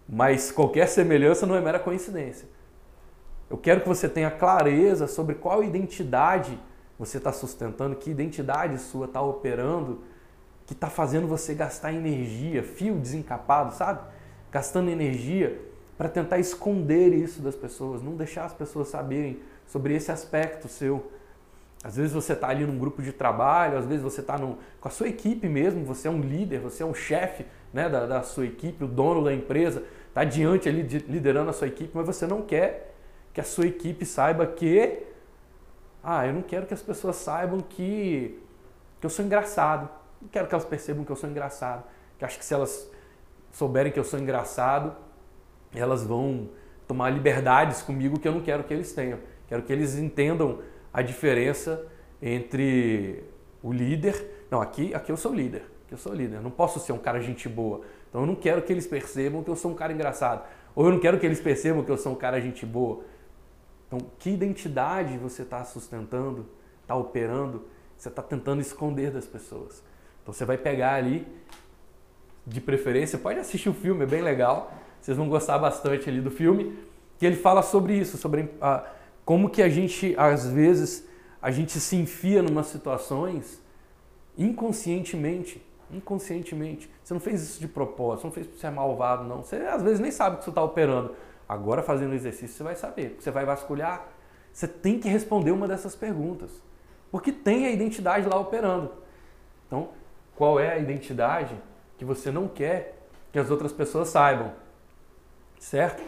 mas 0.09 0.51
qualquer 0.51 0.87
semelhança 0.87 1.45
não 1.45 1.55
é 1.55 1.61
mera 1.61 1.77
coincidência. 1.77 2.47
Eu 3.51 3.55
quero 3.55 3.81
que 3.81 3.87
você 3.87 4.09
tenha 4.09 4.31
clareza 4.31 5.05
sobre 5.05 5.35
qual 5.35 5.63
identidade 5.63 6.57
você 6.97 7.19
está 7.19 7.31
sustentando, 7.31 7.97
que 7.97 8.09
identidade 8.09 8.79
sua 8.79 9.05
está 9.05 9.21
operando, 9.21 10.01
que 10.65 10.73
está 10.73 10.89
fazendo 10.89 11.27
você 11.27 11.53
gastar 11.53 11.93
energia, 11.93 12.63
fio 12.63 12.95
desencapado, 12.95 13.75
sabe? 13.75 14.01
Gastando 14.51 14.89
energia 14.89 15.61
para 15.95 16.09
tentar 16.09 16.39
esconder 16.39 17.13
isso 17.13 17.43
das 17.43 17.55
pessoas, 17.55 18.01
não 18.01 18.15
deixar 18.15 18.45
as 18.45 18.53
pessoas 18.53 18.87
saberem 18.87 19.39
sobre 19.67 19.93
esse 19.93 20.11
aspecto 20.11 20.67
seu. 20.67 21.11
Às 21.83 21.95
vezes 21.95 22.11
você 22.11 22.33
está 22.33 22.47
ali 22.49 22.65
num 22.65 22.77
grupo 22.77 23.01
de 23.01 23.11
trabalho, 23.11 23.77
às 23.77 23.85
vezes 23.85 24.03
você 24.03 24.21
está 24.21 24.37
com 24.37 24.57
a 24.87 24.89
sua 24.89 25.07
equipe 25.07 25.47
mesmo, 25.47 25.85
você 25.85 26.07
é 26.07 26.11
um 26.11 26.19
líder, 26.19 26.59
você 26.59 26.83
é 26.83 26.85
um 26.85 26.93
chefe 26.93 27.45
né, 27.71 27.87
da, 27.87 28.05
da 28.05 28.23
sua 28.23 28.45
equipe, 28.45 28.83
o 28.83 28.87
dono 28.87 29.23
da 29.23 29.33
empresa, 29.33 29.83
está 30.07 30.23
diante 30.23 30.67
ali 30.67 30.81
de, 30.81 30.99
liderando 30.99 31.49
a 31.49 31.53
sua 31.53 31.67
equipe, 31.67 31.91
mas 31.93 32.05
você 32.05 32.25
não 32.25 32.41
quer 32.41 32.95
que 33.33 33.39
a 33.39 33.43
sua 33.43 33.67
equipe 33.67 34.03
saiba 34.05 34.47
que. 34.47 35.03
Ah, 36.03 36.25
eu 36.25 36.33
não 36.33 36.41
quero 36.41 36.65
que 36.65 36.73
as 36.73 36.81
pessoas 36.81 37.17
saibam 37.17 37.59
que, 37.59 38.41
que 38.99 39.05
eu 39.05 39.09
sou 39.09 39.23
engraçado. 39.23 39.87
Não 40.19 40.27
quero 40.29 40.47
que 40.47 40.55
elas 40.55 40.65
percebam 40.65 41.05
que 41.05 41.11
eu 41.11 41.15
sou 41.15 41.29
engraçado. 41.29 41.83
Que 42.17 42.25
acho 42.25 42.39
que 42.39 42.45
se 42.45 42.53
elas 42.53 42.89
souberem 43.51 43.91
que 43.91 43.99
eu 43.99 44.03
sou 44.03 44.19
engraçado, 44.19 44.95
elas 45.75 46.03
vão 46.03 46.49
tomar 46.87 47.11
liberdades 47.11 47.83
comigo 47.83 48.17
que 48.19 48.27
eu 48.27 48.31
não 48.31 48.41
quero 48.41 48.63
que 48.63 48.73
eles 48.73 48.91
tenham. 48.93 49.19
Quero 49.47 49.61
que 49.61 49.71
eles 49.71 49.95
entendam 49.97 50.59
a 50.97 51.03
diferença 51.03 51.85
entre 52.19 53.23
o 53.61 53.71
líder. 53.71 54.47
Não, 54.49 54.59
aqui, 54.59 54.95
aqui 54.95 55.11
eu 55.11 55.15
sou 55.15 55.31
líder. 55.31 55.61
Aqui 55.85 55.93
eu 55.93 55.97
sou 55.99 56.11
líder. 56.11 56.41
Não 56.41 56.49
posso 56.49 56.79
ser 56.79 56.91
um 56.91 56.97
cara 56.97 57.19
gente 57.19 57.47
boa. 57.47 57.81
Então 58.09 58.21
eu 58.21 58.25
não 58.25 58.33
quero 58.33 58.63
que 58.63 58.73
eles 58.73 58.87
percebam 58.87 59.43
que 59.43 59.49
eu 59.51 59.55
sou 59.55 59.69
um 59.69 59.75
cara 59.75 59.93
engraçado. 59.93 60.43
Ou 60.73 60.87
eu 60.87 60.91
não 60.91 60.99
quero 60.99 61.19
que 61.19 61.25
eles 61.27 61.39
percebam 61.39 61.83
que 61.83 61.91
eu 61.91 61.97
sou 61.99 62.13
um 62.13 62.15
cara 62.15 62.41
gente 62.41 62.65
boa. 62.65 63.03
Então, 63.85 63.99
que 64.17 64.31
identidade 64.31 65.19
você 65.19 65.43
está 65.43 65.63
sustentando, 65.63 66.47
está 66.81 66.95
operando, 66.95 67.67
você 67.95 68.09
está 68.09 68.23
tentando 68.23 68.59
esconder 68.59 69.11
das 69.11 69.27
pessoas. 69.27 69.83
Então 70.23 70.33
você 70.33 70.45
vai 70.45 70.57
pegar 70.57 70.95
ali, 70.95 71.27
de 72.43 72.59
preferência, 72.59 73.19
pode 73.19 73.37
assistir 73.37 73.69
o 73.69 73.73
filme, 73.73 74.01
é 74.01 74.07
bem 74.07 74.23
legal. 74.23 74.73
Vocês 74.99 75.15
vão 75.15 75.29
gostar 75.29 75.59
bastante 75.59 76.09
ali 76.09 76.21
do 76.21 76.31
filme, 76.31 76.75
que 77.19 77.25
ele 77.25 77.35
fala 77.35 77.61
sobre 77.61 77.93
isso, 77.93 78.17
sobre 78.17 78.49
a, 78.59 78.96
como 79.27 79.49
que 79.49 79.61
a 79.61 79.67
gente, 79.67 80.15
às 80.17 80.47
vezes, 80.47 81.05
a 81.41 81.51
gente 81.51 81.79
se 81.81 81.97
enfia 81.97 82.39
em 82.39 82.63
situações 82.63 83.61
inconscientemente 84.37 85.61
inconscientemente. 85.91 86.89
Você 87.03 87.13
não 87.13 87.21
fez 87.21 87.41
isso 87.41 87.59
de 87.59 87.67
propósito, 87.67 88.25
não 88.25 88.31
fez 88.31 88.45
porque 88.45 88.59
você 88.59 88.67
é 88.67 88.71
malvado, 88.71 89.23
não. 89.23 89.43
Você 89.43 89.57
às 89.57 89.81
vezes 89.81 89.99
nem 89.99 90.11
sabe 90.11 90.37
que 90.37 90.43
você 90.43 90.49
está 90.49 90.63
operando. 90.63 91.15
Agora, 91.47 91.81
fazendo 91.81 92.11
o 92.11 92.15
exercício, 92.15 92.55
você 92.55 92.63
vai 92.63 92.75
saber. 92.75 93.17
Você 93.19 93.31
vai 93.31 93.45
vasculhar. 93.45 94.05
Você 94.51 94.67
tem 94.67 94.99
que 94.99 95.07
responder 95.07 95.51
uma 95.51 95.67
dessas 95.67 95.95
perguntas. 95.95 96.51
Porque 97.09 97.31
tem 97.31 97.65
a 97.65 97.71
identidade 97.71 98.27
lá 98.27 98.37
operando. 98.37 98.91
Então, 99.65 99.89
qual 100.35 100.59
é 100.59 100.73
a 100.73 100.77
identidade 100.77 101.55
que 101.97 102.03
você 102.03 102.31
não 102.31 102.47
quer 102.47 102.97
que 103.31 103.39
as 103.39 103.49
outras 103.49 103.71
pessoas 103.71 104.09
saibam? 104.09 104.51
Certo? 105.57 106.03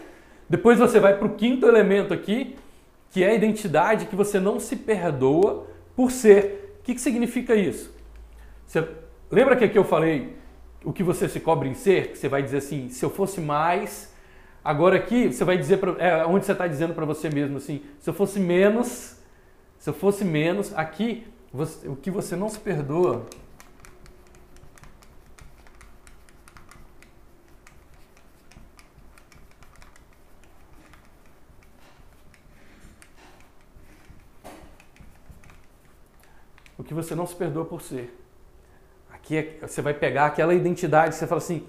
Depois 0.49 0.77
você 0.77 0.99
vai 0.99 1.17
para 1.17 1.27
o 1.27 1.35
quinto 1.35 1.65
elemento 1.65 2.13
aqui, 2.13 2.57
que 3.11 3.23
é 3.23 3.29
a 3.29 3.33
identidade 3.33 4.05
que 4.05 4.15
você 4.15 4.39
não 4.39 4.59
se 4.59 4.75
perdoa 4.75 5.67
por 5.95 6.11
ser. 6.11 6.77
O 6.79 6.83
que, 6.83 6.95
que 6.95 7.01
significa 7.01 7.55
isso? 7.55 7.93
Você 8.65 8.87
Lembra 9.31 9.55
que 9.55 9.63
aqui 9.63 9.77
eu 9.77 9.83
falei 9.83 10.35
o 10.83 10.91
que 10.91 11.03
você 11.03 11.29
se 11.29 11.39
cobre 11.39 11.69
em 11.69 11.75
ser, 11.75 12.11
que 12.11 12.17
você 12.17 12.27
vai 12.27 12.41
dizer 12.41 12.57
assim, 12.57 12.89
se 12.89 13.05
eu 13.05 13.11
fosse 13.11 13.39
mais. 13.39 14.11
Agora 14.63 14.95
aqui, 14.95 15.31
você 15.31 15.43
vai 15.43 15.55
dizer, 15.55 15.77
pra, 15.77 15.91
é 15.99 16.25
onde 16.25 16.45
você 16.45 16.51
está 16.51 16.65
dizendo 16.65 16.95
para 16.95 17.05
você 17.05 17.29
mesmo 17.29 17.57
assim, 17.57 17.83
se 17.99 18.09
eu 18.09 18.13
fosse 18.13 18.39
menos, 18.39 19.17
se 19.77 19.89
eu 19.89 19.93
fosse 19.93 20.25
menos, 20.25 20.75
aqui, 20.75 21.27
você, 21.53 21.87
o 21.87 21.95
que 21.95 22.09
você 22.09 22.35
não 22.35 22.49
se 22.49 22.59
perdoa, 22.59 23.27
que 36.89 36.93
você 36.95 37.13
não 37.13 37.27
se 37.27 37.35
perdoa 37.35 37.65
por 37.65 37.83
ser. 37.83 38.19
Aqui 39.13 39.37
é, 39.37 39.59
você 39.61 39.79
vai 39.79 39.93
pegar 39.93 40.25
aquela 40.25 40.55
identidade, 40.55 41.13
você 41.13 41.27
fala 41.27 41.37
assim, 41.37 41.63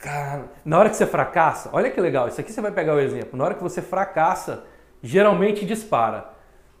cara, 0.00 0.44
na 0.64 0.78
hora 0.78 0.88
que 0.88 0.96
você 0.96 1.04
fracassa, 1.04 1.70
olha 1.72 1.90
que 1.90 2.00
legal, 2.00 2.28
isso 2.28 2.40
aqui 2.40 2.52
você 2.52 2.60
vai 2.60 2.70
pegar 2.70 2.94
o 2.94 3.00
exemplo, 3.00 3.36
na 3.36 3.42
hora 3.42 3.54
que 3.56 3.62
você 3.64 3.82
fracassa, 3.82 4.62
geralmente 5.02 5.66
dispara. 5.66 6.30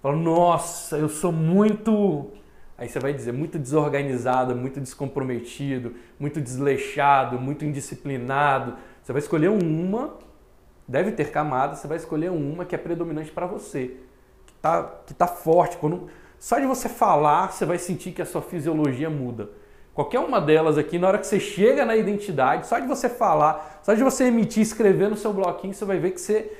Fala, 0.00 0.14
nossa, 0.14 0.96
eu 0.96 1.08
sou 1.08 1.32
muito. 1.32 2.30
Aí 2.78 2.88
você 2.88 3.00
vai 3.00 3.12
dizer, 3.12 3.32
muito 3.32 3.58
desorganizado, 3.58 4.54
muito 4.54 4.78
descomprometido, 4.78 5.96
muito 6.16 6.40
desleixado, 6.40 7.40
muito 7.40 7.64
indisciplinado. 7.64 8.76
Você 9.02 9.12
vai 9.12 9.20
escolher 9.20 9.48
uma, 9.48 10.16
deve 10.86 11.10
ter 11.10 11.32
camadas, 11.32 11.80
você 11.80 11.88
vai 11.88 11.96
escolher 11.96 12.30
uma 12.30 12.64
que 12.64 12.76
é 12.76 12.78
predominante 12.78 13.32
para 13.32 13.46
você, 13.46 13.96
que 14.46 14.52
está 14.52 14.84
que 15.04 15.12
tá 15.12 15.26
forte. 15.26 15.76
Quando, 15.76 16.08
só 16.44 16.58
de 16.58 16.66
você 16.66 16.90
falar, 16.90 17.52
você 17.52 17.64
vai 17.64 17.78
sentir 17.78 18.12
que 18.12 18.20
a 18.20 18.26
sua 18.26 18.42
fisiologia 18.42 19.08
muda. 19.08 19.48
Qualquer 19.94 20.18
uma 20.18 20.38
delas 20.38 20.76
aqui, 20.76 20.98
na 20.98 21.08
hora 21.08 21.16
que 21.16 21.26
você 21.26 21.40
chega 21.40 21.86
na 21.86 21.96
identidade, 21.96 22.66
só 22.66 22.78
de 22.78 22.86
você 22.86 23.08
falar, 23.08 23.80
só 23.82 23.94
de 23.94 24.04
você 24.04 24.24
emitir, 24.24 24.62
escrever 24.62 25.08
no 25.08 25.16
seu 25.16 25.32
bloquinho, 25.32 25.72
você 25.72 25.86
vai 25.86 25.98
ver 25.98 26.10
que 26.10 26.20
você 26.20 26.52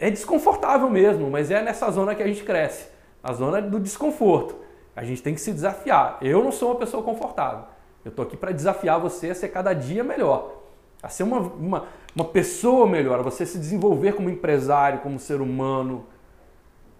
é 0.00 0.10
desconfortável 0.10 0.90
mesmo, 0.90 1.30
mas 1.30 1.48
é 1.48 1.62
nessa 1.62 1.88
zona 1.92 2.12
que 2.12 2.24
a 2.24 2.26
gente 2.26 2.42
cresce, 2.42 2.88
a 3.22 3.32
zona 3.32 3.62
do 3.62 3.78
desconforto. 3.78 4.56
A 4.96 5.04
gente 5.04 5.22
tem 5.22 5.32
que 5.32 5.40
se 5.40 5.52
desafiar. 5.52 6.18
Eu 6.20 6.42
não 6.42 6.50
sou 6.50 6.70
uma 6.72 6.80
pessoa 6.80 7.00
confortável. 7.00 7.66
Eu 8.04 8.08
estou 8.08 8.24
aqui 8.24 8.36
para 8.36 8.50
desafiar 8.50 8.98
você 8.98 9.30
a 9.30 9.34
ser 9.36 9.50
cada 9.50 9.72
dia 9.74 10.02
melhor, 10.02 10.56
a 11.00 11.08
ser 11.08 11.22
uma, 11.22 11.38
uma, 11.38 11.84
uma 12.16 12.24
pessoa 12.24 12.84
melhor, 12.84 13.20
a 13.20 13.22
você 13.22 13.46
se 13.46 13.60
desenvolver 13.60 14.14
como 14.14 14.28
empresário, 14.28 14.98
como 14.98 15.20
ser 15.20 15.40
humano. 15.40 16.04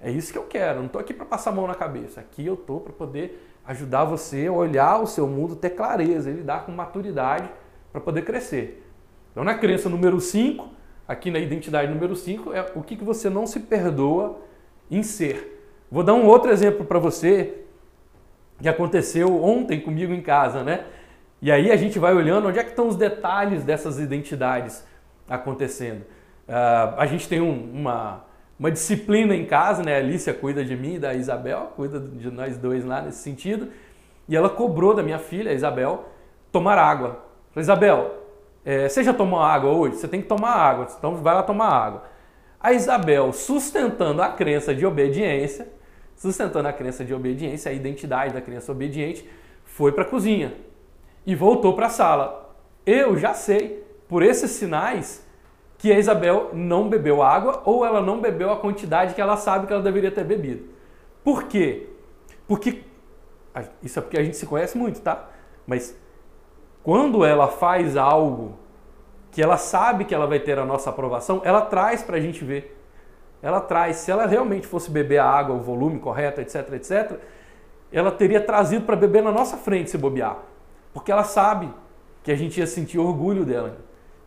É 0.01 0.11
isso 0.11 0.33
que 0.33 0.39
eu 0.39 0.45
quero. 0.45 0.79
Não 0.79 0.87
estou 0.87 1.01
aqui 1.01 1.13
para 1.13 1.27
passar 1.27 1.51
a 1.51 1.53
mão 1.53 1.67
na 1.67 1.75
cabeça. 1.75 2.21
Aqui 2.21 2.47
eu 2.47 2.55
estou 2.55 2.81
para 2.81 2.93
poder 2.93 3.45
ajudar 3.65 4.05
você 4.05 4.47
a 4.47 4.53
olhar 4.53 5.03
o 5.03 5.07
seu 5.07 5.27
mundo, 5.27 5.57
ter 5.57 5.71
clareza, 5.71 6.31
lidar 6.31 6.65
com 6.65 6.73
maturidade 6.73 7.49
para 7.93 8.01
poder 8.01 8.23
crescer. 8.23 8.85
Então, 9.31 9.45
na 9.45 9.55
crença 9.55 9.89
número 9.89 10.21
5, 10.21 10.69
aqui 11.07 11.31
na 11.31 11.39
identidade 11.39 11.93
número 11.93 12.17
5 12.17 12.53
é 12.53 12.73
o 12.75 12.83
que, 12.83 12.97
que 12.97 13.05
você 13.05 13.29
não 13.29 13.47
se 13.47 13.61
perdoa 13.61 14.41
em 14.91 15.03
ser. 15.03 15.59
Vou 15.91 16.03
dar 16.03 16.15
um 16.15 16.27
outro 16.27 16.51
exemplo 16.51 16.85
para 16.85 16.99
você 16.99 17.65
que 18.61 18.69
aconteceu 18.69 19.43
ontem 19.43 19.81
comigo 19.81 20.13
em 20.13 20.21
casa, 20.21 20.63
né? 20.63 20.85
E 21.41 21.53
aí 21.53 21.71
a 21.71 21.77
gente 21.77 21.99
vai 21.99 22.15
olhando 22.15 22.49
onde 22.49 22.59
é 22.59 22.65
que 22.65 22.71
estão 22.71 22.89
os 22.89 22.97
detalhes 22.97 23.63
dessas 23.63 23.99
identidades 23.99 24.85
acontecendo. 25.29 26.01
Uh, 26.49 26.97
a 26.97 27.07
gente 27.07 27.29
tem 27.29 27.41
um, 27.41 27.71
uma, 27.73 28.25
uma 28.59 28.71
disciplina 28.71 29.35
em 29.35 29.47
casa, 29.47 29.83
né? 29.83 29.95
A 29.95 29.99
Alicia 29.99 30.35
cuida 30.35 30.65
de 30.65 30.77
mim 30.77 30.95
e 30.95 30.99
da 30.99 31.15
Isabel, 31.15 31.73
cuida 31.77 32.01
de 32.01 32.31
nós 32.31 32.57
dois 32.57 32.85
lá 32.85 33.01
nesse 33.01 33.19
sentido. 33.19 33.69
E 34.29 34.37
ela 34.37 34.51
cobrou 34.51 34.95
da 34.95 35.03
minha 35.03 35.19
filha, 35.19 35.51
a 35.51 35.55
Isabel, 35.55 36.07
tomar 36.51 36.77
água. 36.77 37.25
Falei, 37.51 37.63
Isabel, 37.63 38.25
é, 38.65 38.89
você 38.89 39.03
já 39.03 39.15
tomou 39.15 39.41
água 39.41 39.71
hoje? 39.71 39.97
Você 39.97 40.09
tem 40.09 40.21
que 40.21 40.27
tomar 40.27 40.51
água, 40.51 40.89
então 40.99 41.17
vai 41.17 41.35
lá 41.35 41.43
tomar 41.43 41.69
água. 41.69 42.03
A 42.61 42.73
Isabel, 42.73 43.33
sustentando 43.33 44.21
a 44.21 44.29
crença 44.29 44.75
de 44.75 44.85
obediência, 44.85 45.69
sustentando 46.17 46.67
a 46.67 46.73
crença 46.73 47.05
de 47.05 47.15
obediência, 47.15 47.71
a 47.71 47.75
identidade 47.75 48.35
da 48.35 48.41
criança 48.41 48.73
obediente, 48.73 49.29
foi 49.65 49.93
para 49.93 50.03
a 50.03 50.07
cozinha 50.07 50.53
e 51.25 51.35
voltou 51.35 51.75
para 51.75 51.87
a 51.87 51.91
sala. 51.91 52.57
Eu 52.85 53.17
já 53.17 53.33
sei, 53.33 53.87
por 54.09 54.23
esses 54.23 54.51
sinais, 54.51 55.25
que 55.79 55.93
a 55.93 55.99
Isabel 55.99 56.51
não 56.53 56.89
bebeu 56.89 57.23
água 57.23 57.63
ou 57.65 57.87
ela 57.87 58.01
não 58.01 58.21
bebeu 58.21 58.51
a 58.51 58.57
quantidade 58.57 59.15
que 59.15 59.21
ela 59.21 59.37
sabe 59.37 59.67
que 59.67 59.73
ela 59.73 59.83
deveria 59.83 60.11
ter 60.11 60.25
bebido. 60.25 60.65
Por 61.23 61.45
quê? 61.45 61.89
Porque 62.47 62.83
isso 63.83 63.99
é 63.99 64.03
porque 64.03 64.19
a 64.19 64.23
gente 64.23 64.37
se 64.37 64.47
conhece 64.47 64.77
muito, 64.77 65.01
tá? 65.01 65.29
Mas 65.67 65.97
quando 66.83 67.25
ela 67.25 67.49
faz 67.49 67.97
algo 67.97 68.59
que 69.31 69.43
ela 69.43 69.57
sabe 69.57 70.05
que 70.05 70.15
ela 70.15 70.27
vai 70.27 70.41
ter 70.41 70.59
a 70.59 70.65
nossa 70.65 70.91
aprovação, 70.91 71.41
ela 71.45 71.61
traz 71.61 72.03
para 72.03 72.17
a 72.17 72.21
gente 72.21 72.45
ver. 72.45 72.77
Ela 73.41 73.61
traz. 73.61 73.97
Se 73.97 74.11
ela 74.11 74.27
realmente 74.27 74.67
fosse 74.67 74.91
beber 74.91 75.19
a 75.19 75.27
água, 75.27 75.55
o 75.55 75.61
volume 75.61 76.01
correto, 76.01 76.41
etc, 76.41 76.73
etc, 76.73 77.19
ela 77.93 78.11
teria 78.11 78.41
trazido 78.41 78.85
para 78.85 78.97
beber 78.97 79.23
na 79.23 79.31
nossa 79.31 79.57
frente 79.57 79.91
se 79.91 79.99
bobear. 79.99 80.39
Porque 80.93 81.13
ela 81.13 81.25
sabe 81.25 81.73
que 82.23 82.33
a 82.33 82.37
gente 82.37 82.59
ia 82.59 82.67
sentir 82.67 82.99
orgulho 82.99 83.45
dela. 83.45 83.77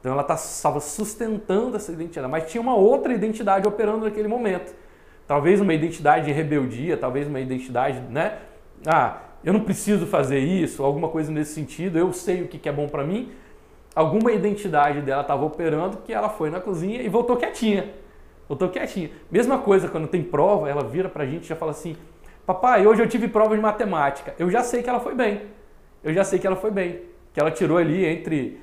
Então 0.01 0.11
ela 0.13 0.25
estava 0.33 0.79
sustentando 0.79 1.77
essa 1.77 1.91
identidade, 1.91 2.27
mas 2.27 2.51
tinha 2.51 2.59
uma 2.59 2.75
outra 2.75 3.13
identidade 3.13 3.67
operando 3.67 4.05
naquele 4.05 4.27
momento. 4.27 4.73
Talvez 5.27 5.61
uma 5.61 5.73
identidade 5.75 6.25
de 6.25 6.31
rebeldia, 6.31 6.97
talvez 6.97 7.27
uma 7.27 7.39
identidade, 7.39 7.99
né? 8.09 8.39
Ah, 8.85 9.19
eu 9.43 9.53
não 9.53 9.59
preciso 9.61 10.07
fazer 10.07 10.39
isso, 10.39 10.83
alguma 10.83 11.07
coisa 11.07 11.31
nesse 11.31 11.53
sentido, 11.53 11.99
eu 11.99 12.11
sei 12.11 12.41
o 12.41 12.47
que 12.47 12.67
é 12.67 12.71
bom 12.71 12.87
para 12.87 13.03
mim. 13.03 13.31
Alguma 13.93 14.31
identidade 14.31 15.01
dela 15.01 15.21
estava 15.21 15.45
operando 15.45 15.97
que 15.97 16.11
ela 16.11 16.29
foi 16.29 16.49
na 16.49 16.59
cozinha 16.59 17.01
e 17.01 17.07
voltou 17.07 17.37
quietinha. 17.37 17.91
Voltou 18.49 18.69
quietinha. 18.69 19.11
Mesma 19.29 19.59
coisa 19.59 19.87
quando 19.87 20.07
tem 20.07 20.23
prova, 20.23 20.67
ela 20.67 20.83
vira 20.83 21.09
pra 21.09 21.25
gente 21.25 21.45
e 21.45 21.47
já 21.47 21.55
fala 21.55 21.71
assim: 21.71 21.95
Papai, 22.45 22.87
hoje 22.87 23.03
eu 23.03 23.07
tive 23.07 23.27
prova 23.27 23.55
de 23.55 23.61
matemática. 23.61 24.33
Eu 24.39 24.49
já 24.49 24.63
sei 24.63 24.81
que 24.81 24.89
ela 24.89 24.99
foi 24.99 25.13
bem. 25.13 25.43
Eu 26.03 26.13
já 26.13 26.23
sei 26.23 26.39
que 26.39 26.47
ela 26.47 26.55
foi 26.55 26.71
bem. 26.71 27.01
Que 27.33 27.39
ela 27.39 27.51
tirou 27.51 27.77
ali 27.77 28.03
entre 28.05 28.59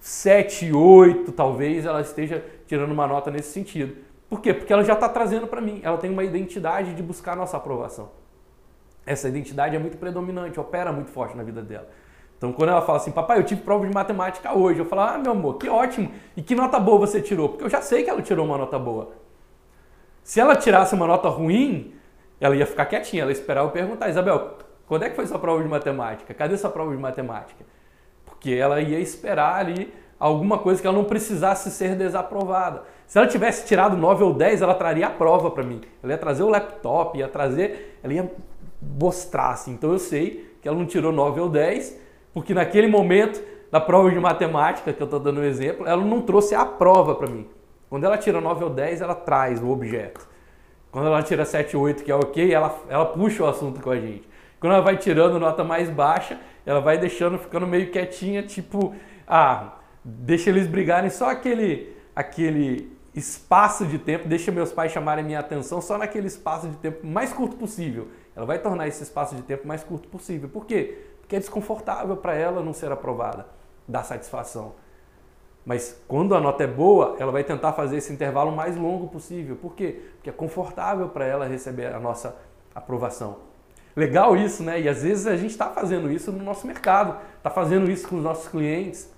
7 0.00 0.66
e 0.66 0.72
8, 0.72 1.30
talvez 1.32 1.86
ela 1.86 2.00
esteja 2.00 2.44
tirando 2.66 2.90
uma 2.90 3.06
nota 3.06 3.30
nesse 3.30 3.52
sentido. 3.52 3.96
Por 4.28 4.40
quê? 4.40 4.52
Porque 4.52 4.72
ela 4.72 4.82
já 4.82 4.94
está 4.94 5.08
trazendo 5.08 5.46
para 5.46 5.60
mim. 5.60 5.80
Ela 5.82 5.98
tem 5.98 6.10
uma 6.10 6.24
identidade 6.24 6.94
de 6.94 7.02
buscar 7.02 7.36
nossa 7.36 7.56
aprovação 7.56 8.10
essa 9.10 9.28
identidade 9.28 9.74
é 9.74 9.78
muito 9.78 9.96
predominante, 9.96 10.58
opera 10.60 10.92
muito 10.92 11.10
forte 11.10 11.36
na 11.36 11.42
vida 11.42 11.62
dela. 11.62 11.88
Então, 12.36 12.52
quando 12.52 12.70
ela 12.70 12.80
fala 12.80 12.98
assim, 12.98 13.10
papai, 13.10 13.38
eu 13.38 13.44
tive 13.44 13.60
prova 13.60 13.86
de 13.86 13.92
matemática 13.92 14.56
hoje, 14.56 14.78
eu 14.78 14.86
falo, 14.86 15.02
ah, 15.02 15.18
meu 15.18 15.32
amor, 15.32 15.58
que 15.58 15.68
ótimo. 15.68 16.10
E 16.36 16.42
que 16.42 16.54
nota 16.54 16.78
boa 16.78 16.98
você 16.98 17.20
tirou? 17.20 17.50
Porque 17.50 17.64
eu 17.64 17.68
já 17.68 17.82
sei 17.82 18.02
que 18.02 18.08
ela 18.08 18.22
tirou 18.22 18.46
uma 18.46 18.56
nota 18.56 18.78
boa. 18.78 19.12
Se 20.22 20.40
ela 20.40 20.56
tirasse 20.56 20.94
uma 20.94 21.06
nota 21.06 21.28
ruim, 21.28 21.94
ela 22.40 22.56
ia 22.56 22.64
ficar 22.64 22.86
quietinha, 22.86 23.22
ela 23.22 23.30
ia 23.30 23.36
esperar 23.36 23.62
eu 23.62 23.70
perguntar, 23.70 24.08
Isabel, 24.08 24.56
quando 24.86 25.02
é 25.02 25.10
que 25.10 25.16
foi 25.16 25.26
sua 25.26 25.38
prova 25.38 25.62
de 25.62 25.68
matemática? 25.68 26.32
Cadê 26.32 26.56
sua 26.56 26.70
prova 26.70 26.92
de 26.92 27.02
matemática? 27.02 27.64
Porque 28.40 28.54
ela 28.54 28.80
ia 28.80 28.98
esperar 28.98 29.56
ali 29.56 29.92
alguma 30.18 30.56
coisa 30.56 30.80
que 30.80 30.86
ela 30.86 30.96
não 30.96 31.04
precisasse 31.04 31.70
ser 31.70 31.94
desaprovada. 31.94 32.84
Se 33.06 33.18
ela 33.18 33.28
tivesse 33.28 33.66
tirado 33.66 33.98
9 33.98 34.24
ou 34.24 34.32
10, 34.32 34.62
ela 34.62 34.72
traria 34.72 35.08
a 35.08 35.10
prova 35.10 35.50
para 35.50 35.62
mim. 35.62 35.82
Ela 36.02 36.14
ia 36.14 36.18
trazer 36.18 36.42
o 36.42 36.48
laptop, 36.48 37.18
ia 37.18 37.28
trazer, 37.28 37.98
ela 38.02 38.14
ia 38.14 38.32
mostrasse. 38.80 39.70
Então 39.70 39.92
eu 39.92 39.98
sei 39.98 40.54
que 40.62 40.66
ela 40.66 40.78
não 40.78 40.86
tirou 40.86 41.12
9 41.12 41.38
ou 41.38 41.50
10, 41.50 42.00
porque 42.32 42.54
naquele 42.54 42.86
momento, 42.86 43.42
na 43.70 43.78
prova 43.78 44.10
de 44.10 44.18
matemática, 44.18 44.90
que 44.90 45.02
eu 45.02 45.04
estou 45.04 45.20
dando 45.20 45.42
um 45.42 45.44
exemplo, 45.44 45.86
ela 45.86 46.02
não 46.02 46.22
trouxe 46.22 46.54
a 46.54 46.64
prova 46.64 47.14
para 47.14 47.28
mim. 47.28 47.46
Quando 47.90 48.04
ela 48.04 48.16
tira 48.16 48.40
9 48.40 48.64
ou 48.64 48.70
10, 48.70 49.02
ela 49.02 49.14
traz 49.14 49.62
o 49.62 49.68
objeto. 49.68 50.26
Quando 50.90 51.08
ela 51.08 51.22
tira 51.22 51.44
7 51.44 51.76
ou 51.76 51.82
8, 51.82 52.04
que 52.04 52.10
é 52.10 52.14
ok, 52.14 52.54
ela, 52.54 52.74
ela 52.88 53.04
puxa 53.04 53.44
o 53.44 53.46
assunto 53.46 53.82
com 53.82 53.90
a 53.90 53.96
gente. 53.96 54.26
Quando 54.58 54.72
ela 54.72 54.82
vai 54.82 54.96
tirando 54.96 55.38
nota 55.38 55.62
mais 55.62 55.90
baixa, 55.90 56.38
ela 56.64 56.80
vai 56.80 56.98
deixando, 56.98 57.38
ficando 57.38 57.66
meio 57.66 57.90
quietinha, 57.90 58.42
tipo, 58.42 58.94
ah, 59.26 59.78
deixa 60.04 60.50
eles 60.50 60.66
brigarem 60.66 61.10
só 61.10 61.30
aquele, 61.30 61.96
aquele 62.14 62.96
espaço 63.14 63.86
de 63.86 63.98
tempo, 63.98 64.28
deixa 64.28 64.52
meus 64.52 64.72
pais 64.72 64.92
chamarem 64.92 65.24
minha 65.24 65.40
atenção 65.40 65.80
só 65.80 65.98
naquele 65.98 66.26
espaço 66.26 66.68
de 66.68 66.76
tempo 66.76 67.06
mais 67.06 67.32
curto 67.32 67.56
possível. 67.56 68.08
Ela 68.34 68.46
vai 68.46 68.58
tornar 68.58 68.86
esse 68.88 69.02
espaço 69.02 69.34
de 69.34 69.42
tempo 69.42 69.66
mais 69.66 69.82
curto 69.82 70.08
possível. 70.08 70.48
Por 70.48 70.64
quê? 70.64 70.98
Porque 71.20 71.36
é 71.36 71.38
desconfortável 71.38 72.16
para 72.16 72.34
ela 72.34 72.62
não 72.62 72.72
ser 72.72 72.90
aprovada, 72.92 73.46
dar 73.86 74.04
satisfação. 74.04 74.74
Mas 75.64 76.00
quando 76.08 76.34
a 76.34 76.40
nota 76.40 76.64
é 76.64 76.66
boa, 76.66 77.16
ela 77.18 77.30
vai 77.30 77.44
tentar 77.44 77.72
fazer 77.72 77.98
esse 77.98 78.12
intervalo 78.12 78.50
mais 78.50 78.76
longo 78.76 79.08
possível. 79.08 79.56
Por 79.56 79.74
quê? 79.74 80.00
Porque 80.16 80.30
é 80.30 80.32
confortável 80.32 81.08
para 81.08 81.26
ela 81.26 81.46
receber 81.46 81.94
a 81.94 82.00
nossa 82.00 82.36
aprovação. 82.74 83.49
Legal 83.96 84.36
isso, 84.36 84.62
né? 84.62 84.80
E 84.80 84.88
às 84.88 85.02
vezes 85.02 85.26
a 85.26 85.36
gente 85.36 85.50
está 85.50 85.68
fazendo 85.68 86.10
isso 86.10 86.30
no 86.30 86.42
nosso 86.44 86.66
mercado, 86.66 87.16
está 87.36 87.50
fazendo 87.50 87.90
isso 87.90 88.08
com 88.08 88.16
os 88.16 88.22
nossos 88.22 88.48
clientes. 88.48 89.10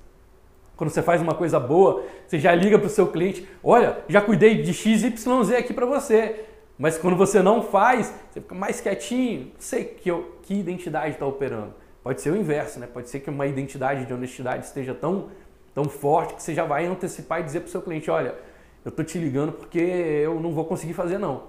Quando 0.77 0.91
você 0.91 1.03
faz 1.03 1.21
uma 1.21 1.35
coisa 1.35 1.61
boa, 1.61 2.03
você 2.27 2.39
já 2.39 2.55
liga 2.55 2.79
para 2.79 2.87
o 2.87 2.91
seu 2.91 3.07
cliente: 3.07 3.47
olha, 3.63 3.99
já 4.09 4.21
cuidei 4.21 4.63
de 4.63 4.73
XYZ 4.73 5.53
aqui 5.57 5.73
para 5.73 5.87
você. 5.87 6.47
Mas 6.79 6.99
quando 6.99 7.17
você 7.17 7.43
não 7.43 7.63
faz, 7.63 8.13
você 8.31 8.41
fica 8.41 8.55
mais 8.55 8.81
quietinho. 8.81 9.53
Sei 9.59 9.85
que, 9.85 10.11
eu, 10.11 10.37
que 10.43 10.55
identidade 10.55 11.13
está 11.13 11.27
operando. 11.27 11.75
Pode 12.03 12.21
ser 12.21 12.31
o 12.31 12.37
inverso, 12.37 12.81
né? 12.81 12.89
Pode 12.93 13.09
ser 13.09 13.21
que 13.21 13.31
uma 13.31 13.47
identidade 13.47 14.07
de 14.07 14.13
honestidade 14.13 14.65
esteja 14.65 14.93
tão, 14.93 15.29
tão 15.73 15.85
forte 15.85 16.35
que 16.35 16.43
você 16.43 16.55
já 16.55 16.65
vai 16.65 16.87
antecipar 16.87 17.41
e 17.41 17.45
dizer 17.45 17.61
para 17.61 17.69
o 17.69 17.71
seu 17.71 17.83
cliente, 17.83 18.11
olha, 18.11 18.35
eu 18.85 18.89
estou 18.89 19.05
te 19.05 19.19
ligando 19.19 19.53
porque 19.53 19.79
eu 19.79 20.41
não 20.41 20.53
vou 20.53 20.65
conseguir 20.65 20.95
fazer 20.95 21.19
não. 21.19 21.45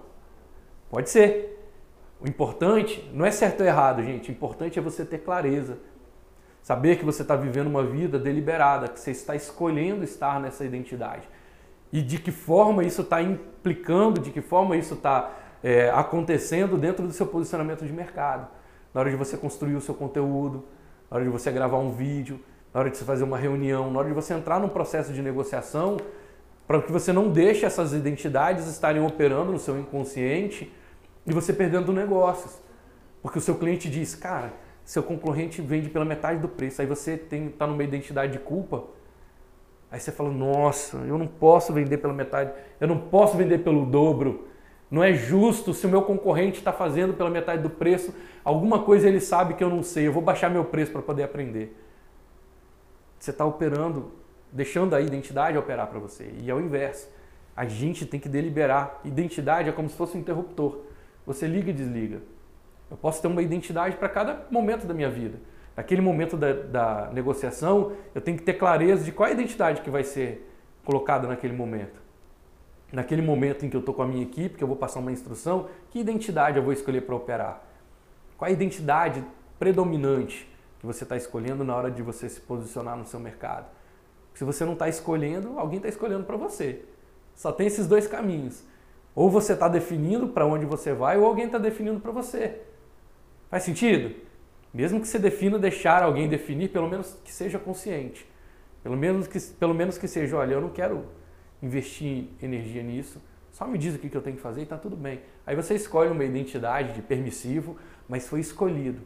Pode 0.92 1.10
ser. 1.10 1.63
O 2.24 2.28
importante 2.28 3.06
não 3.14 3.26
é 3.26 3.32
certo 3.32 3.60
ou 3.60 3.68
errado, 3.68 4.02
gente. 4.02 4.30
O 4.30 4.32
importante 4.32 4.80
é 4.80 4.82
você 4.82 5.04
ter 5.04 5.18
clareza. 5.20 5.78
Saber 6.62 6.96
que 6.96 7.04
você 7.04 7.22
está 7.22 7.36
vivendo 7.36 7.68
uma 7.68 7.84
vida 7.84 8.18
deliberada, 8.18 8.88
que 8.88 8.98
você 8.98 9.12
está 9.12 9.36
escolhendo 9.36 10.06
estar 10.06 10.40
nessa 10.40 10.64
identidade. 10.64 11.28
E 11.92 12.02
de 12.02 12.18
que 12.18 12.32
forma 12.32 12.86
isso 12.86 13.02
está 13.02 13.22
implicando, 13.22 14.22
de 14.22 14.32
que 14.32 14.40
forma 14.40 14.78
isso 14.78 14.94
está 14.94 15.32
é, 15.62 15.90
acontecendo 15.90 16.78
dentro 16.78 17.06
do 17.06 17.12
seu 17.12 17.28
posicionamento 17.28 17.86
de 17.86 17.92
mercado. 17.92 18.48
Na 18.94 19.02
hora 19.02 19.10
de 19.10 19.18
você 19.18 19.36
construir 19.36 19.76
o 19.76 19.82
seu 19.82 19.94
conteúdo, 19.94 20.64
na 21.12 21.18
hora 21.18 21.26
de 21.26 21.30
você 21.30 21.52
gravar 21.52 21.80
um 21.80 21.92
vídeo, 21.92 22.40
na 22.74 22.80
hora 22.80 22.90
de 22.90 22.96
você 22.96 23.04
fazer 23.04 23.26
uma 23.26 23.38
reunião, 23.38 23.92
na 23.92 24.00
hora 24.00 24.08
de 24.08 24.14
você 24.14 24.34
entrar 24.34 24.62
num 24.62 24.70
processo 24.70 25.12
de 25.12 25.22
negociação, 25.22 25.98
para 26.66 26.82
que 26.82 26.92
você 26.92 27.12
não 27.12 27.28
deixe 27.28 27.66
essas 27.66 27.92
identidades 27.92 28.66
estarem 28.66 29.06
operando 29.06 29.52
no 29.52 29.60
seu 29.60 29.78
inconsciente 29.78 30.72
e 31.26 31.34
você 31.34 31.54
perdendo 31.54 31.92
negócios. 31.94 32.60
Porque 33.22 33.38
o 33.38 33.42
seu 33.42 33.56
cliente 33.56 33.90
diz, 33.90 34.16
cara, 34.16 34.54
seu 34.84 35.02
concorrente 35.02 35.62
vende 35.62 35.90
pela 35.90 36.04
metade 36.04 36.40
do 36.40 36.50
preço, 36.50 36.82
aí 36.82 36.88
você 36.88 37.14
está 37.14 37.66
numa 37.66 37.84
identidade 37.84 38.34
de 38.34 38.40
culpa, 38.40 38.84
aí 39.90 40.00
você 40.00 40.12
fala, 40.12 40.30
nossa, 40.30 40.98
eu 40.98 41.18
não 41.18 41.28
posso 41.28 41.72
vender 41.72 41.98
pela 41.98 42.14
metade, 42.14 42.52
eu 42.82 42.88
não 42.88 42.98
posso 42.98 43.38
vender 43.38 43.60
pelo 43.60 43.86
dobro, 43.86 44.48
não 44.92 45.02
é 45.02 45.14
justo 45.14 45.74
se 45.74 45.86
o 45.88 45.90
meu 45.90 46.02
concorrente 46.02 46.60
está 46.60 46.74
fazendo 46.74 47.14
pela 47.14 47.30
metade 47.30 47.64
do 47.64 47.70
preço, 47.70 48.14
alguma 48.44 48.84
coisa 48.84 49.08
ele 49.08 49.22
sabe 49.22 49.54
que 49.54 49.64
eu 49.64 49.70
não 49.70 49.82
sei, 49.82 50.08
eu 50.08 50.14
vou 50.14 50.22
baixar 50.22 50.50
meu 50.50 50.66
preço 50.66 50.92
para 50.92 51.02
poder 51.02 51.24
aprender. 51.24 51.80
Você 53.18 53.32
está 53.32 53.46
operando, 53.46 54.12
deixando 54.52 54.94
a 54.94 55.00
identidade 55.00 55.58
operar 55.58 55.88
para 55.88 55.98
você, 55.98 56.30
e 56.40 56.52
é 56.52 56.54
o 56.54 56.60
inverso. 56.60 57.08
A 57.56 57.66
gente 57.66 58.06
tem 58.06 58.20
que 58.20 58.28
deliberar. 58.28 59.00
Identidade 59.06 59.70
é 59.70 59.72
como 59.72 59.88
se 59.88 59.96
fosse 59.96 60.18
um 60.18 60.20
interruptor. 60.20 60.80
Você 61.26 61.48
liga 61.48 61.70
e 61.70 61.74
desliga. 61.74 62.22
Eu 62.90 62.98
posso 62.98 63.22
ter 63.22 63.28
uma 63.28 63.42
identidade 63.42 63.96
para 63.98 64.10
cada 64.10 64.46
momento 64.52 64.86
da 64.86 64.94
minha 64.94 65.10
vida. 65.10 65.40
Naquele 65.76 66.02
momento 66.02 66.38
da, 66.38 66.54
da, 66.54 67.10
negociação, 67.12 67.94
eu 68.14 68.22
tenho 68.22 68.38
que 68.38 68.44
ter 68.44 68.54
clareza 68.54 69.04
de 69.04 69.12
qual 69.12 69.28
é 69.28 69.32
a 69.32 69.34
identidade 69.34 69.82
que 69.82 69.90
vai 69.90 70.04
ser 70.04 70.48
colocada 70.86 71.28
naquele 71.28 71.54
momento. 71.54 72.02
Naquele 72.92 73.24
momento 73.24 73.66
em 73.66 73.70
que 73.70 73.76
eu 73.76 73.80
estou 73.80 73.96
com 73.96 74.04
a 74.04 74.08
minha 74.08 74.22
equipe, 74.22 74.56
que 74.56 74.64
eu 74.64 74.68
vou 74.68 74.78
passar 74.78 75.00
uma 75.00 75.12
instrução, 75.12 75.68
que 75.90 76.00
identidade 76.00 76.58
eu 76.58 76.64
vou 76.64 76.72
escolher 76.72 77.02
para 77.02 77.16
operar? 77.16 77.64
Qual 78.38 78.48
é 78.48 78.52
a 78.52 78.54
identidade 78.54 79.24
predominante 79.58 80.48
que 80.80 80.86
você 80.86 81.04
está 81.04 81.18
escolhendo 81.18 81.64
na 81.64 81.76
hora 81.76 81.90
de 81.90 82.04
você 82.04 82.30
se 82.30 82.40
posicionar 82.42 82.96
no 82.96 83.06
seu 83.06 83.20
mercado? 83.20 83.66
Se 84.36 84.44
você 84.44 84.66
não 84.66 84.74
está 84.74 84.88
escolhendo, 84.88 85.58
alguém 85.58 85.78
está 85.78 85.90
escolhendo 85.90 86.24
para 86.24 86.38
você. 86.38 86.84
Só 87.36 87.52
tem 87.52 87.66
esses 87.66 87.88
dois 87.88 88.06
caminhos. 88.06 88.64
Ou 89.16 89.30
você 89.30 89.54
está 89.54 89.68
definindo 89.68 90.28
para 90.28 90.46
onde 90.46 90.66
você 90.66 90.94
vai, 90.94 91.18
ou 91.18 91.26
alguém 91.26 91.46
está 91.46 91.58
definindo 91.58 92.00
para 92.00 92.12
você. 92.12 92.62
Faz 93.50 93.64
sentido? 93.64 94.16
Mesmo 94.74 95.00
que 95.00 95.08
você 95.08 95.20
defina 95.20 95.60
deixar 95.60 96.02
alguém 96.02 96.28
definir, 96.28 96.70
pelo 96.70 96.90
menos 96.90 97.18
que 97.24 97.32
seja 97.32 97.60
consciente. 97.60 98.28
Pelo 98.82 98.98
menos 98.98 99.28
que, 99.28 99.40
pelo 99.40 99.74
menos 99.74 99.98
que 99.98 100.08
seja, 100.08 100.36
olha, 100.36 100.54
eu 100.54 100.62
não 100.62 100.70
quero 100.70 101.06
investir 101.62 102.28
energia 102.42 102.82
nisso, 102.82 103.22
só 103.54 103.68
me 103.68 103.78
diz 103.78 103.96
o 103.96 104.00
que 104.00 104.14
eu 104.16 104.22
tenho 104.22 104.36
que 104.36 104.42
fazer 104.42 104.62
e 104.62 104.64
está 104.64 104.78
tudo 104.78 104.96
bem. 104.96 105.22
Aí 105.46 105.56
você 105.56 105.76
escolhe 105.76 106.10
uma 106.10 106.24
identidade 106.24 106.94
de 106.94 107.04
permissivo, 107.04 107.78
mas 108.10 108.28
foi 108.28 108.40
escolhido. 108.40 109.04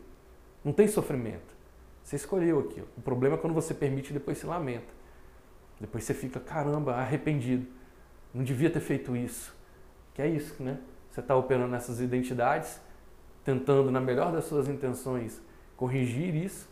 Não 0.63 0.71
tem 0.71 0.87
sofrimento. 0.87 1.55
Você 2.01 2.15
escolheu 2.15 2.59
aquilo. 2.59 2.87
O 2.95 3.01
problema 3.01 3.35
é 3.35 3.37
quando 3.37 3.53
você 3.53 3.73
permite 3.73 4.11
e 4.11 4.13
depois 4.13 4.37
se 4.37 4.45
lamenta. 4.45 4.87
Depois 5.81 6.05
você 6.05 6.13
fica, 6.13 6.39
caramba, 6.39 6.95
arrependido. 6.95 7.67
Não 8.33 8.41
devia 8.41 8.69
ter 8.69 8.79
feito 8.79 9.17
isso. 9.17 9.53
Que 10.17 10.23
é 10.23 10.27
isso, 10.27 10.55
né? 10.63 10.79
Você 11.11 11.19
está 11.19 11.35
operando 11.35 11.67
nessas 11.67 11.99
identidades, 11.99 12.81
tentando, 13.45 13.91
na 13.91 14.01
melhor 14.01 14.31
das 14.31 14.45
suas 14.45 14.67
intenções, 14.67 15.39
corrigir 15.75 16.33
isso, 16.33 16.67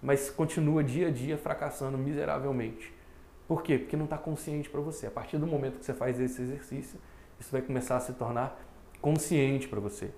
mas 0.00 0.30
continua 0.30 0.84
dia 0.84 1.08
a 1.08 1.10
dia 1.10 1.36
fracassando 1.36 1.98
miseravelmente. 1.98 2.94
Por 3.48 3.64
quê? 3.64 3.78
Porque 3.78 3.96
não 3.96 4.04
está 4.04 4.16
consciente 4.16 4.70
para 4.70 4.80
você. 4.80 5.08
A 5.08 5.10
partir 5.10 5.38
do 5.38 5.46
momento 5.46 5.80
que 5.80 5.84
você 5.84 5.92
faz 5.92 6.20
esse 6.20 6.40
exercício, 6.40 7.00
isso 7.40 7.50
vai 7.50 7.62
começar 7.62 7.96
a 7.96 8.00
se 8.00 8.12
tornar 8.12 8.56
consciente 9.00 9.66
para 9.66 9.80
você. 9.80 10.12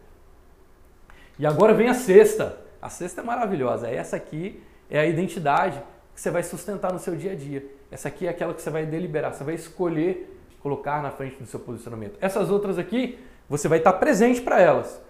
E 1.39 1.47
agora 1.47 1.73
vem 1.73 1.89
a 1.89 1.95
sexta. 1.95 2.61
A 2.83 2.91
sexta 2.91 3.23
é 3.23 3.25
maravilhosa. 3.25 3.89
Essa 3.89 4.17
aqui 4.17 4.63
é 4.91 5.01
a 5.01 5.07
identidade 5.07 5.83
que 6.15 6.21
você 6.21 6.31
vai 6.31 6.43
sustentar 6.43 6.93
no 6.93 6.99
seu 6.99 7.17
dia 7.17 7.33
a 7.33 7.35
dia. 7.35 7.65
Essa 7.91 8.09
aqui 8.09 8.27
é 8.27 8.29
aquela 8.29 8.53
que 8.53 8.61
você 8.61 8.69
vai 8.69 8.85
deliberar, 8.85 9.33
você 9.33 9.45
vai 9.45 9.55
escolher 9.55 10.37
colocar 10.63 11.03
na 11.03 11.11
frente 11.11 11.37
do 11.37 11.47
seu 11.47 11.61
posicionamento. 11.61 12.17
Essas 12.21 12.51
outras 12.51 12.79
aqui, 12.79 13.19
você 13.49 13.69
vai 13.69 13.79
estar 13.79 13.95
presente 13.95 14.41
para 14.41 14.61
elas. 14.61 15.03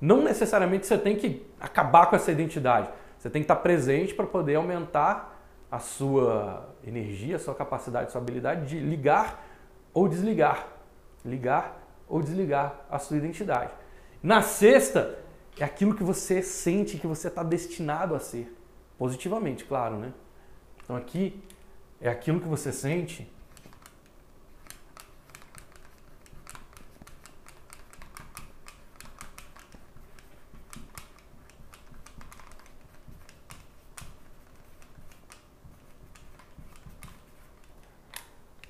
Não 0.00 0.22
necessariamente 0.22 0.86
você 0.86 0.98
tem 0.98 1.16
que 1.16 1.46
acabar 1.60 2.06
com 2.06 2.16
essa 2.16 2.30
identidade. 2.30 2.88
Você 3.18 3.30
tem 3.30 3.40
que 3.40 3.44
estar 3.44 3.56
presente 3.56 4.12
para 4.14 4.26
poder 4.26 4.56
aumentar 4.56 5.40
a 5.70 5.78
sua 5.78 6.68
energia, 6.84 7.36
a 7.36 7.38
sua 7.38 7.54
capacidade, 7.54 8.08
a 8.08 8.10
sua 8.10 8.20
habilidade 8.20 8.66
de 8.66 8.78
ligar 8.78 9.46
ou 9.94 10.08
desligar. 10.08 10.66
Ligar 11.24 11.80
ou 12.08 12.20
desligar 12.20 12.84
a 12.90 12.98
sua 12.98 13.16
identidade. 13.16 13.70
Na 14.22 14.42
sexta, 14.42 15.18
é 15.58 15.64
aquilo 15.64 15.94
que 15.94 16.02
você 16.02 16.42
sente 16.42 16.98
que 16.98 17.06
você 17.06 17.28
está 17.28 17.42
destinado 17.42 18.14
a 18.14 18.18
ser. 18.18 18.52
Positivamente, 18.98 19.64
claro, 19.64 19.96
né? 19.96 20.12
Então 20.82 20.96
aqui 20.96 21.42
é 22.00 22.08
aquilo 22.08 22.40
que 22.40 22.48
você 22.48 22.72
sente 22.72 23.32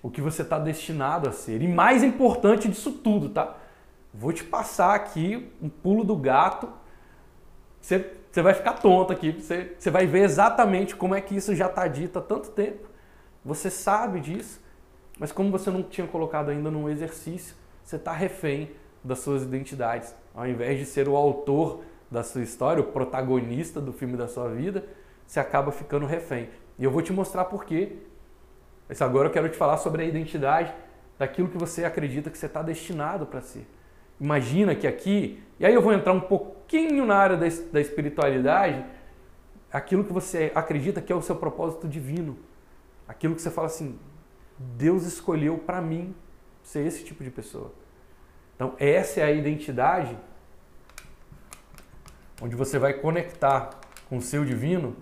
o 0.03 0.11
que 0.11 0.21
você 0.21 0.43
está 0.43 0.59
destinado 0.59 1.29
a 1.29 1.33
ser. 1.33 1.63
E 1.63 1.69
mais 1.69 2.03
importante 2.03 2.69
disso 2.69 2.93
tudo, 2.93 3.29
tá? 3.29 3.57
Vou 4.13 4.33
te 4.33 4.43
passar 4.43 4.95
aqui 4.95 5.51
um 5.63 5.69
pulo 5.69 6.03
do 6.03 6.17
gato. 6.17 6.69
Você, 7.81 8.13
você 8.31 8.43
vai 8.43 8.53
ficar 8.53 8.75
tonto 8.75 9.13
aqui. 9.13 9.33
Você, 9.33 9.75
você 9.79 9.91
vai 9.91 10.07
ver 10.07 10.25
exatamente 10.25 10.97
como 10.97 11.15
é 11.15 11.21
que 11.21 11.37
isso 11.37 11.55
já 11.55 11.67
está 11.67 11.87
dito 11.87 12.19
há 12.19 12.23
tanto 12.23 12.51
tempo. 12.51 12.89
Você 13.45 13.71
sabe 13.71 14.21
disso, 14.21 14.61
mas 15.19 15.33
como 15.33 15.51
você 15.51 15.71
não 15.71 15.83
tinha 15.83 16.07
colocado 16.07 16.51
ainda 16.51 16.71
no 16.71 16.91
exercício, 16.91 17.55
você 17.83 17.97
está 17.97 18.13
refém 18.13 18.73
das 19.03 19.21
suas 19.21 19.43
identidades. 19.43 20.15
Ao 20.35 20.47
invés 20.47 20.79
de 20.79 20.85
ser 20.85 21.09
o 21.09 21.17
autor 21.17 21.83
da 22.11 22.23
sua 22.23 22.43
história, 22.43 22.83
o 22.83 22.87
protagonista 22.87 23.81
do 23.81 23.93
filme 23.93 24.17
da 24.17 24.29
sua 24.29 24.49
vida, 24.49 24.85
você 25.27 25.41
acaba 25.41 25.73
ficando 25.73 26.07
refém. 26.07 26.51
E 26.79 26.85
eu 26.85 26.91
vou 26.91 27.03
te 27.03 27.13
mostrar 27.13 27.47
por 27.47 27.65
quê 27.65 27.97
mas 28.93 29.01
agora 29.01 29.29
eu 29.29 29.33
quero 29.33 29.49
te 29.49 29.57
falar 29.57 29.79
sobre 29.79 30.03
a 30.03 30.05
identidade 30.05 30.71
daquilo 31.19 31.49
que 31.49 31.57
você 31.57 31.83
acredita 31.83 32.29
que 32.29 32.37
você 32.37 32.45
está 32.45 32.61
destinado 32.61 33.25
para 33.25 33.41
ser. 33.41 33.67
Imagina 34.21 34.75
que 34.75 34.87
aqui, 34.87 35.43
e 35.59 35.65
aí 35.65 35.73
eu 35.73 35.81
vou 35.81 35.95
entrar 35.95 36.13
um 36.13 36.21
pouquinho 36.21 37.07
na 37.07 37.17
área 37.17 37.39
da, 37.39 37.47
da 37.73 37.81
espiritualidade, 37.81 38.85
aquilo 39.73 40.05
que 40.05 40.13
você 40.13 40.53
acredita 40.55 41.01
que 41.01 41.11
é 41.11 41.17
o 41.17 41.23
seu 41.23 41.35
propósito 41.37 41.89
divino. 41.89 42.37
Aquilo 43.09 43.35
que 43.35 43.41
você 43.41 43.51
fala 43.51 43.67
assim, 43.67 43.99
Deus 44.59 45.05
escolheu 45.05 45.57
para 45.57 45.81
mim 45.81 46.15
ser 46.63 46.87
esse 46.87 47.03
tipo 47.03 47.25
de 47.25 47.31
pessoa. 47.31 47.73
Então, 48.57 48.75
essa 48.79 49.21
é 49.21 49.23
a 49.23 49.33
identidade 49.33 50.15
onde 52.43 52.55
você 52.55 52.79
vai 52.79 52.93
conectar 52.93 53.71
com 54.11 54.19
o 54.19 54.21
seu 54.21 54.45
divino, 54.45 54.95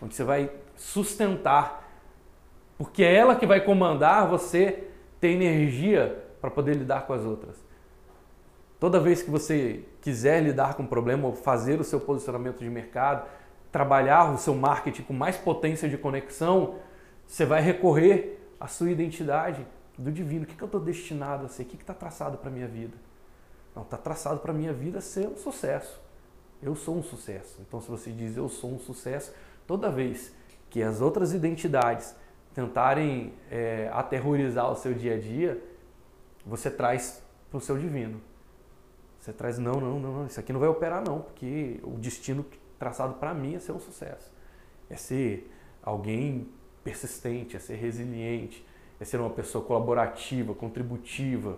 onde 0.00 0.14
você 0.14 0.24
vai 0.24 0.63
sustentar, 0.84 1.82
porque 2.76 3.02
é 3.02 3.14
ela 3.14 3.34
que 3.34 3.46
vai 3.46 3.60
comandar 3.60 4.28
você 4.28 4.84
ter 5.18 5.28
energia 5.28 6.22
para 6.40 6.50
poder 6.50 6.76
lidar 6.76 7.06
com 7.06 7.14
as 7.14 7.22
outras. 7.22 7.56
Toda 8.78 9.00
vez 9.00 9.22
que 9.22 9.30
você 9.30 9.82
quiser 10.02 10.42
lidar 10.42 10.74
com 10.74 10.82
um 10.82 10.86
problema 10.86 11.26
ou 11.26 11.34
fazer 11.34 11.80
o 11.80 11.84
seu 11.84 11.98
posicionamento 11.98 12.58
de 12.58 12.68
mercado, 12.68 13.26
trabalhar 13.72 14.30
o 14.30 14.36
seu 14.36 14.54
marketing 14.54 15.02
com 15.02 15.14
mais 15.14 15.38
potência 15.38 15.88
de 15.88 15.96
conexão, 15.96 16.76
você 17.26 17.46
vai 17.46 17.62
recorrer 17.62 18.38
à 18.60 18.68
sua 18.68 18.90
identidade 18.90 19.66
do 19.96 20.12
divino. 20.12 20.44
O 20.44 20.46
que, 20.46 20.60
eu 20.60 20.66
estou 20.66 20.80
destinado 20.80 21.46
a 21.46 21.48
ser? 21.48 21.62
O 21.62 21.66
que 21.66 21.76
está 21.76 21.94
traçado 21.94 22.36
para 22.36 22.50
a 22.50 22.52
minha 22.52 22.68
vida? 22.68 22.96
Não, 23.74 23.82
está 23.82 23.96
traçado 23.96 24.40
para 24.40 24.52
a 24.52 24.54
minha 24.54 24.72
vida 24.72 25.00
ser 25.00 25.26
um 25.28 25.36
sucesso. 25.36 25.98
Eu 26.62 26.74
sou 26.74 26.96
um 26.96 27.02
sucesso. 27.02 27.56
Então, 27.66 27.80
se 27.80 27.90
você 27.90 28.12
diz 28.12 28.36
eu 28.36 28.50
sou 28.50 28.70
um 28.74 28.78
sucesso, 28.78 29.32
toda 29.66 29.90
vez 29.90 30.32
que 30.74 30.82
as 30.82 31.00
outras 31.00 31.32
identidades 31.32 32.16
tentarem 32.52 33.32
é, 33.48 33.88
aterrorizar 33.92 34.72
o 34.72 34.74
seu 34.74 34.92
dia 34.92 35.14
a 35.14 35.20
dia, 35.20 35.62
você 36.44 36.68
traz 36.68 37.22
para 37.48 37.58
o 37.58 37.60
seu 37.60 37.78
divino. 37.78 38.20
Você 39.20 39.32
traz, 39.32 39.56
não, 39.56 39.74
não, 39.74 40.00
não, 40.00 40.26
isso 40.26 40.40
aqui 40.40 40.52
não 40.52 40.58
vai 40.58 40.68
operar 40.68 41.00
não, 41.06 41.20
porque 41.20 41.78
o 41.84 41.92
destino 41.92 42.44
traçado 42.76 43.14
para 43.14 43.32
mim 43.32 43.54
é 43.54 43.60
ser 43.60 43.70
um 43.70 43.78
sucesso. 43.78 44.32
É 44.90 44.96
ser 44.96 45.48
alguém 45.80 46.48
persistente, 46.82 47.54
é 47.56 47.60
ser 47.60 47.76
resiliente, 47.76 48.66
é 48.98 49.04
ser 49.04 49.20
uma 49.20 49.30
pessoa 49.30 49.64
colaborativa, 49.64 50.56
contributiva. 50.56 51.56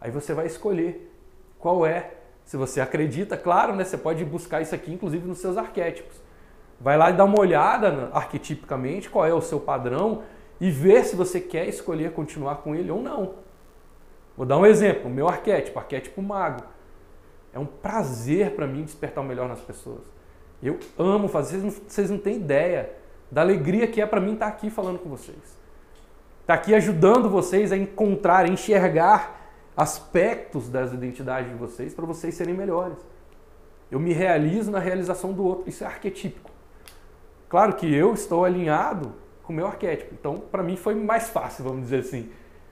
Aí 0.00 0.10
você 0.10 0.32
vai 0.32 0.46
escolher 0.46 1.14
qual 1.58 1.84
é. 1.84 2.14
Se 2.46 2.56
você 2.56 2.80
acredita, 2.80 3.36
claro, 3.36 3.76
né, 3.76 3.84
você 3.84 3.98
pode 3.98 4.24
buscar 4.24 4.62
isso 4.62 4.74
aqui, 4.74 4.94
inclusive, 4.94 5.26
nos 5.26 5.40
seus 5.40 5.58
arquétipos. 5.58 6.24
Vai 6.80 6.96
lá 6.96 7.10
e 7.10 7.14
dá 7.14 7.24
uma 7.24 7.40
olhada 7.40 8.10
arquetipicamente, 8.12 9.08
qual 9.08 9.26
é 9.26 9.32
o 9.32 9.40
seu 9.40 9.58
padrão 9.58 10.22
e 10.60 10.70
ver 10.70 11.04
se 11.04 11.16
você 11.16 11.40
quer 11.40 11.68
escolher 11.68 12.12
continuar 12.12 12.56
com 12.56 12.74
ele 12.74 12.90
ou 12.90 13.02
não. 13.02 13.34
Vou 14.36 14.44
dar 14.44 14.58
um 14.58 14.66
exemplo, 14.66 15.10
o 15.10 15.12
meu 15.12 15.28
arquétipo, 15.28 15.78
arquétipo 15.78 16.20
mago. 16.22 16.62
É 17.52 17.58
um 17.58 17.66
prazer 17.66 18.54
para 18.54 18.66
mim 18.66 18.82
despertar 18.82 19.22
o 19.22 19.26
melhor 19.26 19.48
nas 19.48 19.60
pessoas. 19.60 20.02
Eu 20.62 20.78
amo 20.98 21.28
fazer, 21.28 21.58
vocês 21.58 21.62
não, 21.62 21.88
vocês 21.88 22.10
não 22.10 22.18
têm 22.18 22.36
ideia 22.36 22.92
da 23.30 23.40
alegria 23.40 23.86
que 23.86 24.00
é 24.00 24.06
para 24.06 24.20
mim 24.20 24.34
estar 24.34 24.46
tá 24.46 24.52
aqui 24.52 24.70
falando 24.70 24.98
com 24.98 25.08
vocês. 25.08 25.36
Estar 25.38 25.58
tá 26.46 26.54
aqui 26.54 26.74
ajudando 26.74 27.30
vocês 27.30 27.72
a 27.72 27.76
encontrar, 27.76 28.44
a 28.44 28.48
enxergar 28.48 29.40
aspectos 29.76 30.68
das 30.68 30.92
identidades 30.92 31.50
de 31.50 31.56
vocês 31.56 31.94
para 31.94 32.06
vocês 32.06 32.34
serem 32.34 32.54
melhores. 32.54 32.98
Eu 33.90 34.00
me 34.00 34.12
realizo 34.12 34.70
na 34.70 34.78
realização 34.78 35.32
do 35.32 35.44
outro. 35.44 35.68
Isso 35.68 35.84
é 35.84 35.86
arquetípico. 35.86 36.50
Claro 37.48 37.74
que 37.74 37.92
eu 37.92 38.12
estou 38.14 38.44
alinhado 38.44 39.14
com 39.42 39.52
o 39.52 39.56
meu 39.56 39.66
arquétipo. 39.66 40.14
Então, 40.18 40.38
para 40.38 40.62
mim 40.62 40.76
foi 40.76 40.94
mais 40.94 41.28
fácil, 41.28 41.64
vamos 41.64 41.82
dizer 41.82 42.00
assim. 42.00 42.30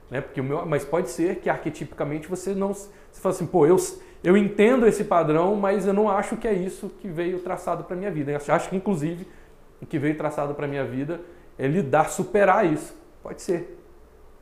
Né? 0.09 0.21
Porque 0.21 0.41
o 0.41 0.43
meu, 0.43 0.65
mas 0.65 0.83
pode 0.83 1.09
ser 1.09 1.37
que 1.37 1.49
arquetipicamente 1.49 2.27
você 2.27 2.53
não. 2.53 2.73
Você 2.73 2.89
fala 3.13 3.33
assim, 3.33 3.45
pô, 3.45 3.65
eu, 3.65 3.77
eu 4.23 4.35
entendo 4.35 4.85
esse 4.85 5.03
padrão, 5.03 5.55
mas 5.55 5.87
eu 5.87 5.93
não 5.93 6.09
acho 6.09 6.37
que 6.37 6.47
é 6.47 6.53
isso 6.53 6.89
que 6.99 7.07
veio 7.07 7.39
traçado 7.39 7.83
para 7.85 7.95
minha 7.95 8.11
vida. 8.11 8.31
Eu 8.31 8.53
acho 8.53 8.69
que, 8.69 8.75
inclusive, 8.75 9.27
o 9.81 9.85
que 9.85 9.97
veio 9.97 10.17
traçado 10.17 10.53
para 10.53 10.67
minha 10.67 10.83
vida 10.83 11.21
é 11.57 11.67
lidar, 11.67 12.09
superar 12.09 12.65
isso. 12.65 12.95
Pode 13.23 13.41
ser. 13.41 13.79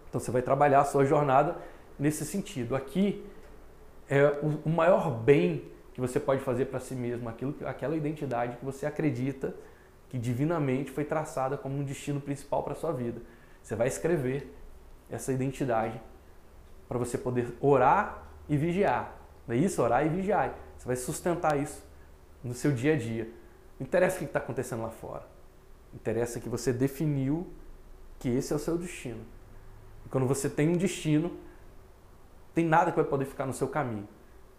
Então 0.09 0.19
você 0.19 0.31
vai 0.31 0.41
trabalhar 0.41 0.81
a 0.81 0.85
sua 0.85 1.05
jornada 1.05 1.55
nesse 1.97 2.25
sentido. 2.25 2.75
Aqui 2.75 3.23
é 4.09 4.33
o 4.65 4.69
maior 4.69 5.09
bem 5.09 5.71
que 5.93 6.01
você 6.01 6.19
pode 6.19 6.41
fazer 6.41 6.65
para 6.65 6.79
si 6.79 6.95
mesmo, 6.95 7.29
aquilo, 7.29 7.55
aquela 7.65 7.95
identidade 7.95 8.57
que 8.57 8.65
você 8.65 8.85
acredita 8.85 9.53
que 10.13 10.19
divinamente 10.19 10.91
foi 10.91 11.03
traçada 11.03 11.57
como 11.57 11.75
um 11.75 11.83
destino 11.83 12.21
principal 12.21 12.61
para 12.61 12.73
a 12.73 12.75
sua 12.75 12.91
vida. 12.91 13.19
Você 13.63 13.75
vai 13.75 13.87
escrever 13.87 14.55
essa 15.09 15.33
identidade 15.33 15.99
para 16.87 16.99
você 16.99 17.17
poder 17.17 17.57
orar 17.59 18.23
e 18.47 18.55
vigiar. 18.55 19.17
Não 19.47 19.55
é 19.55 19.57
isso? 19.57 19.81
Orar 19.81 20.05
e 20.05 20.09
vigiar. 20.09 20.53
Você 20.77 20.85
vai 20.85 20.95
sustentar 20.95 21.59
isso 21.59 21.83
no 22.43 22.53
seu 22.53 22.71
dia 22.71 22.93
a 22.93 22.95
dia. 22.95 23.23
Não 23.79 23.87
interessa 23.87 24.17
o 24.17 24.19
que 24.19 24.25
está 24.25 24.37
acontecendo 24.37 24.83
lá 24.83 24.91
fora. 24.91 25.25
Interessa 25.95 26.39
que 26.39 26.47
você 26.47 26.71
definiu 26.71 27.47
que 28.19 28.29
esse 28.29 28.53
é 28.53 28.55
o 28.55 28.59
seu 28.59 28.77
destino. 28.77 29.25
E 30.05 30.09
quando 30.09 30.27
você 30.27 30.47
tem 30.47 30.69
um 30.69 30.77
destino, 30.77 31.35
tem 32.53 32.63
nada 32.63 32.91
que 32.91 32.97
vai 32.97 33.09
poder 33.09 33.25
ficar 33.25 33.47
no 33.47 33.53
seu 33.53 33.67
caminho. 33.67 34.07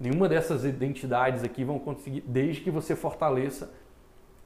Nenhuma 0.01 0.29
dessas 0.29 0.65
identidades 0.65 1.45
aqui 1.45 1.63
vão 1.63 1.79
conseguir, 1.79 2.23
desde 2.23 2.61
que 2.61 2.73
você 2.73 2.97
fortaleça 2.97 3.73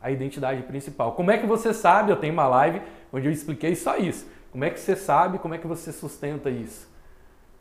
a 0.00 0.10
identidade 0.10 0.62
principal. 0.62 1.12
Como 1.12 1.30
é 1.30 1.38
que 1.38 1.46
você 1.46 1.74
sabe? 1.74 2.10
Eu 2.12 2.16
tenho 2.16 2.32
uma 2.32 2.46
live 2.46 2.80
onde 3.12 3.26
eu 3.26 3.32
expliquei 3.32 3.74
só 3.74 3.96
isso. 3.96 4.26
Como 4.50 4.64
é 4.64 4.70
que 4.70 4.80
você 4.80 4.96
sabe? 4.96 5.38
Como 5.38 5.54
é 5.54 5.58
que 5.58 5.66
você 5.66 5.92
sustenta 5.92 6.50
isso? 6.50 6.88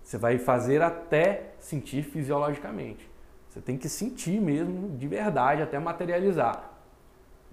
Você 0.03 0.17
vai 0.17 0.38
fazer 0.38 0.81
até 0.81 1.51
sentir 1.59 2.03
fisiologicamente. 2.03 3.09
Você 3.49 3.59
tem 3.59 3.77
que 3.77 3.89
sentir 3.89 4.39
mesmo 4.39 4.97
de 4.97 5.07
verdade 5.07 5.61
até 5.61 5.77
materializar. 5.79 6.71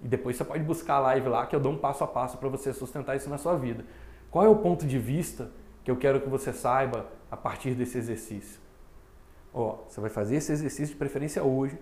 E 0.03 0.07
depois 0.07 0.37
você 0.37 0.45
pode 0.45 0.63
buscar 0.63 0.95
a 0.95 0.99
live 0.99 1.27
lá 1.29 1.45
que 1.45 1.55
eu 1.55 1.59
dou 1.59 1.73
um 1.73 1.77
passo 1.77 2.03
a 2.03 2.07
passo 2.07 2.37
para 2.37 2.47
você 2.47 2.71
sustentar 2.71 3.15
isso 3.15 3.29
na 3.29 3.37
sua 3.37 3.57
vida. 3.57 3.83
Qual 4.31 4.45
é 4.45 4.47
o 4.47 4.55
ponto 4.55 4.85
de 4.85 4.97
vista 4.97 5.49
que 5.83 5.91
eu 5.91 5.97
quero 5.97 6.21
que 6.21 6.29
você 6.29 6.53
saiba 6.53 7.07
a 7.29 7.35
partir 7.35 7.73
desse 7.73 7.97
exercício? 7.97 8.59
Ó, 9.53 9.79
você 9.87 9.99
vai 9.99 10.09
fazer 10.09 10.37
esse 10.37 10.51
exercício 10.51 10.93
de 10.93 10.95
preferência 10.95 11.43
hoje, 11.43 11.77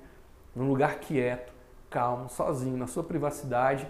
num 0.56 0.68
lugar 0.68 1.00
quieto, 1.00 1.53
calmo, 1.94 2.28
sozinho, 2.28 2.76
na 2.76 2.88
sua 2.88 3.04
privacidade. 3.04 3.88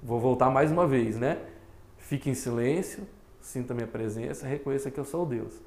Vou 0.00 0.20
voltar 0.20 0.48
mais 0.48 0.70
uma 0.70 0.86
vez, 0.86 1.18
né? 1.18 1.38
Fique 1.98 2.30
em 2.30 2.34
silêncio, 2.34 3.04
sinta 3.40 3.74
minha 3.74 3.86
presença, 3.88 4.46
reconheça 4.46 4.92
que 4.92 5.00
eu 5.00 5.04
sou 5.04 5.26
Deus. 5.26 5.60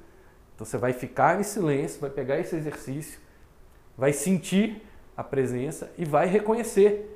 Então 0.54 0.64
você 0.64 0.78
vai 0.78 0.94
ficar 0.94 1.38
em 1.38 1.42
silêncio, 1.42 2.00
vai 2.00 2.08
pegar 2.08 2.38
esse 2.38 2.56
exercício, 2.56 3.20
vai 3.96 4.14
sentir 4.14 4.82
a 5.14 5.22
presença 5.22 5.92
e 5.98 6.04
vai 6.06 6.26
reconhecer. 6.26 7.12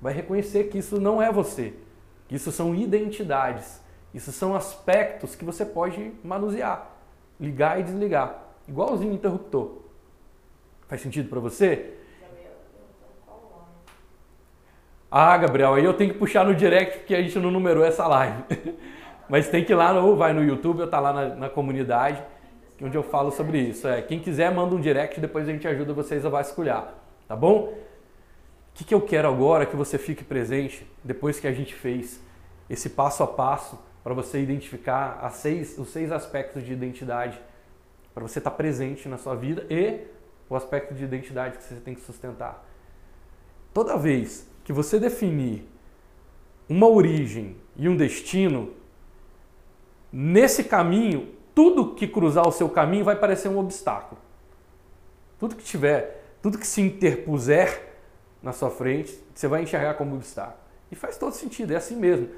Vai 0.00 0.12
reconhecer 0.12 0.64
que 0.64 0.78
isso 0.78 1.00
não 1.00 1.22
é 1.22 1.30
você, 1.30 1.74
que 2.26 2.34
isso 2.34 2.50
são 2.50 2.74
identidades, 2.74 3.80
isso 4.12 4.32
são 4.32 4.56
aspectos 4.56 5.36
que 5.36 5.44
você 5.44 5.64
pode 5.64 6.12
manusear, 6.24 6.90
ligar 7.38 7.78
e 7.78 7.84
desligar, 7.84 8.42
igualzinho 8.66 9.12
interruptor. 9.12 9.82
Faz 10.88 11.00
sentido 11.00 11.28
para 11.28 11.38
você? 11.38 12.01
Ah, 15.14 15.36
Gabriel, 15.36 15.74
aí 15.74 15.84
eu 15.84 15.92
tenho 15.92 16.10
que 16.10 16.18
puxar 16.18 16.42
no 16.42 16.54
direct 16.54 17.00
porque 17.00 17.14
a 17.14 17.20
gente 17.20 17.38
não 17.38 17.50
numerou 17.50 17.84
essa 17.84 18.06
live. 18.06 18.44
Mas 19.28 19.46
tem 19.46 19.62
que 19.62 19.70
ir 19.70 19.74
lá, 19.74 19.92
ou 19.92 20.16
vai 20.16 20.32
no 20.32 20.42
YouTube 20.42 20.80
ou 20.80 20.88
tá 20.88 20.98
lá 20.98 21.12
na, 21.12 21.34
na 21.34 21.48
comunidade, 21.50 22.22
onde 22.80 22.96
eu 22.96 23.02
falo 23.02 23.30
sobre 23.30 23.58
isso. 23.58 23.86
É, 23.86 24.00
quem 24.00 24.20
quiser, 24.20 24.50
manda 24.54 24.74
um 24.74 24.80
direct, 24.80 25.20
depois 25.20 25.46
a 25.46 25.52
gente 25.52 25.68
ajuda 25.68 25.92
vocês 25.92 26.24
a 26.24 26.30
vasculhar, 26.30 26.94
tá 27.28 27.36
bom? 27.36 27.74
O 27.74 27.76
que, 28.72 28.84
que 28.84 28.94
eu 28.94 29.02
quero 29.02 29.28
agora 29.28 29.66
que 29.66 29.76
você 29.76 29.98
fique 29.98 30.24
presente, 30.24 30.90
depois 31.04 31.38
que 31.38 31.46
a 31.46 31.52
gente 31.52 31.74
fez 31.74 32.18
esse 32.70 32.88
passo 32.88 33.22
a 33.22 33.26
passo, 33.26 33.78
para 34.02 34.14
você 34.14 34.40
identificar 34.40 35.30
seis, 35.30 35.76
os 35.76 35.90
seis 35.90 36.10
aspectos 36.10 36.64
de 36.64 36.72
identidade, 36.72 37.38
para 38.14 38.22
você 38.22 38.38
estar 38.38 38.50
tá 38.50 38.56
presente 38.56 39.06
na 39.10 39.18
sua 39.18 39.34
vida 39.34 39.66
e 39.68 40.06
o 40.48 40.56
aspecto 40.56 40.94
de 40.94 41.04
identidade 41.04 41.58
que 41.58 41.64
você 41.64 41.74
tem 41.74 41.94
que 41.94 42.00
sustentar. 42.00 42.66
Toda 43.74 43.98
vez 43.98 44.50
que 44.64 44.72
você 44.72 44.98
definir 44.98 45.66
uma 46.68 46.88
origem 46.88 47.56
e 47.76 47.88
um 47.88 47.96
destino, 47.96 48.70
nesse 50.12 50.64
caminho, 50.64 51.28
tudo 51.54 51.94
que 51.94 52.06
cruzar 52.06 52.46
o 52.46 52.52
seu 52.52 52.68
caminho 52.68 53.04
vai 53.04 53.16
parecer 53.16 53.48
um 53.48 53.58
obstáculo. 53.58 54.20
Tudo 55.38 55.56
que 55.56 55.64
tiver, 55.64 56.36
tudo 56.40 56.58
que 56.58 56.66
se 56.66 56.80
interpuser 56.80 57.90
na 58.42 58.52
sua 58.52 58.70
frente, 58.70 59.18
você 59.34 59.46
vai 59.46 59.62
enxergar 59.62 59.94
como 59.94 60.14
obstáculo. 60.14 60.58
E 60.90 60.94
faz 60.94 61.16
todo 61.16 61.32
sentido, 61.32 61.72
é 61.72 61.76
assim 61.76 61.96
mesmo. 61.96 62.28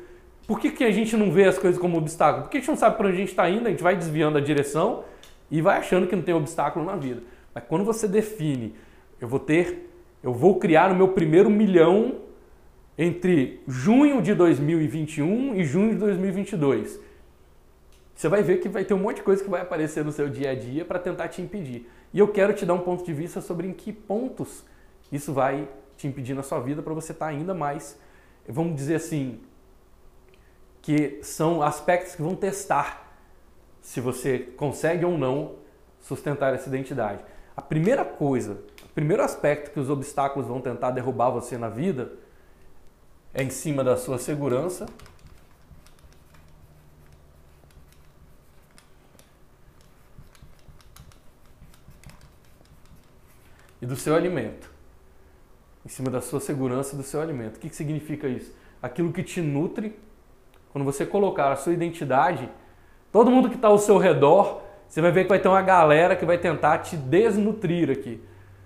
Por 0.46 0.60
que, 0.60 0.70
que 0.70 0.84
a 0.84 0.90
gente 0.90 1.16
não 1.16 1.30
vê 1.30 1.44
as 1.44 1.58
coisas 1.58 1.80
como 1.80 1.96
obstáculo? 1.96 2.44
Porque 2.44 2.58
a 2.58 2.60
gente 2.60 2.68
não 2.68 2.76
sabe 2.76 2.96
para 2.96 3.06
onde 3.06 3.16
a 3.16 3.20
gente 3.20 3.30
está 3.30 3.48
indo, 3.48 3.66
a 3.66 3.70
gente 3.70 3.82
vai 3.82 3.96
desviando 3.96 4.36
a 4.36 4.40
direção 4.40 5.04
e 5.50 5.62
vai 5.62 5.78
achando 5.78 6.06
que 6.06 6.14
não 6.14 6.22
tem 6.22 6.34
obstáculo 6.34 6.84
na 6.84 6.96
vida. 6.96 7.22
Mas 7.54 7.64
quando 7.66 7.84
você 7.84 8.06
define, 8.06 8.74
eu 9.20 9.28
vou 9.28 9.40
ter 9.40 9.90
eu 10.24 10.32
vou 10.32 10.58
criar 10.58 10.90
o 10.90 10.96
meu 10.96 11.08
primeiro 11.08 11.50
milhão 11.50 12.22
entre 12.96 13.62
junho 13.68 14.22
de 14.22 14.32
2021 14.34 15.54
e 15.54 15.64
junho 15.64 15.90
de 15.90 15.98
2022. 15.98 16.98
Você 18.14 18.26
vai 18.26 18.42
ver 18.42 18.56
que 18.56 18.70
vai 18.70 18.86
ter 18.86 18.94
um 18.94 18.98
monte 18.98 19.16
de 19.16 19.22
coisa 19.22 19.44
que 19.44 19.50
vai 19.50 19.60
aparecer 19.60 20.02
no 20.02 20.10
seu 20.10 20.30
dia 20.30 20.52
a 20.52 20.54
dia 20.54 20.82
para 20.82 20.98
tentar 20.98 21.28
te 21.28 21.42
impedir. 21.42 21.86
E 22.10 22.18
eu 22.18 22.26
quero 22.28 22.54
te 22.54 22.64
dar 22.64 22.72
um 22.72 22.78
ponto 22.78 23.04
de 23.04 23.12
vista 23.12 23.42
sobre 23.42 23.68
em 23.68 23.74
que 23.74 23.92
pontos 23.92 24.64
isso 25.12 25.30
vai 25.30 25.68
te 25.94 26.06
impedir 26.06 26.32
na 26.32 26.42
sua 26.42 26.58
vida 26.58 26.80
para 26.80 26.94
você 26.94 27.12
estar 27.12 27.26
tá 27.26 27.30
ainda 27.30 27.52
mais, 27.52 28.00
vamos 28.48 28.76
dizer 28.76 28.94
assim, 28.94 29.40
que 30.80 31.18
são 31.22 31.60
aspectos 31.60 32.14
que 32.14 32.22
vão 32.22 32.34
testar 32.34 33.14
se 33.82 34.00
você 34.00 34.38
consegue 34.56 35.04
ou 35.04 35.18
não 35.18 35.56
sustentar 36.00 36.54
essa 36.54 36.66
identidade. 36.70 37.22
A 37.54 37.60
primeira 37.60 38.06
coisa 38.06 38.62
primeiro 38.94 39.22
aspecto 39.22 39.72
que 39.72 39.80
os 39.80 39.90
obstáculos 39.90 40.46
vão 40.46 40.60
tentar 40.60 40.90
derrubar 40.90 41.30
você 41.30 41.58
na 41.58 41.68
vida 41.68 42.12
é 43.34 43.42
em 43.42 43.50
cima 43.50 43.82
da 43.82 43.96
sua 43.96 44.16
segurança. 44.16 44.86
E 53.82 53.86
do 53.86 53.96
seu 53.96 54.14
alimento. 54.14 54.70
Em 55.84 55.88
cima 55.88 56.08
da 56.10 56.20
sua 56.20 56.38
segurança 56.38 56.94
e 56.94 56.96
do 56.96 57.02
seu 57.02 57.20
alimento. 57.20 57.56
O 57.56 57.58
que, 57.58 57.68
que 57.68 57.76
significa 57.76 58.28
isso? 58.28 58.54
Aquilo 58.80 59.12
que 59.12 59.24
te 59.24 59.40
nutre. 59.40 59.98
Quando 60.72 60.84
você 60.84 61.04
colocar 61.04 61.52
a 61.52 61.56
sua 61.56 61.72
identidade, 61.72 62.48
todo 63.10 63.30
mundo 63.30 63.50
que 63.50 63.56
está 63.56 63.68
ao 63.68 63.78
seu 63.78 63.98
redor, 63.98 64.62
você 64.88 65.00
vai 65.00 65.10
ver 65.10 65.24
que 65.24 65.28
vai 65.28 65.40
ter 65.40 65.48
uma 65.48 65.62
galera 65.62 66.14
que 66.14 66.24
vai 66.24 66.38
tentar 66.38 66.78
te 66.78 66.96
desnutrir 66.96 67.90
aqui. 67.90 68.22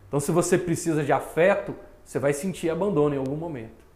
Então, 0.08 0.18
se 0.18 0.32
você 0.32 0.56
precisa 0.56 1.04
de 1.04 1.12
afeto, 1.12 1.74
você 2.04 2.18
vai 2.18 2.32
sentir 2.32 2.70
abandono 2.70 3.14
em 3.14 3.18
algum 3.18 3.36
momento. 3.36 3.86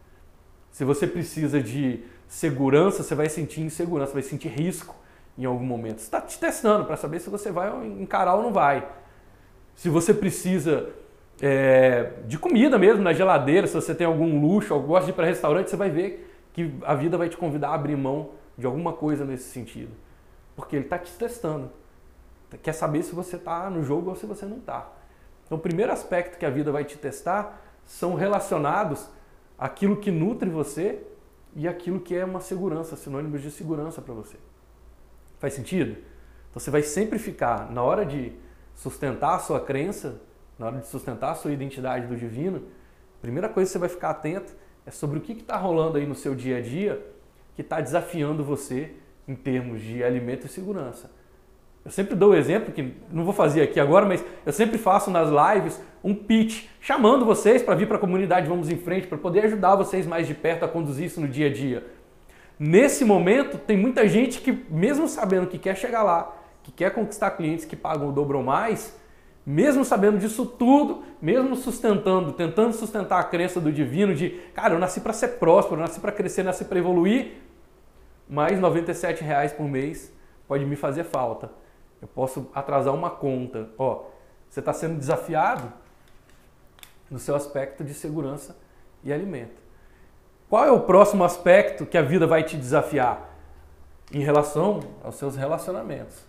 Se 0.71 0.85
você 0.85 1.05
precisa 1.05 1.61
de 1.61 2.03
segurança, 2.27 3.03
você 3.03 3.15
vai 3.15 3.29
sentir 3.29 3.61
insegurança, 3.61 4.13
vai 4.13 4.23
sentir 4.23 4.49
risco 4.49 4.95
em 5.37 5.45
algum 5.45 5.65
momento. 5.65 5.99
Você 5.99 6.05
está 6.05 6.21
te 6.21 6.39
testando 6.39 6.85
para 6.85 6.95
saber 6.95 7.19
se 7.19 7.29
você 7.29 7.51
vai 7.51 7.71
encarar 7.99 8.35
ou 8.35 8.43
não 8.43 8.53
vai. 8.53 8.87
se 9.75 9.89
você 9.89 10.13
precisa 10.13 10.89
é, 11.41 12.11
de 12.27 12.37
comida 12.37 12.77
mesmo 12.77 13.01
na 13.01 13.11
geladeira, 13.11 13.65
se 13.65 13.73
você 13.73 13.95
tem 13.95 14.05
algum 14.05 14.39
luxo, 14.39 14.73
ou 14.73 14.81
gosta 14.81 15.05
de 15.05 15.11
ir 15.11 15.15
para 15.15 15.25
restaurante, 15.25 15.69
você 15.69 15.75
vai 15.75 15.89
ver 15.89 16.31
que 16.53 16.71
a 16.83 16.93
vida 16.93 17.17
vai 17.17 17.27
te 17.27 17.35
convidar 17.35 17.69
a 17.69 17.73
abrir 17.73 17.97
mão 17.97 18.29
de 18.57 18.65
alguma 18.67 18.93
coisa 18.93 19.25
nesse 19.25 19.49
sentido. 19.49 19.91
Porque 20.55 20.75
ele 20.75 20.85
está 20.85 20.99
te 20.99 21.11
testando. 21.13 21.71
Quer 22.61 22.73
saber 22.73 23.01
se 23.01 23.15
você 23.15 23.35
está 23.35 23.67
no 23.69 23.83
jogo 23.83 24.11
ou 24.11 24.15
se 24.15 24.27
você 24.27 24.45
não 24.45 24.57
está. 24.57 24.87
Então, 25.45 25.57
o 25.57 25.61
primeiro 25.61 25.91
aspecto 25.91 26.37
que 26.37 26.45
a 26.45 26.49
vida 26.49 26.71
vai 26.71 26.83
te 26.83 26.97
testar 26.97 27.61
são 27.85 28.15
relacionados 28.15 29.07
àquilo 29.57 29.97
que 29.97 30.11
nutre 30.11 30.49
você 30.49 31.01
e 31.55 31.67
aquilo 31.67 31.99
que 31.99 32.15
é 32.15 32.25
uma 32.25 32.39
segurança, 32.39 32.95
sinônimos 32.95 33.41
de 33.41 33.51
segurança 33.51 34.01
para 34.01 34.13
você. 34.13 34.37
Faz 35.39 35.53
sentido? 35.53 35.91
Então, 36.49 36.59
você 36.59 36.71
vai 36.71 36.81
sempre 36.81 37.19
ficar, 37.19 37.71
na 37.71 37.83
hora 37.83 38.05
de 38.05 38.33
sustentar 38.75 39.35
a 39.35 39.39
sua 39.39 39.59
crença, 39.59 40.21
na 40.57 40.67
hora 40.67 40.79
de 40.79 40.87
sustentar 40.87 41.31
a 41.31 41.35
sua 41.35 41.51
identidade 41.51 42.07
do 42.07 42.15
divino, 42.15 42.63
a 43.19 43.21
primeira 43.21 43.49
coisa 43.49 43.69
que 43.69 43.73
você 43.73 43.79
vai 43.79 43.89
ficar 43.89 44.09
atento 44.09 44.53
é 44.85 44.91
sobre 44.91 45.17
o 45.17 45.21
que 45.21 45.33
está 45.33 45.57
rolando 45.57 45.97
aí 45.97 46.05
no 46.05 46.15
seu 46.15 46.35
dia 46.35 46.57
a 46.57 46.61
dia 46.61 47.05
que 47.55 47.61
está 47.61 47.79
desafiando 47.79 48.43
você 48.43 48.93
em 49.27 49.35
termos 49.35 49.81
de 49.81 50.03
alimento 50.03 50.45
e 50.45 50.49
segurança. 50.49 51.09
Eu 51.85 51.91
sempre 51.91 52.15
dou 52.15 52.31
o 52.31 52.35
exemplo, 52.35 52.71
que 52.71 52.93
não 53.11 53.25
vou 53.25 53.33
fazer 53.33 53.61
aqui 53.61 53.79
agora, 53.79 54.05
mas 54.05 54.23
eu 54.45 54.53
sempre 54.53 54.77
faço 54.77 55.11
nas 55.11 55.29
lives 55.29 55.81
um 56.03 56.15
pitch, 56.15 56.65
chamando 56.79 57.25
vocês 57.25 57.61
para 57.61 57.75
vir 57.75 57.87
para 57.87 57.97
a 57.97 57.99
comunidade 57.99 58.47
Vamos 58.47 58.69
em 58.69 58.77
Frente, 58.77 59.07
para 59.07 59.17
poder 59.17 59.45
ajudar 59.45 59.75
vocês 59.75 60.05
mais 60.05 60.25
de 60.25 60.33
perto 60.33 60.63
a 60.63 60.67
conduzir 60.67 61.07
isso 61.07 61.19
no 61.19 61.27
dia 61.27 61.47
a 61.47 61.53
dia. 61.53 61.85
Nesse 62.57 63.03
momento, 63.03 63.57
tem 63.57 63.75
muita 63.75 64.07
gente 64.07 64.39
que, 64.39 64.51
mesmo 64.69 65.07
sabendo 65.07 65.47
que 65.47 65.57
quer 65.57 65.75
chegar 65.75 66.03
lá, 66.03 66.33
que 66.61 66.71
quer 66.71 66.91
conquistar 66.93 67.31
clientes 67.31 67.65
que 67.65 67.75
pagam 67.75 68.09
o 68.09 68.11
dobro 68.13 68.37
ou 68.37 68.43
mais, 68.43 68.97
mesmo 69.45 69.83
sabendo 69.83 70.17
disso 70.17 70.45
tudo, 70.45 71.03
mesmo 71.21 71.53
sustentando, 71.55 72.31
tentando 72.31 72.73
sustentar 72.73 73.19
a 73.19 73.23
crença 73.25 73.59
do 73.59 73.71
divino 73.71 74.15
de, 74.15 74.29
cara, 74.53 74.73
eu 74.73 74.79
nasci 74.79 75.01
para 75.01 75.11
ser 75.11 75.39
próspero, 75.39 75.75
eu 75.75 75.81
nasci 75.81 75.99
para 75.99 76.13
crescer, 76.13 76.43
nasci 76.43 76.63
para 76.63 76.79
evoluir, 76.79 77.33
mas 78.29 78.57
97 78.57 79.21
reais 79.21 79.51
por 79.51 79.67
mês 79.67 80.13
pode 80.47 80.65
me 80.65 80.77
fazer 80.77 81.03
falta. 81.03 81.62
Eu 82.03 82.07
posso 82.09 82.49
atrasar 82.53 82.93
uma 82.93 83.09
conta. 83.09 83.69
Ó, 83.77 84.03
você 84.49 84.59
está 84.59 84.73
sendo 84.73 84.99
desafiado 84.99 85.71
no 87.09 87.17
seu 87.17 87.33
aspecto 87.33 87.81
de 87.81 87.93
segurança 87.93 88.57
e 89.05 89.13
alimento. 89.13 89.61
Qual 90.49 90.65
é 90.65 90.71
o 90.71 90.81
próximo 90.81 91.23
aspecto 91.23 91.85
que 91.85 91.97
a 91.97 92.01
vida 92.01 92.27
vai 92.27 92.43
te 92.43 92.57
desafiar? 92.57 93.29
Em 94.11 94.19
relação 94.19 94.81
aos 95.01 95.15
seus 95.15 95.37
relacionamentos. 95.37 96.25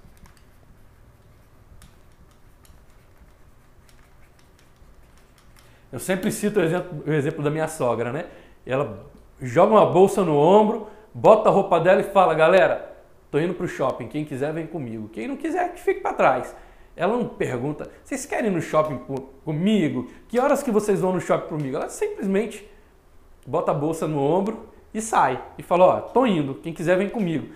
Eu 5.90 5.98
sempre 5.98 6.30
cito 6.30 6.60
o 6.60 6.62
exemplo, 6.62 7.02
o 7.04 7.12
exemplo 7.12 7.42
da 7.42 7.50
minha 7.50 7.66
sogra, 7.66 8.12
né? 8.12 8.26
Ela 8.64 9.04
joga 9.40 9.72
uma 9.72 9.86
bolsa 9.86 10.22
no 10.22 10.36
ombro, 10.36 10.88
bota 11.12 11.48
a 11.48 11.52
roupa 11.52 11.80
dela 11.80 12.00
e 12.00 12.04
fala: 12.04 12.32
galera, 12.32 12.93
tô 13.34 13.40
indo 13.40 13.52
pro 13.52 13.66
shopping, 13.66 14.06
quem 14.06 14.24
quiser 14.24 14.52
vem 14.52 14.64
comigo. 14.64 15.08
Quem 15.08 15.26
não 15.26 15.36
quiser, 15.36 15.74
que 15.74 15.80
fique 15.80 16.00
para 16.00 16.14
trás. 16.14 16.54
Ela 16.94 17.16
não 17.16 17.26
pergunta: 17.26 17.90
vocês 18.04 18.24
querem 18.24 18.48
ir 18.48 18.54
no 18.54 18.62
shopping 18.62 19.00
comigo? 19.44 20.08
Que 20.28 20.38
horas 20.38 20.62
que 20.62 20.70
vocês 20.70 21.00
vão 21.00 21.12
no 21.12 21.20
shopping 21.20 21.48
comigo? 21.48 21.76
Ela 21.76 21.88
simplesmente 21.88 22.64
bota 23.44 23.72
a 23.72 23.74
bolsa 23.74 24.06
no 24.06 24.20
ombro 24.20 24.68
e 24.94 25.00
sai. 25.00 25.42
E 25.58 25.64
fala: 25.64 25.84
ó, 25.84 26.00
tô 26.00 26.24
indo, 26.24 26.54
quem 26.54 26.72
quiser 26.72 26.96
vem 26.96 27.08
comigo. 27.08 27.52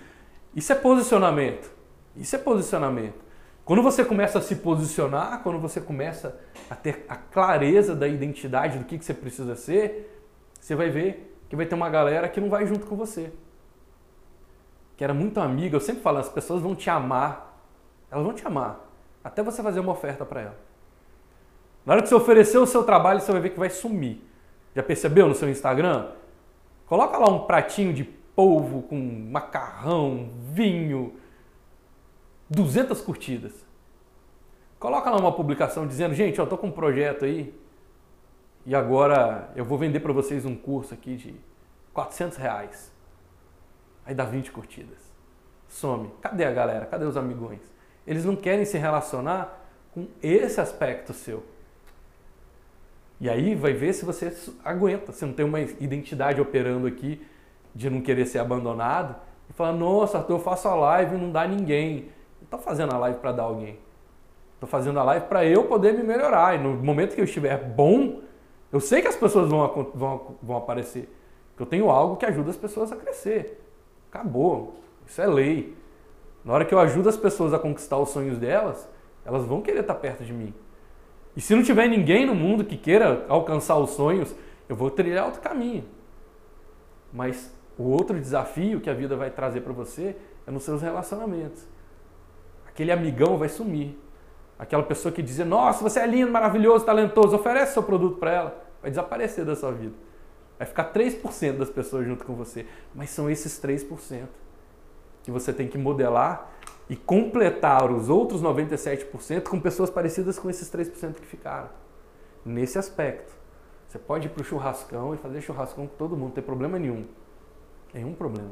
Isso 0.53 0.69
é 0.73 0.75
posicionamento. 0.75 1.71
Isso 2.13 2.35
é 2.35 2.39
posicionamento. 2.39 3.23
Quando 3.63 3.81
você 3.81 4.03
começa 4.03 4.39
a 4.39 4.41
se 4.41 4.57
posicionar, 4.57 5.41
quando 5.43 5.59
você 5.59 5.79
começa 5.79 6.37
a 6.69 6.75
ter 6.75 7.05
a 7.07 7.15
clareza 7.15 7.95
da 7.95 8.05
identidade 8.05 8.79
do 8.79 8.83
que, 8.83 8.97
que 8.97 9.05
você 9.05 9.13
precisa 9.13 9.55
ser, 9.55 10.13
você 10.59 10.75
vai 10.75 10.89
ver 10.89 11.37
que 11.47 11.55
vai 11.55 11.65
ter 11.65 11.75
uma 11.75 11.89
galera 11.89 12.27
que 12.27 12.41
não 12.41 12.49
vai 12.49 12.65
junto 12.67 12.85
com 12.85 12.97
você. 12.97 13.31
Que 14.99 15.03
era 15.05 15.13
muito 15.13 15.39
amiga, 15.39 15.77
eu 15.77 15.79
sempre 15.79 16.01
falo, 16.01 16.17
as 16.17 16.27
pessoas 16.27 16.61
vão 16.61 16.75
te 16.75 16.89
amar, 16.89 17.57
elas 18.11 18.21
vão 18.21 18.33
te 18.33 18.45
amar, 18.45 18.85
até 19.23 19.41
você 19.41 19.63
fazer 19.63 19.79
uma 19.79 19.93
oferta 19.93 20.25
para 20.25 20.41
ela. 20.41 20.57
Na 21.85 21.93
hora 21.93 22.01
que 22.01 22.09
você 22.09 22.15
oferecer 22.15 22.57
o 22.57 22.65
seu 22.65 22.83
trabalho, 22.83 23.21
você 23.21 23.31
vai 23.31 23.39
ver 23.39 23.51
que 23.51 23.57
vai 23.57 23.69
sumir. 23.69 24.21
Já 24.75 24.83
percebeu 24.83 25.29
no 25.29 25.33
seu 25.33 25.49
Instagram? 25.49 26.11
Coloca 26.85 27.17
lá 27.17 27.29
um 27.29 27.45
pratinho 27.45 27.93
de 27.93 28.03
polvo 28.03 28.81
com 28.81 28.97
macarrão, 29.31 30.31
vinho, 30.51 31.13
200 32.49 32.99
curtidas. 32.99 33.53
Coloca 34.77 35.09
lá 35.09 35.15
uma 35.15 35.31
publicação 35.31 35.87
dizendo, 35.87 36.13
gente, 36.13 36.39
eu 36.39 36.43
estou 36.43 36.57
com 36.57 36.67
um 36.67 36.71
projeto 36.73 37.23
aí 37.23 37.57
e 38.65 38.75
agora 38.75 39.49
eu 39.55 39.63
vou 39.63 39.77
vender 39.77 40.01
para 40.01 40.11
vocês 40.11 40.43
um 40.43 40.57
curso 40.57 40.93
aqui 40.93 41.15
de 41.15 41.35
400 41.93 42.37
reais. 42.37 42.98
Aí 44.05 44.13
dá 44.13 44.25
20 44.25 44.51
curtidas. 44.51 44.97
Some. 45.67 46.11
Cadê 46.21 46.45
a 46.45 46.51
galera? 46.51 46.85
Cadê 46.85 47.05
os 47.05 47.17
amigões? 47.17 47.61
Eles 48.05 48.25
não 48.25 48.35
querem 48.35 48.65
se 48.65 48.77
relacionar 48.77 49.65
com 49.93 50.07
esse 50.21 50.59
aspecto 50.59 51.13
seu. 51.13 51.43
E 53.21 53.29
aí 53.29 53.53
vai 53.53 53.73
ver 53.73 53.93
se 53.93 54.05
você 54.05 54.35
aguenta, 54.63 55.11
se 55.11 55.25
não 55.25 55.33
tem 55.33 55.45
uma 55.45 55.59
identidade 55.59 56.39
operando 56.39 56.87
aqui 56.87 57.25
de 57.75 57.89
não 57.89 58.01
querer 58.01 58.25
ser 58.25 58.39
abandonado. 58.39 59.15
E 59.49 59.53
falar, 59.53 59.73
nossa, 59.73 60.17
Arthur, 60.17 60.33
eu 60.35 60.39
faço 60.39 60.67
a 60.67 60.75
live 60.75 61.15
e 61.15 61.17
não 61.17 61.31
dá 61.31 61.47
ninguém 61.47 62.09
estou 62.49 62.59
fazendo 62.59 62.93
a 62.93 62.97
live 62.97 63.19
para 63.19 63.31
dar 63.31 63.43
alguém. 63.43 63.77
Estou 64.55 64.67
fazendo 64.67 64.99
a 64.99 65.03
live 65.03 65.27
para 65.27 65.45
eu 65.45 65.65
poder 65.65 65.93
me 65.93 66.03
melhorar. 66.03 66.55
E 66.55 66.57
no 66.57 66.73
momento 66.73 67.15
que 67.15 67.21
eu 67.21 67.25
estiver 67.25 67.57
bom, 67.57 68.21
eu 68.71 68.79
sei 68.79 69.01
que 69.01 69.07
as 69.07 69.15
pessoas 69.15 69.49
vão, 69.49 69.91
vão, 69.93 70.35
vão 70.41 70.57
aparecer. 70.57 71.07
Eu 71.57 71.65
tenho 71.65 71.89
algo 71.89 72.17
que 72.17 72.25
ajuda 72.25 72.49
as 72.49 72.57
pessoas 72.57 72.91
a 72.91 72.95
crescer. 72.95 73.58
Acabou. 74.09 74.79
Isso 75.05 75.21
é 75.21 75.27
lei. 75.27 75.75
Na 76.43 76.53
hora 76.53 76.65
que 76.65 76.73
eu 76.73 76.79
ajudo 76.79 77.09
as 77.09 77.17
pessoas 77.17 77.53
a 77.53 77.59
conquistar 77.59 77.97
os 77.97 78.09
sonhos 78.09 78.37
delas, 78.37 78.87
elas 79.25 79.45
vão 79.45 79.61
querer 79.61 79.81
estar 79.81 79.95
perto 79.95 80.23
de 80.23 80.33
mim. 80.33 80.53
E 81.35 81.41
se 81.41 81.55
não 81.55 81.63
tiver 81.63 81.87
ninguém 81.87 82.25
no 82.25 82.35
mundo 82.35 82.65
que 82.65 82.77
queira 82.77 83.25
alcançar 83.27 83.77
os 83.77 83.91
sonhos, 83.91 84.33
eu 84.67 84.75
vou 84.75 84.89
trilhar 84.89 85.25
outro 85.25 85.41
caminho. 85.41 85.85
Mas 87.13 87.53
o 87.77 87.83
outro 87.83 88.19
desafio 88.19 88.81
que 88.81 88.89
a 88.89 88.93
vida 88.93 89.15
vai 89.15 89.29
trazer 89.29 89.61
para 89.61 89.73
você 89.73 90.15
é 90.45 90.51
nos 90.51 90.63
seus 90.63 90.81
relacionamentos 90.81 91.65
aquele 92.79 92.93
amigão 92.93 93.37
vai 93.37 93.49
sumir. 93.49 93.97
Aquela 94.57 94.83
pessoa 94.83 95.11
que 95.11 95.21
dizia, 95.21 95.43
nossa, 95.43 95.83
você 95.83 95.99
é 95.99 96.07
lindo, 96.07 96.31
maravilhoso, 96.31 96.85
talentoso, 96.85 97.35
oferece 97.35 97.73
seu 97.73 97.83
produto 97.83 98.17
para 98.17 98.31
ela, 98.31 98.63
vai 98.81 98.89
desaparecer 98.89 99.43
da 99.43 99.55
sua 99.55 99.71
vida. 99.71 99.93
Vai 100.59 100.67
ficar 100.67 100.91
3% 100.91 101.57
das 101.57 101.69
pessoas 101.69 102.05
junto 102.05 102.25
com 102.25 102.35
você. 102.35 102.65
Mas 102.93 103.09
são 103.11 103.29
esses 103.29 103.59
3% 103.61 104.27
que 105.23 105.31
você 105.31 105.53
tem 105.53 105.69
que 105.69 105.77
modelar 105.77 106.51
e 106.89 106.97
completar 106.97 107.89
os 107.89 108.09
outros 108.09 108.41
97% 108.41 109.43
com 109.43 109.59
pessoas 109.59 109.89
parecidas 109.89 110.37
com 110.37 110.49
esses 110.49 110.69
3% 110.69 111.13
que 111.13 111.25
ficaram. 111.25 111.69
Nesse 112.45 112.77
aspecto. 112.77 113.39
Você 113.87 113.97
pode 113.97 114.27
ir 114.27 114.29
para 114.29 114.41
o 114.41 114.43
churrascão 114.43 115.15
e 115.15 115.17
fazer 115.17 115.41
churrascão 115.41 115.87
com 115.87 115.95
todo 115.95 116.11
mundo, 116.11 116.25
não 116.25 116.31
tem 116.31 116.43
problema 116.43 116.77
nenhum. 116.77 117.07
Nenhum 117.93 118.13
problema. 118.13 118.51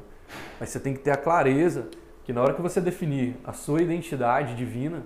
Mas 0.60 0.70
você 0.70 0.80
tem 0.80 0.93
que 0.93 0.99
ter 0.99 1.12
a 1.12 1.18
clareza 1.18 1.89
que 2.24 2.34
na 2.34 2.41
hora 2.41 2.53
que 2.53 2.62
você 2.62 2.80
definir 2.82 3.36
a 3.43 3.53
sua 3.53 3.82
identidade 3.82 4.55
divina, 4.55 5.05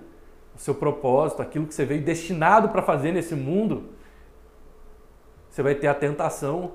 o 0.54 0.58
seu 0.58 0.74
propósito, 0.74 1.42
aquilo 1.42 1.66
que 1.66 1.74
você 1.74 1.84
veio 1.84 2.02
destinado 2.02 2.68
para 2.68 2.80
fazer 2.80 3.12
nesse 3.12 3.34
mundo, 3.34 3.90
você 5.50 5.62
vai 5.62 5.74
ter 5.74 5.86
a 5.86 5.94
tentação 5.94 6.72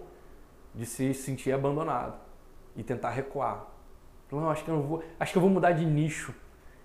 de 0.77 0.85
se 0.85 1.13
sentir 1.13 1.51
abandonado 1.51 2.13
e 2.75 2.83
tentar 2.83 3.09
recuar. 3.09 3.65
Não, 4.31 4.49
acho 4.49 4.63
que 4.63 4.69
eu 4.69 4.75
não 4.75 4.83
vou, 4.83 5.03
acho 5.19 5.31
que 5.31 5.37
eu 5.37 5.41
vou 5.41 5.49
mudar 5.49 5.71
de 5.71 5.85
nicho. 5.85 6.33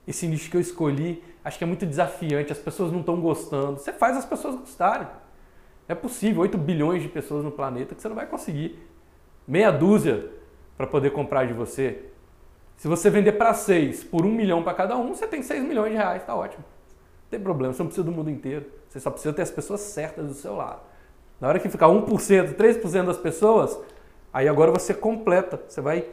Esse 0.09 0.27
nicho 0.27 0.51
que 0.51 0.57
eu 0.57 0.61
escolhi, 0.61 1.23
acho 1.45 1.59
que 1.59 1.65
é 1.65 1.67
muito 1.67 1.85
desafiante, 1.85 2.51
as 2.51 2.59
pessoas 2.59 2.91
não 2.91 3.01
estão 3.01 3.21
gostando. 3.21 3.79
Você 3.79 3.93
faz 3.93 4.17
as 4.17 4.25
pessoas 4.25 4.57
gostarem. 4.57 5.07
É 5.87 5.95
possível, 5.95 6.43
8 6.43 6.57
bilhões 6.57 7.03
de 7.03 7.09
pessoas 7.09 7.45
no 7.45 7.51
planeta 7.51 7.95
que 7.95 8.01
você 8.01 8.09
não 8.09 8.17
vai 8.17 8.27
conseguir. 8.27 8.79
Meia 9.47 9.71
dúzia 9.71 10.31
para 10.77 10.87
poder 10.87 11.11
comprar 11.11 11.47
de 11.47 11.53
você. 11.53 12.07
Se 12.77 12.89
você 12.89 13.11
vender 13.11 13.33
para 13.33 13.53
seis 13.55 14.03
por 14.03 14.25
um 14.25 14.33
milhão 14.33 14.63
para 14.63 14.75
cada 14.75 14.97
um, 14.97 15.15
você 15.15 15.27
tem 15.27 15.43
seis 15.43 15.63
milhões 15.63 15.93
de 15.93 15.99
reais, 15.99 16.23
está 16.23 16.35
ótimo. 16.35 16.65
Não 16.65 17.31
tem 17.31 17.41
problema, 17.41 17.73
você 17.73 17.83
não 17.83 17.89
precisa 17.89 18.05
do 18.05 18.13
mundo 18.13 18.31
inteiro. 18.31 18.67
Você 18.89 18.99
só 18.99 19.11
precisa 19.11 19.33
ter 19.33 19.43
as 19.43 19.51
pessoas 19.51 19.81
certas 19.81 20.27
do 20.27 20.35
seu 20.35 20.57
lado. 20.57 20.81
Na 21.43 21.49
hora 21.49 21.59
que 21.59 21.69
ficar 21.69 21.89
1%, 21.89 22.55
3% 22.55 23.05
das 23.05 23.19
pessoas, 23.19 23.77
aí 24.33 24.47
agora 24.47 24.71
você 24.71 24.95
completa, 24.95 25.61
você 25.67 25.81
vai 25.81 26.07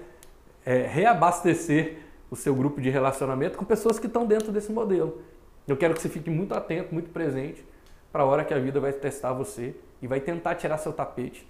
é, 0.65 0.87
reabastecer 0.87 1.99
o 2.31 2.35
seu 2.35 2.55
grupo 2.55 2.81
de 2.81 2.89
relacionamento 2.89 3.55
com 3.55 3.63
pessoas 3.63 3.99
que 3.99 4.07
estão 4.07 4.25
dentro 4.25 4.51
desse 4.51 4.71
modelo. 4.71 5.21
Eu 5.67 5.77
quero 5.77 5.93
que 5.93 6.01
você 6.01 6.09
fique 6.09 6.31
muito 6.31 6.55
atento, 6.55 6.91
muito 6.91 7.11
presente 7.11 7.63
para 8.11 8.23
a 8.23 8.25
hora 8.25 8.43
que 8.43 8.55
a 8.55 8.57
vida 8.57 8.79
vai 8.79 8.91
testar 8.91 9.31
você 9.31 9.75
e 10.01 10.07
vai 10.07 10.19
tentar 10.19 10.55
tirar 10.55 10.79
seu 10.79 10.91
tapete 10.91 11.47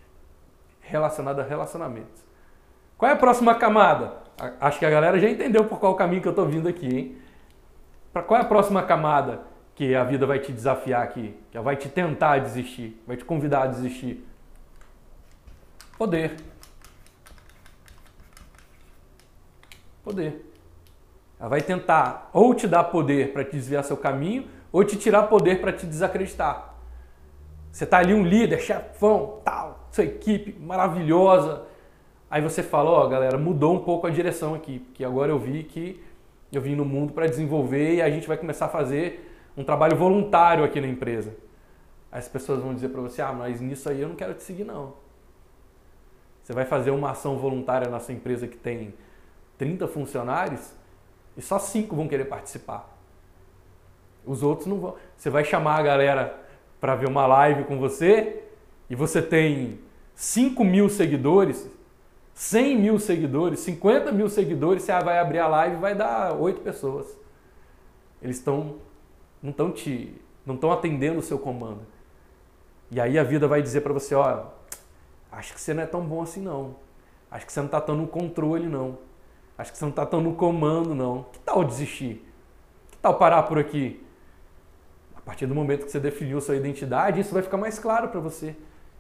relacionado 0.82 1.40
a 1.40 1.44
relacionamentos. 1.44 2.22
Qual 2.98 3.10
é 3.10 3.14
a 3.14 3.18
próxima 3.18 3.56
camada? 3.56 4.12
Acho 4.60 4.78
que 4.78 4.86
a 4.86 4.90
galera 4.90 5.18
já 5.18 5.30
entendeu 5.30 5.64
por 5.64 5.80
qual 5.80 5.96
caminho 5.96 6.22
que 6.22 6.28
eu 6.28 6.34
estou 6.34 6.46
vindo 6.46 6.68
aqui, 6.68 6.86
hein? 6.86 7.18
Para 8.12 8.24
qual 8.24 8.42
é 8.42 8.44
a 8.44 8.46
próxima 8.46 8.84
camada 8.84 9.40
que 9.80 9.96
a 9.96 10.04
vida 10.04 10.26
vai 10.26 10.40
te 10.40 10.52
desafiar 10.52 11.02
aqui, 11.02 11.34
que 11.50 11.56
ela 11.56 11.64
vai 11.64 11.78
te 11.78 11.88
tentar 11.88 12.40
desistir, 12.40 13.02
vai 13.08 13.16
te 13.16 13.24
convidar 13.24 13.64
a 13.64 13.68
desistir? 13.68 14.28
Poder. 15.98 16.36
Poder. 20.04 20.46
Ela 21.40 21.48
vai 21.48 21.62
tentar 21.62 22.30
ou 22.34 22.54
te 22.54 22.68
dar 22.68 22.84
poder 22.84 23.32
para 23.32 23.46
te 23.46 23.52
desviar 23.52 23.86
seu 23.86 23.96
caminho, 23.96 24.50
ou 24.70 24.84
te 24.84 24.98
tirar 24.98 25.24
poder 25.24 25.62
para 25.62 25.72
te 25.72 25.86
desacreditar. 25.86 26.74
Você 27.72 27.86
está 27.86 28.00
ali 28.00 28.14
um 28.14 28.26
líder, 28.26 28.60
chefão, 28.60 29.40
tal, 29.46 29.88
sua 29.94 30.04
equipe 30.04 30.60
maravilhosa. 30.60 31.64
Aí 32.30 32.42
você 32.42 32.62
fala, 32.62 32.90
ó, 32.90 33.06
oh, 33.06 33.08
galera, 33.08 33.38
mudou 33.38 33.76
um 33.76 33.80
pouco 33.80 34.08
a 34.08 34.10
direção 34.10 34.54
aqui, 34.54 34.80
porque 34.80 35.06
agora 35.06 35.32
eu 35.32 35.40
vi 35.40 35.64
que 35.64 36.04
eu 36.52 36.62
vim 36.62 36.76
no 36.76 36.84
mundo 36.84 37.14
para 37.14 37.28
desenvolver 37.28 37.96
e 37.96 38.02
a 38.02 38.10
gente 38.10 38.28
vai 38.28 38.36
começar 38.36 38.66
a 38.66 38.70
fazer 38.70 39.29
um 39.60 39.64
trabalho 39.66 39.98
voluntário 39.98 40.64
aqui 40.64 40.80
na 40.80 40.88
empresa. 40.88 41.36
As 42.10 42.30
pessoas 42.30 42.62
vão 42.62 42.74
dizer 42.74 42.88
para 42.90 43.02
você, 43.02 43.22
ah, 43.22 43.34
mas 43.34 43.60
nisso 43.60 43.90
aí 43.90 44.00
eu 44.00 44.08
não 44.08 44.16
quero 44.16 44.34
te 44.34 44.42
seguir 44.42 44.64
não. 44.64 44.94
Você 46.42 46.54
vai 46.54 46.64
fazer 46.64 46.92
uma 46.92 47.12
ação 47.12 47.38
voluntária 47.38 47.90
na 47.90 48.00
sua 48.00 48.14
empresa 48.14 48.48
que 48.48 48.56
tem 48.56 48.94
30 49.58 49.86
funcionários 49.90 50.72
e 51.36 51.42
só 51.42 51.60
5 51.60 51.94
vão 51.94 52.08
querer 52.08 52.24
participar. 52.26 52.90
Os 54.26 54.42
outros 54.42 54.66
não 54.66 54.80
vão. 54.80 54.96
Você 55.18 55.30
vai 55.30 55.44
chamar 55.44 55.78
a 55.78 55.82
galera 55.82 56.40
para 56.80 56.96
ver 56.96 57.10
uma 57.10 57.28
live 57.28 57.66
com 57.66 57.78
você 57.78 58.42
e 58.90 58.96
você 58.96 59.22
tem 59.22 59.82
5 60.16 60.64
mil 60.64 60.88
seguidores, 60.88 61.70
100 62.34 62.80
mil 62.80 62.98
seguidores, 62.98 63.60
50 63.60 64.10
mil 64.14 64.30
seguidores, 64.30 64.84
você 64.84 64.98
vai 65.02 65.20
abrir 65.20 65.40
a 65.40 65.48
live 65.48 65.76
e 65.76 65.80
vai 65.80 65.94
dar 65.94 66.34
8 66.34 66.62
pessoas. 66.62 67.20
Eles 68.22 68.38
estão 68.38 68.78
não 69.42 69.52
estão 69.52 69.72
te 69.72 70.20
não 70.46 70.56
estão 70.56 70.72
atendendo 70.72 71.20
o 71.20 71.22
seu 71.22 71.38
comando. 71.38 71.82
E 72.90 73.00
aí 73.00 73.20
a 73.20 73.24
vida 73.24 73.48
vai 73.48 73.62
dizer 73.62 73.82
para 73.82 73.94
você, 73.94 74.16
ó, 74.16 74.46
acho 75.32 75.54
que 75.54 75.62
você 75.62 75.74
não 75.74 75.84
é 75.84 75.86
tão 75.86 76.02
bom 76.04 76.24
assim 76.24 76.42
não. 76.42 76.76
Acho 77.30 77.46
que 77.46 77.52
você 77.52 77.60
não 77.60 77.68
está 77.68 77.80
tão 77.80 77.96
no 77.96 78.08
controle 78.08 78.68
não. 78.68 78.98
Acho 79.58 79.72
que 79.72 79.78
você 79.78 79.86
não 79.86 79.92
está 79.92 80.06
tão 80.06 80.22
no 80.22 80.34
comando 80.34 80.96
não. 80.96 81.24
Que 81.32 81.40
tal 81.40 81.64
desistir? 81.64 82.26
Que 82.90 82.98
tal 82.98 83.18
parar 83.18 83.44
por 83.44 83.60
aqui? 83.60 84.04
A 85.16 85.22
partir 85.22 85.46
do 85.46 85.54
momento 85.54 85.86
que 85.86 85.92
você 85.92 86.00
definiu 86.00 86.42
sua 86.42 86.56
identidade, 86.56 87.20
isso 87.20 87.34
vai 87.34 87.44
ficar 87.44 87.58
mais 87.58 87.78
claro 87.78 88.10
para 88.10 88.20
você. 88.20 88.56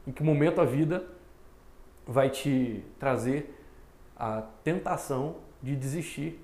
Em 0.05 0.11
que 0.11 0.21
momento 0.21 0.61
a 0.61 0.65
vida 0.65 1.07
vai 2.05 2.29
te 2.29 2.83
trazer 2.99 3.55
a 4.15 4.43
tentação 4.63 5.37
de 5.63 5.75
desistir 5.75 6.39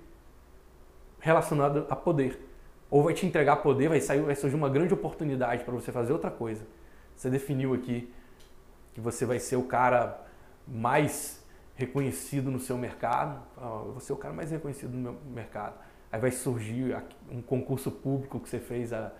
relacionada 1.19 1.85
a 1.89 1.95
poder. 1.95 2.44
Ou 2.89 3.03
vai 3.03 3.13
te 3.13 3.25
entregar 3.25 3.57
poder, 3.57 3.89
vai, 3.89 3.99
sair, 3.99 4.21
vai 4.21 4.35
surgir 4.35 4.55
uma 4.55 4.69
grande 4.69 4.93
oportunidade 4.93 5.63
para 5.63 5.73
você 5.73 5.91
fazer 5.91 6.13
outra 6.13 6.29
coisa. 6.29 6.65
Você 7.15 7.29
definiu 7.29 7.73
aqui 7.73 8.11
que 8.93 9.01
você 9.01 9.25
vai 9.25 9.39
ser 9.39 9.55
o 9.55 9.63
cara 9.63 10.21
mais 10.67 11.43
reconhecido 11.75 12.51
no 12.51 12.59
seu 12.59 12.77
mercado. 12.77 13.41
Eu 13.57 13.91
vou 13.91 13.99
ser 13.99 14.13
o 14.13 14.17
cara 14.17 14.33
mais 14.33 14.51
reconhecido 14.51 14.91
no 14.91 14.97
meu 14.97 15.17
mercado. 15.33 15.75
Aí 16.11 16.19
vai 16.19 16.31
surgir 16.31 16.95
um 17.29 17.41
concurso 17.41 17.91
público 17.91 18.39
que 18.39 18.47
você 18.47 18.59
fez 18.59 18.93
há 18.93 19.11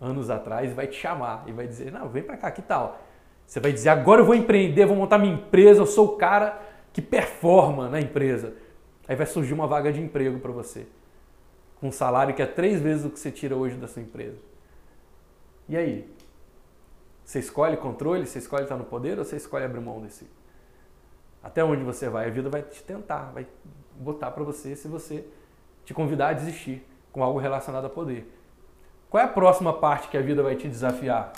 anos 0.00 0.28
atrás 0.28 0.70
e 0.70 0.74
vai 0.74 0.86
te 0.86 0.96
chamar 0.96 1.44
e 1.46 1.52
vai 1.52 1.66
dizer: 1.66 1.92
Não, 1.92 2.08
vem 2.08 2.22
para 2.22 2.36
cá, 2.36 2.50
que 2.50 2.60
tal? 2.60 3.00
Você 3.46 3.60
vai 3.60 3.72
dizer: 3.72 3.88
Agora 3.88 4.20
eu 4.20 4.24
vou 4.24 4.34
empreender, 4.34 4.84
vou 4.84 4.96
montar 4.96 5.18
minha 5.18 5.34
empresa, 5.34 5.80
eu 5.80 5.86
sou 5.86 6.14
o 6.14 6.16
cara 6.16 6.60
que 6.92 7.00
performa 7.00 7.88
na 7.88 8.00
empresa. 8.00 8.54
Aí 9.06 9.16
vai 9.16 9.26
surgir 9.26 9.54
uma 9.54 9.66
vaga 9.66 9.92
de 9.92 10.00
emprego 10.00 10.38
para 10.40 10.52
você 10.52 10.86
com 11.82 11.88
um 11.88 11.92
salário 11.92 12.32
que 12.32 12.40
é 12.40 12.46
três 12.46 12.80
vezes 12.80 13.04
o 13.04 13.10
que 13.10 13.18
você 13.18 13.32
tira 13.32 13.56
hoje 13.56 13.74
da 13.74 13.88
sua 13.88 14.00
empresa. 14.00 14.38
E 15.68 15.76
aí? 15.76 16.08
Você 17.24 17.40
escolhe 17.40 17.76
controle, 17.76 18.24
você 18.24 18.38
escolhe 18.38 18.62
estar 18.62 18.76
no 18.76 18.84
poder 18.84 19.18
ou 19.18 19.24
você 19.24 19.34
escolhe 19.34 19.64
abrir 19.64 19.80
mão 19.80 20.00
desse? 20.00 20.30
Até 21.42 21.64
onde 21.64 21.82
você 21.82 22.08
vai? 22.08 22.28
A 22.28 22.30
vida 22.30 22.48
vai 22.48 22.62
te 22.62 22.84
tentar, 22.84 23.32
vai 23.32 23.48
botar 23.96 24.30
para 24.30 24.44
você 24.44 24.76
se 24.76 24.86
você 24.86 25.26
te 25.84 25.92
convidar 25.92 26.28
a 26.28 26.32
desistir 26.34 26.86
com 27.10 27.24
algo 27.24 27.40
relacionado 27.40 27.86
a 27.86 27.90
poder. 27.90 28.32
Qual 29.10 29.20
é 29.20 29.26
a 29.26 29.28
próxima 29.28 29.72
parte 29.72 30.06
que 30.06 30.16
a 30.16 30.22
vida 30.22 30.40
vai 30.40 30.54
te 30.54 30.68
desafiar? 30.68 31.32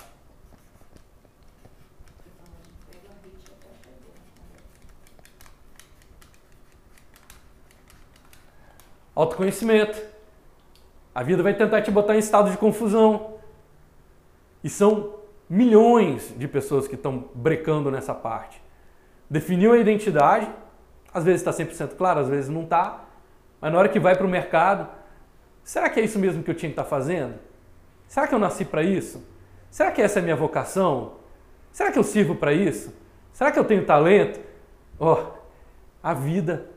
Autoconhecimento. 9.15 10.14
A 11.15 11.23
vida 11.23 11.43
vai 11.43 11.55
tentar 11.55 11.81
te 11.83 11.91
botar 11.91 12.17
em 12.17 12.19
estado 12.19 12.51
de 12.51 12.57
confusão. 12.57 13.35
E 14.63 14.69
são 14.69 15.15
milhões 15.49 16.35
de 16.37 16.49
pessoas 16.49 16.89
que 16.89 16.95
estão 16.95 17.29
brecando 17.35 17.91
nessa 17.91 18.15
parte. 18.15 18.61
Definiu 19.31 19.73
a 19.73 19.79
identidade, 19.79 20.51
às 21.13 21.25
vezes 21.25 21.47
está 21.47 21.53
100% 21.53 21.97
claro, 21.97 22.21
às 22.21 22.29
vezes 22.29 22.51
não 22.51 22.65
está, 22.65 23.05
mas 23.61 23.73
na 23.73 23.79
hora 23.79 23.89
que 23.89 24.01
vai 24.01 24.17
para 24.17 24.27
o 24.27 24.29
mercado, 24.29 24.89
será 25.63 25.89
que 25.89 26.01
é 26.01 26.05
isso 26.05 26.19
mesmo 26.19 26.43
que 26.43 26.51
eu 26.51 26.55
tinha 26.55 26.69
que 26.69 26.73
estar 26.73 26.85
tá 26.85 26.89
fazendo? 26.89 27.35
Será 28.09 28.27
que 28.27 28.35
eu 28.35 28.39
nasci 28.39 28.65
para 28.65 28.83
isso? 28.83 29.23
Será 29.71 29.91
que 29.91 30.03
essa 30.03 30.19
é 30.19 30.21
a 30.21 30.23
minha 30.23 30.37
vocação? 30.37 31.15
Será 31.73 31.91
que 31.91 31.99
eu 31.99 32.05
sirvo 32.05 32.35
para 32.35 32.53
isso? 32.53 32.93
Será 33.33 33.51
que 33.51 33.59
eu 33.59 33.65
tenho 33.65 33.85
talento? 33.85 34.41
Ó, 34.99 35.15
oh, 35.15 35.33
a 36.03 36.15
vida 36.15 36.71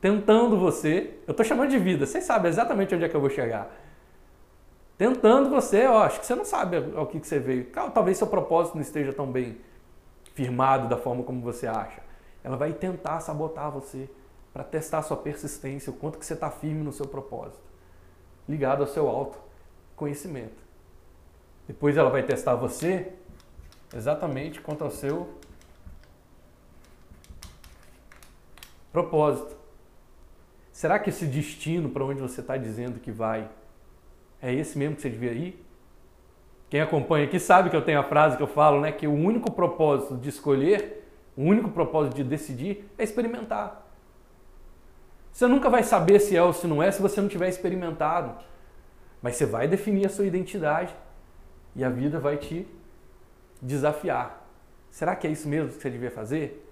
tentando 0.00 0.58
você, 0.58 1.14
eu 1.26 1.32
estou 1.32 1.44
chamando 1.44 1.70
de 1.70 1.78
vida, 1.78 2.06
vocês 2.06 2.24
sabem 2.24 2.48
exatamente 2.48 2.94
onde 2.94 3.04
é 3.04 3.08
que 3.08 3.14
eu 3.14 3.20
vou 3.20 3.30
chegar. 3.30 3.70
Tentando 4.98 5.50
você, 5.50 5.86
ó, 5.86 6.04
acho 6.04 6.20
que 6.20 6.26
você 6.26 6.34
não 6.34 6.44
sabe 6.44 6.76
ao 6.96 7.06
que, 7.06 7.20
que 7.20 7.26
você 7.26 7.38
veio. 7.38 7.66
Talvez 7.92 8.16
seu 8.16 8.26
propósito 8.26 8.76
não 8.76 8.82
esteja 8.82 9.12
tão 9.12 9.30
bem 9.30 9.58
firmado 10.34 10.88
da 10.88 10.96
forma 10.96 11.22
como 11.22 11.40
você 11.42 11.66
acha. 11.66 12.00
Ela 12.42 12.56
vai 12.56 12.72
tentar 12.72 13.20
sabotar 13.20 13.70
você 13.70 14.08
para 14.52 14.64
testar 14.64 15.02
sua 15.02 15.16
persistência, 15.16 15.90
o 15.90 15.96
quanto 15.96 16.18
que 16.18 16.24
você 16.24 16.32
está 16.32 16.50
firme 16.50 16.82
no 16.82 16.92
seu 16.92 17.06
propósito, 17.06 17.60
ligado 18.48 18.80
ao 18.80 18.86
seu 18.86 19.06
autoconhecimento. 19.08 20.64
Depois 21.66 21.96
ela 21.96 22.08
vai 22.08 22.22
testar 22.22 22.54
você 22.54 23.12
exatamente 23.94 24.60
quanto 24.60 24.84
ao 24.84 24.90
seu 24.90 25.28
propósito. 28.92 29.55
Será 30.76 30.98
que 30.98 31.08
esse 31.08 31.24
destino 31.24 31.88
para 31.88 32.04
onde 32.04 32.20
você 32.20 32.42
está 32.42 32.54
dizendo 32.54 33.00
que 33.00 33.10
vai 33.10 33.48
é 34.42 34.52
esse 34.52 34.76
mesmo 34.76 34.94
que 34.94 35.00
você 35.00 35.08
devia 35.08 35.32
ir? 35.32 35.66
Quem 36.68 36.82
acompanha 36.82 37.24
aqui 37.24 37.40
sabe 37.40 37.70
que 37.70 37.76
eu 37.76 37.80
tenho 37.80 37.98
a 37.98 38.02
frase 38.02 38.36
que 38.36 38.42
eu 38.42 38.46
falo, 38.46 38.78
né? 38.78 38.92
Que 38.92 39.06
o 39.06 39.14
único 39.14 39.50
propósito 39.50 40.18
de 40.18 40.28
escolher, 40.28 41.08
o 41.34 41.44
único 41.44 41.70
propósito 41.70 42.16
de 42.16 42.22
decidir 42.22 42.86
é 42.98 43.04
experimentar. 43.04 43.90
Você 45.32 45.46
nunca 45.46 45.70
vai 45.70 45.82
saber 45.82 46.20
se 46.20 46.36
é 46.36 46.42
ou 46.42 46.52
se 46.52 46.66
não 46.66 46.82
é 46.82 46.90
se 46.90 47.00
você 47.00 47.22
não 47.22 47.28
tiver 47.30 47.48
experimentado. 47.48 48.38
Mas 49.22 49.36
você 49.36 49.46
vai 49.46 49.66
definir 49.66 50.04
a 50.04 50.10
sua 50.10 50.26
identidade 50.26 50.94
e 51.74 51.82
a 51.82 51.88
vida 51.88 52.20
vai 52.20 52.36
te 52.36 52.68
desafiar. 53.62 54.46
Será 54.90 55.16
que 55.16 55.26
é 55.26 55.30
isso 55.30 55.48
mesmo 55.48 55.70
que 55.70 55.80
você 55.80 55.88
devia 55.88 56.10
fazer? 56.10 56.65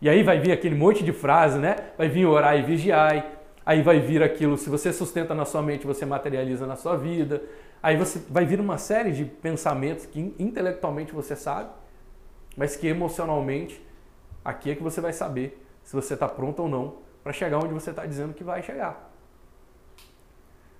E 0.00 0.08
aí 0.08 0.22
vai 0.22 0.38
vir 0.38 0.52
aquele 0.52 0.74
monte 0.74 1.02
de 1.02 1.12
frase, 1.12 1.58
né? 1.58 1.76
Vai 1.96 2.08
vir 2.08 2.26
orar 2.26 2.58
e 2.58 2.62
vigiai. 2.62 3.32
Aí 3.64 3.82
vai 3.82 3.98
vir 3.98 4.22
aquilo, 4.22 4.56
se 4.56 4.70
você 4.70 4.92
sustenta 4.92 5.34
na 5.34 5.44
sua 5.44 5.60
mente, 5.60 5.86
você 5.86 6.06
materializa 6.06 6.66
na 6.66 6.76
sua 6.76 6.96
vida. 6.96 7.42
Aí 7.82 7.96
você 7.96 8.20
vai 8.30 8.44
vir 8.44 8.60
uma 8.60 8.78
série 8.78 9.10
de 9.10 9.24
pensamentos 9.24 10.06
que 10.06 10.34
intelectualmente 10.38 11.12
você 11.12 11.34
sabe, 11.34 11.70
mas 12.56 12.76
que 12.76 12.86
emocionalmente 12.86 13.84
aqui 14.44 14.70
é 14.70 14.74
que 14.76 14.82
você 14.82 15.00
vai 15.00 15.12
saber 15.12 15.66
se 15.82 15.94
você 15.94 16.14
está 16.14 16.28
pronto 16.28 16.62
ou 16.62 16.68
não 16.68 16.98
para 17.24 17.32
chegar 17.32 17.58
onde 17.58 17.74
você 17.74 17.90
está 17.90 18.06
dizendo 18.06 18.34
que 18.34 18.44
vai 18.44 18.62
chegar. 18.62 19.12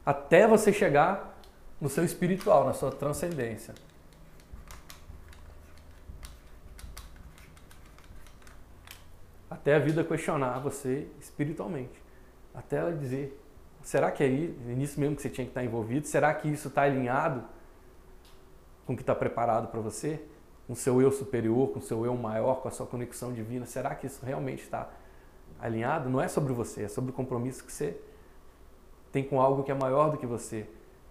Até 0.04 0.46
você 0.46 0.72
chegar 0.72 1.40
no 1.80 1.88
seu 1.88 2.04
espiritual, 2.04 2.64
na 2.64 2.72
sua 2.72 2.92
transcendência. 2.92 3.74
Até 9.50 9.74
a 9.74 9.78
vida 9.78 10.02
questionar 10.04 10.58
você 10.58 11.08
espiritualmente. 11.20 12.02
Até 12.54 12.76
ela 12.76 12.92
dizer: 12.92 13.40
será 13.82 14.10
que 14.10 14.24
é 14.24 14.28
nisso 14.28 14.98
mesmo 14.98 15.16
que 15.16 15.22
você 15.22 15.30
tinha 15.30 15.44
que 15.44 15.50
estar 15.50 15.64
envolvido? 15.64 16.06
Será 16.06 16.32
que 16.34 16.48
isso 16.48 16.68
está 16.68 16.82
alinhado 16.82 17.44
com 18.84 18.92
o 18.92 18.96
que 18.96 19.02
está 19.02 19.14
preparado 19.14 19.68
para 19.68 19.80
você? 19.80 20.20
Com 20.66 20.72
o 20.72 20.76
seu 20.76 21.00
eu 21.00 21.12
superior, 21.12 21.68
com 21.68 21.78
o 21.78 21.82
seu 21.82 22.04
eu 22.04 22.16
maior, 22.16 22.56
com 22.56 22.68
a 22.68 22.70
sua 22.70 22.86
conexão 22.86 23.32
divina? 23.32 23.66
Será 23.66 23.94
que 23.94 24.06
isso 24.06 24.24
realmente 24.24 24.62
está 24.62 24.90
alinhado? 25.60 26.10
Não 26.10 26.20
é 26.20 26.26
sobre 26.26 26.52
você, 26.52 26.84
é 26.84 26.88
sobre 26.88 27.10
o 27.10 27.14
compromisso 27.14 27.64
que 27.64 27.72
você 27.72 27.96
tem 29.12 29.22
com 29.22 29.40
algo 29.40 29.62
que 29.62 29.70
é 29.70 29.74
maior 29.74 30.10
do 30.10 30.18
que 30.18 30.26
você, 30.26 30.68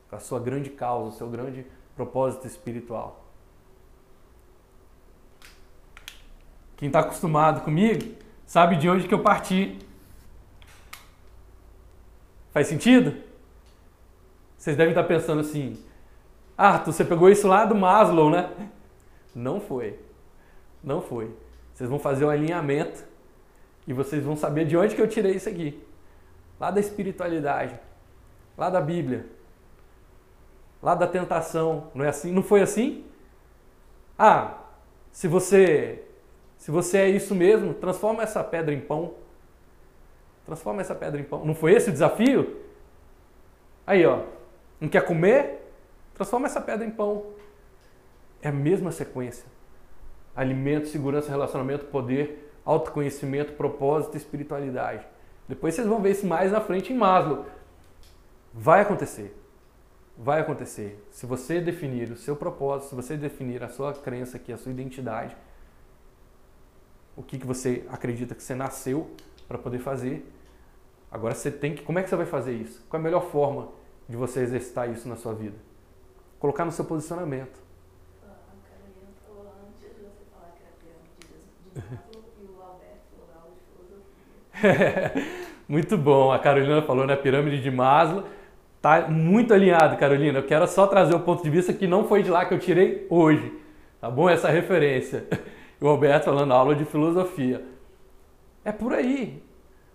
com 0.09 0.15
a 0.15 0.19
sua 0.19 0.39
grande 0.39 0.69
causa, 0.69 1.09
o 1.09 1.17
seu 1.17 1.29
grande 1.29 1.65
propósito 1.95 2.45
espiritual. 2.45 3.23
Quem 6.75 6.87
está 6.87 6.99
acostumado 6.99 7.61
comigo 7.61 8.24
sabe 8.45 8.75
de 8.77 8.89
onde 8.89 9.07
que 9.07 9.13
eu 9.13 9.21
parti. 9.21 9.77
Faz 12.51 12.67
sentido? 12.67 13.15
Vocês 14.57 14.77
devem 14.77 14.91
estar 14.91 15.03
pensando 15.03 15.41
assim: 15.41 15.77
Arthur, 16.57 16.93
você 16.93 17.03
pegou 17.03 17.29
isso 17.29 17.47
lá 17.47 17.65
do 17.65 17.75
Maslow, 17.75 18.29
né? 18.29 18.49
Não 19.33 19.59
foi. 19.59 19.99
Não 20.83 21.01
foi. 21.01 21.35
Vocês 21.73 21.89
vão 21.89 21.99
fazer 21.99 22.23
o 22.23 22.27
um 22.27 22.31
alinhamento 22.31 23.03
e 23.85 23.93
vocês 23.93 24.23
vão 24.23 24.35
saber 24.35 24.65
de 24.65 24.77
onde 24.77 24.95
que 24.95 25.01
eu 25.01 25.07
tirei 25.07 25.33
isso 25.33 25.49
aqui. 25.49 25.83
Lá 26.59 26.71
da 26.71 26.79
espiritualidade, 26.79 27.77
lá 28.57 28.69
da 28.69 28.79
Bíblia, 28.79 29.25
lá 30.81 30.95
da 30.95 31.05
tentação. 31.05 31.91
Não 31.93 32.05
é 32.05 32.09
assim? 32.09 32.31
Não 32.31 32.41
foi 32.41 32.61
assim? 32.61 33.03
Ah, 34.17 34.59
se 35.11 35.27
você 35.27 36.04
se 36.65 36.71
você 36.71 36.97
é 36.97 37.07
isso 37.07 37.35
mesmo, 37.35 37.75
transforma 37.75 38.23
essa 38.23 38.43
pedra 38.43 38.73
em 38.73 38.81
pão. 38.81 39.13
Transforma 40.47 40.81
essa 40.81 40.95
pedra 40.95 41.21
em 41.21 41.23
pão. 41.23 41.45
Não 41.45 41.53
foi 41.53 41.73
esse 41.73 41.89
o 41.89 41.91
desafio? 41.91 42.59
Aí, 43.85 44.03
ó. 44.03 44.23
Não 44.81 44.89
quer 44.89 45.05
comer? 45.05 45.61
Transforma 46.15 46.47
essa 46.47 46.59
pedra 46.59 46.83
em 46.83 46.89
pão. 46.89 47.27
É 48.41 48.47
a 48.47 48.51
mesma 48.51 48.91
sequência. 48.91 49.45
Alimento, 50.35 50.87
segurança, 50.87 51.29
relacionamento, 51.29 51.85
poder, 51.85 52.51
autoconhecimento, 52.65 53.53
propósito 53.53 54.17
espiritualidade. 54.17 55.05
Depois 55.47 55.75
vocês 55.75 55.85
vão 55.85 56.01
ver 56.01 56.13
isso 56.13 56.25
mais 56.25 56.51
na 56.51 56.61
frente 56.61 56.91
em 56.91 56.97
Maslow. 56.97 57.45
Vai 58.51 58.81
acontecer. 58.81 59.39
Vai 60.17 60.41
acontecer. 60.41 60.99
Se 61.11 61.27
você 61.27 61.61
definir 61.61 62.09
o 62.09 62.17
seu 62.17 62.35
propósito, 62.35 62.89
se 62.89 62.95
você 62.95 63.15
definir 63.15 63.63
a 63.63 63.69
sua 63.69 63.93
crença 63.93 64.37
aqui, 64.37 64.51
a 64.51 64.57
sua 64.57 64.71
identidade, 64.71 65.37
o 67.15 67.23
que, 67.23 67.37
que 67.37 67.45
você 67.45 67.85
acredita 67.89 68.35
que 68.35 68.43
você 68.43 68.55
nasceu 68.55 69.09
para 69.47 69.57
poder 69.57 69.79
fazer. 69.79 70.29
Agora 71.11 71.33
você 71.33 71.49
tem 71.49 71.75
que. 71.75 71.83
Como 71.83 71.99
é 71.99 72.03
que 72.03 72.09
você 72.09 72.15
vai 72.15 72.25
fazer 72.25 72.53
isso? 72.53 72.83
Qual 72.89 72.99
é 72.99 73.01
a 73.01 73.03
melhor 73.03 73.29
forma 73.29 73.69
de 74.07 74.15
você 74.15 74.41
exercitar 74.41 74.89
isso 74.89 75.07
na 75.07 75.15
sua 75.15 75.33
vida? 75.33 75.55
Colocar 76.39 76.65
no 76.65 76.71
seu 76.71 76.85
posicionamento. 76.85 77.63
Muito 85.67 85.97
bom. 85.97 86.31
A 86.31 86.39
Carolina 86.39 86.81
falou 86.81 87.05
né, 87.05 87.15
pirâmide 87.15 87.61
de 87.61 87.71
Maslow. 87.71 88.23
Tá 88.81 89.07
muito 89.09 89.53
alinhado, 89.53 89.97
Carolina. 89.97 90.39
Eu 90.39 90.45
quero 90.45 90.67
só 90.67 90.85
trazer 90.85 91.15
o 91.15 91.19
ponto 91.19 91.41
de 91.41 91.49
vista 91.49 91.73
que 91.73 91.87
não 91.87 92.07
foi 92.07 92.21
de 92.21 92.29
lá 92.29 92.45
que 92.45 92.53
eu 92.53 92.59
tirei 92.59 93.07
hoje. 93.09 93.51
Tá 93.99 94.11
bom? 94.11 94.29
Essa 94.29 94.49
referência. 94.49 95.25
O 95.85 95.89
Alberto 95.89 96.25
falando 96.25 96.51
aula 96.51 96.75
de 96.75 96.83
filosofia. 96.83 97.63
É 98.63 98.71
por 98.71 98.91
aí. 98.91 99.43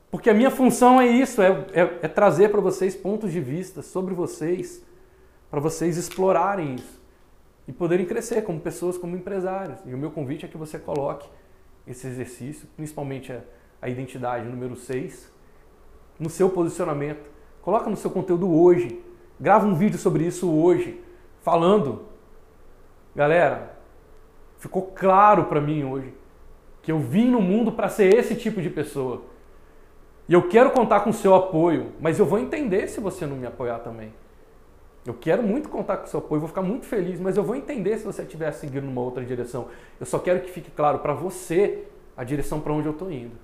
Porque 0.09 0.30
a 0.30 0.34
minha 0.34 0.51
função 0.51 1.01
é 1.01 1.07
isso, 1.07 1.43
é, 1.43 1.49
é, 1.72 1.80
é 2.03 2.09
trazer 2.09 2.51
para 2.51 2.61
vocês 2.61 2.95
pontos 2.95 3.32
de 3.32 3.41
vista 3.41 3.82
sobre 3.82 4.14
vocês, 4.14 4.84
para 5.51 5.59
vocês 5.59 5.97
explorarem 5.97 6.76
isso 6.76 7.01
e 7.66 7.72
poderem 7.72 8.07
crescer 8.07 8.43
como 8.43 8.61
pessoas, 8.61 8.97
como 8.97 9.16
empresários. 9.16 9.80
E 9.84 9.93
o 9.93 9.99
meu 9.99 10.12
convite 10.12 10.45
é 10.45 10.49
que 10.49 10.57
você 10.57 10.78
coloque 10.78 11.28
esse 11.86 12.07
exercício, 12.07 12.68
principalmente 12.76 13.32
a, 13.32 13.41
a 13.82 13.88
identidade 13.88 14.47
número 14.47 14.76
6, 14.76 15.28
no 16.20 16.30
seu 16.30 16.51
posicionamento 16.51 17.28
Coloca 17.62 17.91
no 17.91 17.97
seu 17.97 18.11
conteúdo 18.11 18.51
hoje. 18.51 19.03
Grava 19.38 19.66
um 19.66 19.74
vídeo 19.74 19.99
sobre 19.99 20.24
isso 20.24 20.51
hoje, 20.51 21.03
falando. 21.43 22.07
Galera, 23.14 23.80
ficou 24.61 24.83
claro 24.95 25.47
para 25.47 25.61
mim 25.61 25.83
hoje 25.83 26.15
que 26.83 26.93
eu 26.93 26.99
vim 26.99 27.29
no 27.29 27.41
mundo 27.41 27.73
para 27.73 27.89
ser 27.89 28.15
esse 28.15 28.35
tipo 28.35 28.63
de 28.63 28.71
pessoa. 28.71 29.23
E 30.29 30.33
eu 30.33 30.49
quero 30.49 30.71
contar 30.71 31.01
com 31.01 31.11
o 31.11 31.15
seu 31.15 31.35
apoio, 31.35 31.93
mas 32.01 32.19
eu 32.19 32.25
vou 32.25 32.39
entender 32.39 32.87
se 32.89 33.01
você 33.01 33.27
não 33.27 33.37
me 33.37 33.47
apoiar 33.47 33.81
também. 33.81 34.13
Eu 35.05 35.15
quero 35.15 35.43
muito 35.43 35.69
contar 35.69 35.97
com 35.97 36.05
o 36.05 36.09
seu 36.09 36.21
apoio, 36.21 36.41
vou 36.41 36.49
ficar 36.49 36.63
muito 36.63 36.87
feliz, 36.87 37.19
mas 37.19 37.37
eu 37.37 37.43
vou 37.43 37.57
entender 37.57 37.99
se 37.99 38.05
você 38.05 38.23
estiver 38.23 38.53
seguindo 38.53 38.85
numa 38.85 39.01
outra 39.01 39.25
direção. 39.25 39.69
Eu 39.99 40.07
só 40.07 40.19
quero 40.19 40.41
que 40.41 40.51
fique 40.51 40.71
claro 40.71 41.01
para 41.01 41.13
você 41.13 41.85
a 42.17 42.23
direção 42.23 42.61
para 42.61 42.73
onde 42.73 42.87
eu 42.87 42.93
estou 42.93 43.11
indo. 43.11 43.37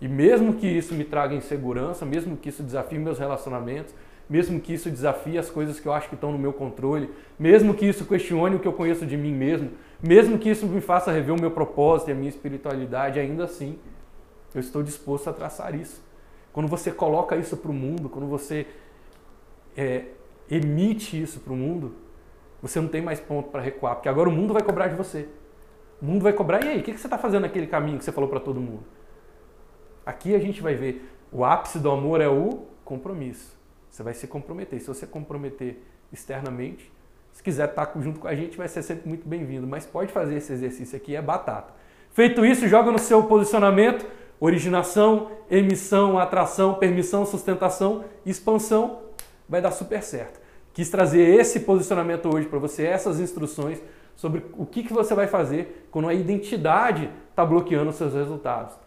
E 0.00 0.08
mesmo 0.08 0.54
que 0.54 0.66
isso 0.66 0.94
me 0.94 1.04
traga 1.04 1.34
insegurança, 1.34 2.04
mesmo 2.04 2.36
que 2.36 2.48
isso 2.48 2.62
desafie 2.62 2.98
meus 2.98 3.18
relacionamentos, 3.18 3.94
mesmo 4.28 4.60
que 4.60 4.72
isso 4.72 4.90
desafie 4.90 5.38
as 5.38 5.50
coisas 5.50 5.78
que 5.78 5.86
eu 5.86 5.92
acho 5.92 6.08
que 6.08 6.14
estão 6.14 6.32
no 6.32 6.38
meu 6.38 6.52
controle, 6.52 7.10
mesmo 7.38 7.74
que 7.74 7.86
isso 7.86 8.04
questione 8.04 8.56
o 8.56 8.58
que 8.58 8.66
eu 8.66 8.72
conheço 8.72 9.04
de 9.04 9.16
mim 9.16 9.32
mesmo, 9.32 9.70
mesmo 10.02 10.38
que 10.38 10.50
isso 10.50 10.66
me 10.66 10.80
faça 10.80 11.10
rever 11.10 11.34
o 11.34 11.40
meu 11.40 11.50
propósito 11.50 12.08
e 12.08 12.12
a 12.12 12.14
minha 12.14 12.28
espiritualidade, 12.28 13.18
ainda 13.18 13.44
assim, 13.44 13.78
eu 14.54 14.60
estou 14.60 14.82
disposto 14.82 15.28
a 15.28 15.32
traçar 15.32 15.74
isso. 15.74 16.02
Quando 16.52 16.68
você 16.68 16.90
coloca 16.90 17.36
isso 17.36 17.56
para 17.56 17.70
o 17.70 17.74
mundo, 17.74 18.08
quando 18.08 18.26
você 18.26 18.66
é, 19.76 20.06
emite 20.50 21.20
isso 21.20 21.40
para 21.40 21.52
o 21.52 21.56
mundo, 21.56 21.94
você 22.62 22.80
não 22.80 22.88
tem 22.88 23.02
mais 23.02 23.20
ponto 23.20 23.50
para 23.50 23.60
recuar, 23.60 23.96
porque 23.96 24.08
agora 24.08 24.28
o 24.28 24.32
mundo 24.32 24.52
vai 24.52 24.62
cobrar 24.62 24.88
de 24.88 24.94
você. 24.94 25.28
O 26.00 26.04
mundo 26.04 26.22
vai 26.22 26.32
cobrar, 26.32 26.64
e 26.64 26.68
aí, 26.68 26.80
o 26.80 26.82
que 26.82 26.96
você 26.96 27.06
está 27.06 27.18
fazendo 27.18 27.42
naquele 27.42 27.66
caminho 27.66 27.98
que 27.98 28.04
você 28.04 28.12
falou 28.12 28.28
para 28.28 28.40
todo 28.40 28.60
mundo? 28.60 28.84
Aqui 30.06 30.34
a 30.34 30.38
gente 30.38 30.60
vai 30.60 30.74
ver 30.74 31.10
o 31.34 31.44
ápice 31.44 31.80
do 31.80 31.90
amor 31.90 32.20
é 32.20 32.28
o 32.28 32.66
compromisso. 32.84 33.58
Você 33.90 34.04
vai 34.04 34.14
se 34.14 34.28
comprometer. 34.28 34.80
Se 34.80 34.86
você 34.86 35.04
comprometer 35.04 35.82
externamente, 36.12 36.92
se 37.34 37.42
quiser 37.42 37.68
estar 37.68 37.92
junto 38.00 38.18
com 38.18 38.26
a 38.26 38.34
gente, 38.34 38.56
vai 38.56 38.66
ser 38.66 38.82
sempre 38.82 39.06
muito 39.06 39.28
bem-vindo. 39.28 39.66
Mas 39.66 39.84
pode 39.84 40.10
fazer 40.10 40.36
esse 40.36 40.50
exercício 40.50 40.96
aqui, 40.96 41.14
é 41.14 41.20
batata. 41.20 41.74
Feito 42.14 42.46
isso, 42.46 42.66
joga 42.66 42.90
no 42.90 42.98
seu 42.98 43.24
posicionamento 43.24 44.06
originação, 44.40 45.30
emissão, 45.50 46.18
atração, 46.18 46.74
permissão, 46.74 47.26
sustentação, 47.26 48.06
expansão. 48.24 49.00
Vai 49.46 49.60
dar 49.60 49.70
super 49.70 50.02
certo. 50.02 50.40
Quis 50.72 50.88
trazer 50.88 51.20
esse 51.20 51.60
posicionamento 51.60 52.34
hoje 52.34 52.48
para 52.48 52.58
você, 52.58 52.86
essas 52.86 53.20
instruções 53.20 53.82
sobre 54.16 54.46
o 54.56 54.64
que, 54.64 54.82
que 54.82 54.92
você 54.94 55.14
vai 55.14 55.26
fazer 55.26 55.86
quando 55.90 56.08
a 56.08 56.14
identidade 56.14 57.10
está 57.30 57.44
bloqueando 57.44 57.90
os 57.90 57.96
seus 57.96 58.14
resultados 58.14 58.84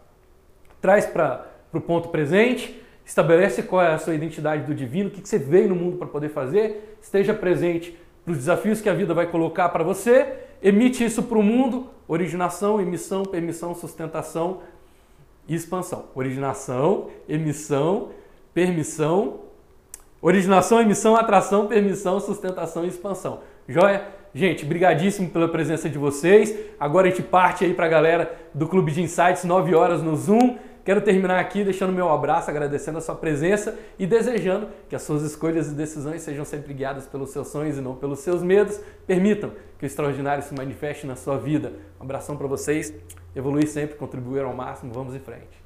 traz 0.80 1.06
para 1.06 1.46
o 1.72 1.80
ponto 1.80 2.08
presente, 2.08 2.80
estabelece 3.04 3.62
qual 3.62 3.82
é 3.82 3.94
a 3.94 3.98
sua 3.98 4.14
identidade 4.14 4.64
do 4.64 4.74
divino, 4.74 5.08
o 5.08 5.12
que, 5.12 5.20
que 5.20 5.28
você 5.28 5.38
veio 5.38 5.68
no 5.68 5.74
mundo 5.74 5.96
para 5.96 6.06
poder 6.06 6.28
fazer, 6.28 6.96
esteja 7.00 7.34
presente 7.34 7.96
para 8.28 8.32
os 8.32 8.38
desafios 8.38 8.82
que 8.82 8.90
a 8.90 8.94
vida 8.94 9.14
vai 9.14 9.26
colocar 9.26 9.70
para 9.70 9.82
você, 9.82 10.34
emite 10.62 11.02
isso 11.02 11.22
para 11.22 11.38
o 11.38 11.42
mundo, 11.42 11.88
originação, 12.06 12.78
emissão, 12.78 13.24
permissão, 13.24 13.74
sustentação 13.74 14.60
e 15.48 15.54
expansão. 15.54 16.04
Originação, 16.14 17.08
emissão, 17.26 18.10
permissão, 18.52 19.40
originação, 20.20 20.78
emissão, 20.78 21.16
atração, 21.16 21.68
permissão, 21.68 22.20
sustentação 22.20 22.84
e 22.84 22.88
expansão. 22.88 23.40
Joia? 23.66 24.06
Gente, 24.34 24.62
brigadíssimo 24.62 25.30
pela 25.30 25.48
presença 25.48 25.88
de 25.88 25.96
vocês. 25.96 26.54
Agora 26.78 27.06
a 27.06 27.10
gente 27.10 27.22
parte 27.22 27.64
aí 27.64 27.72
para 27.72 27.86
a 27.86 27.88
galera 27.88 28.38
do 28.52 28.68
Clube 28.68 28.92
de 28.92 29.00
Insights, 29.00 29.44
9 29.44 29.74
horas 29.74 30.02
no 30.02 30.14
Zoom. 30.14 30.58
Quero 30.88 31.02
terminar 31.02 31.38
aqui 31.38 31.62
deixando 31.62 31.92
meu 31.92 32.08
abraço, 32.08 32.48
agradecendo 32.48 32.96
a 32.96 33.02
sua 33.02 33.14
presença 33.14 33.78
e 33.98 34.06
desejando 34.06 34.68
que 34.88 34.96
as 34.96 35.02
suas 35.02 35.22
escolhas 35.22 35.70
e 35.70 35.74
decisões 35.74 36.22
sejam 36.22 36.46
sempre 36.46 36.72
guiadas 36.72 37.04
pelos 37.04 37.28
seus 37.28 37.48
sonhos 37.48 37.76
e 37.76 37.82
não 37.82 37.94
pelos 37.94 38.20
seus 38.20 38.42
medos. 38.42 38.80
Permitam 39.06 39.52
que 39.78 39.84
o 39.84 39.86
extraordinário 39.86 40.42
se 40.42 40.54
manifeste 40.54 41.06
na 41.06 41.14
sua 41.14 41.36
vida. 41.36 41.74
Um 42.00 42.04
abração 42.04 42.38
para 42.38 42.46
vocês. 42.46 42.90
Evoluir 43.36 43.68
sempre, 43.68 43.96
contribuir 43.96 44.44
ao 44.44 44.54
máximo. 44.54 44.90
Vamos 44.90 45.14
em 45.14 45.20
frente. 45.20 45.57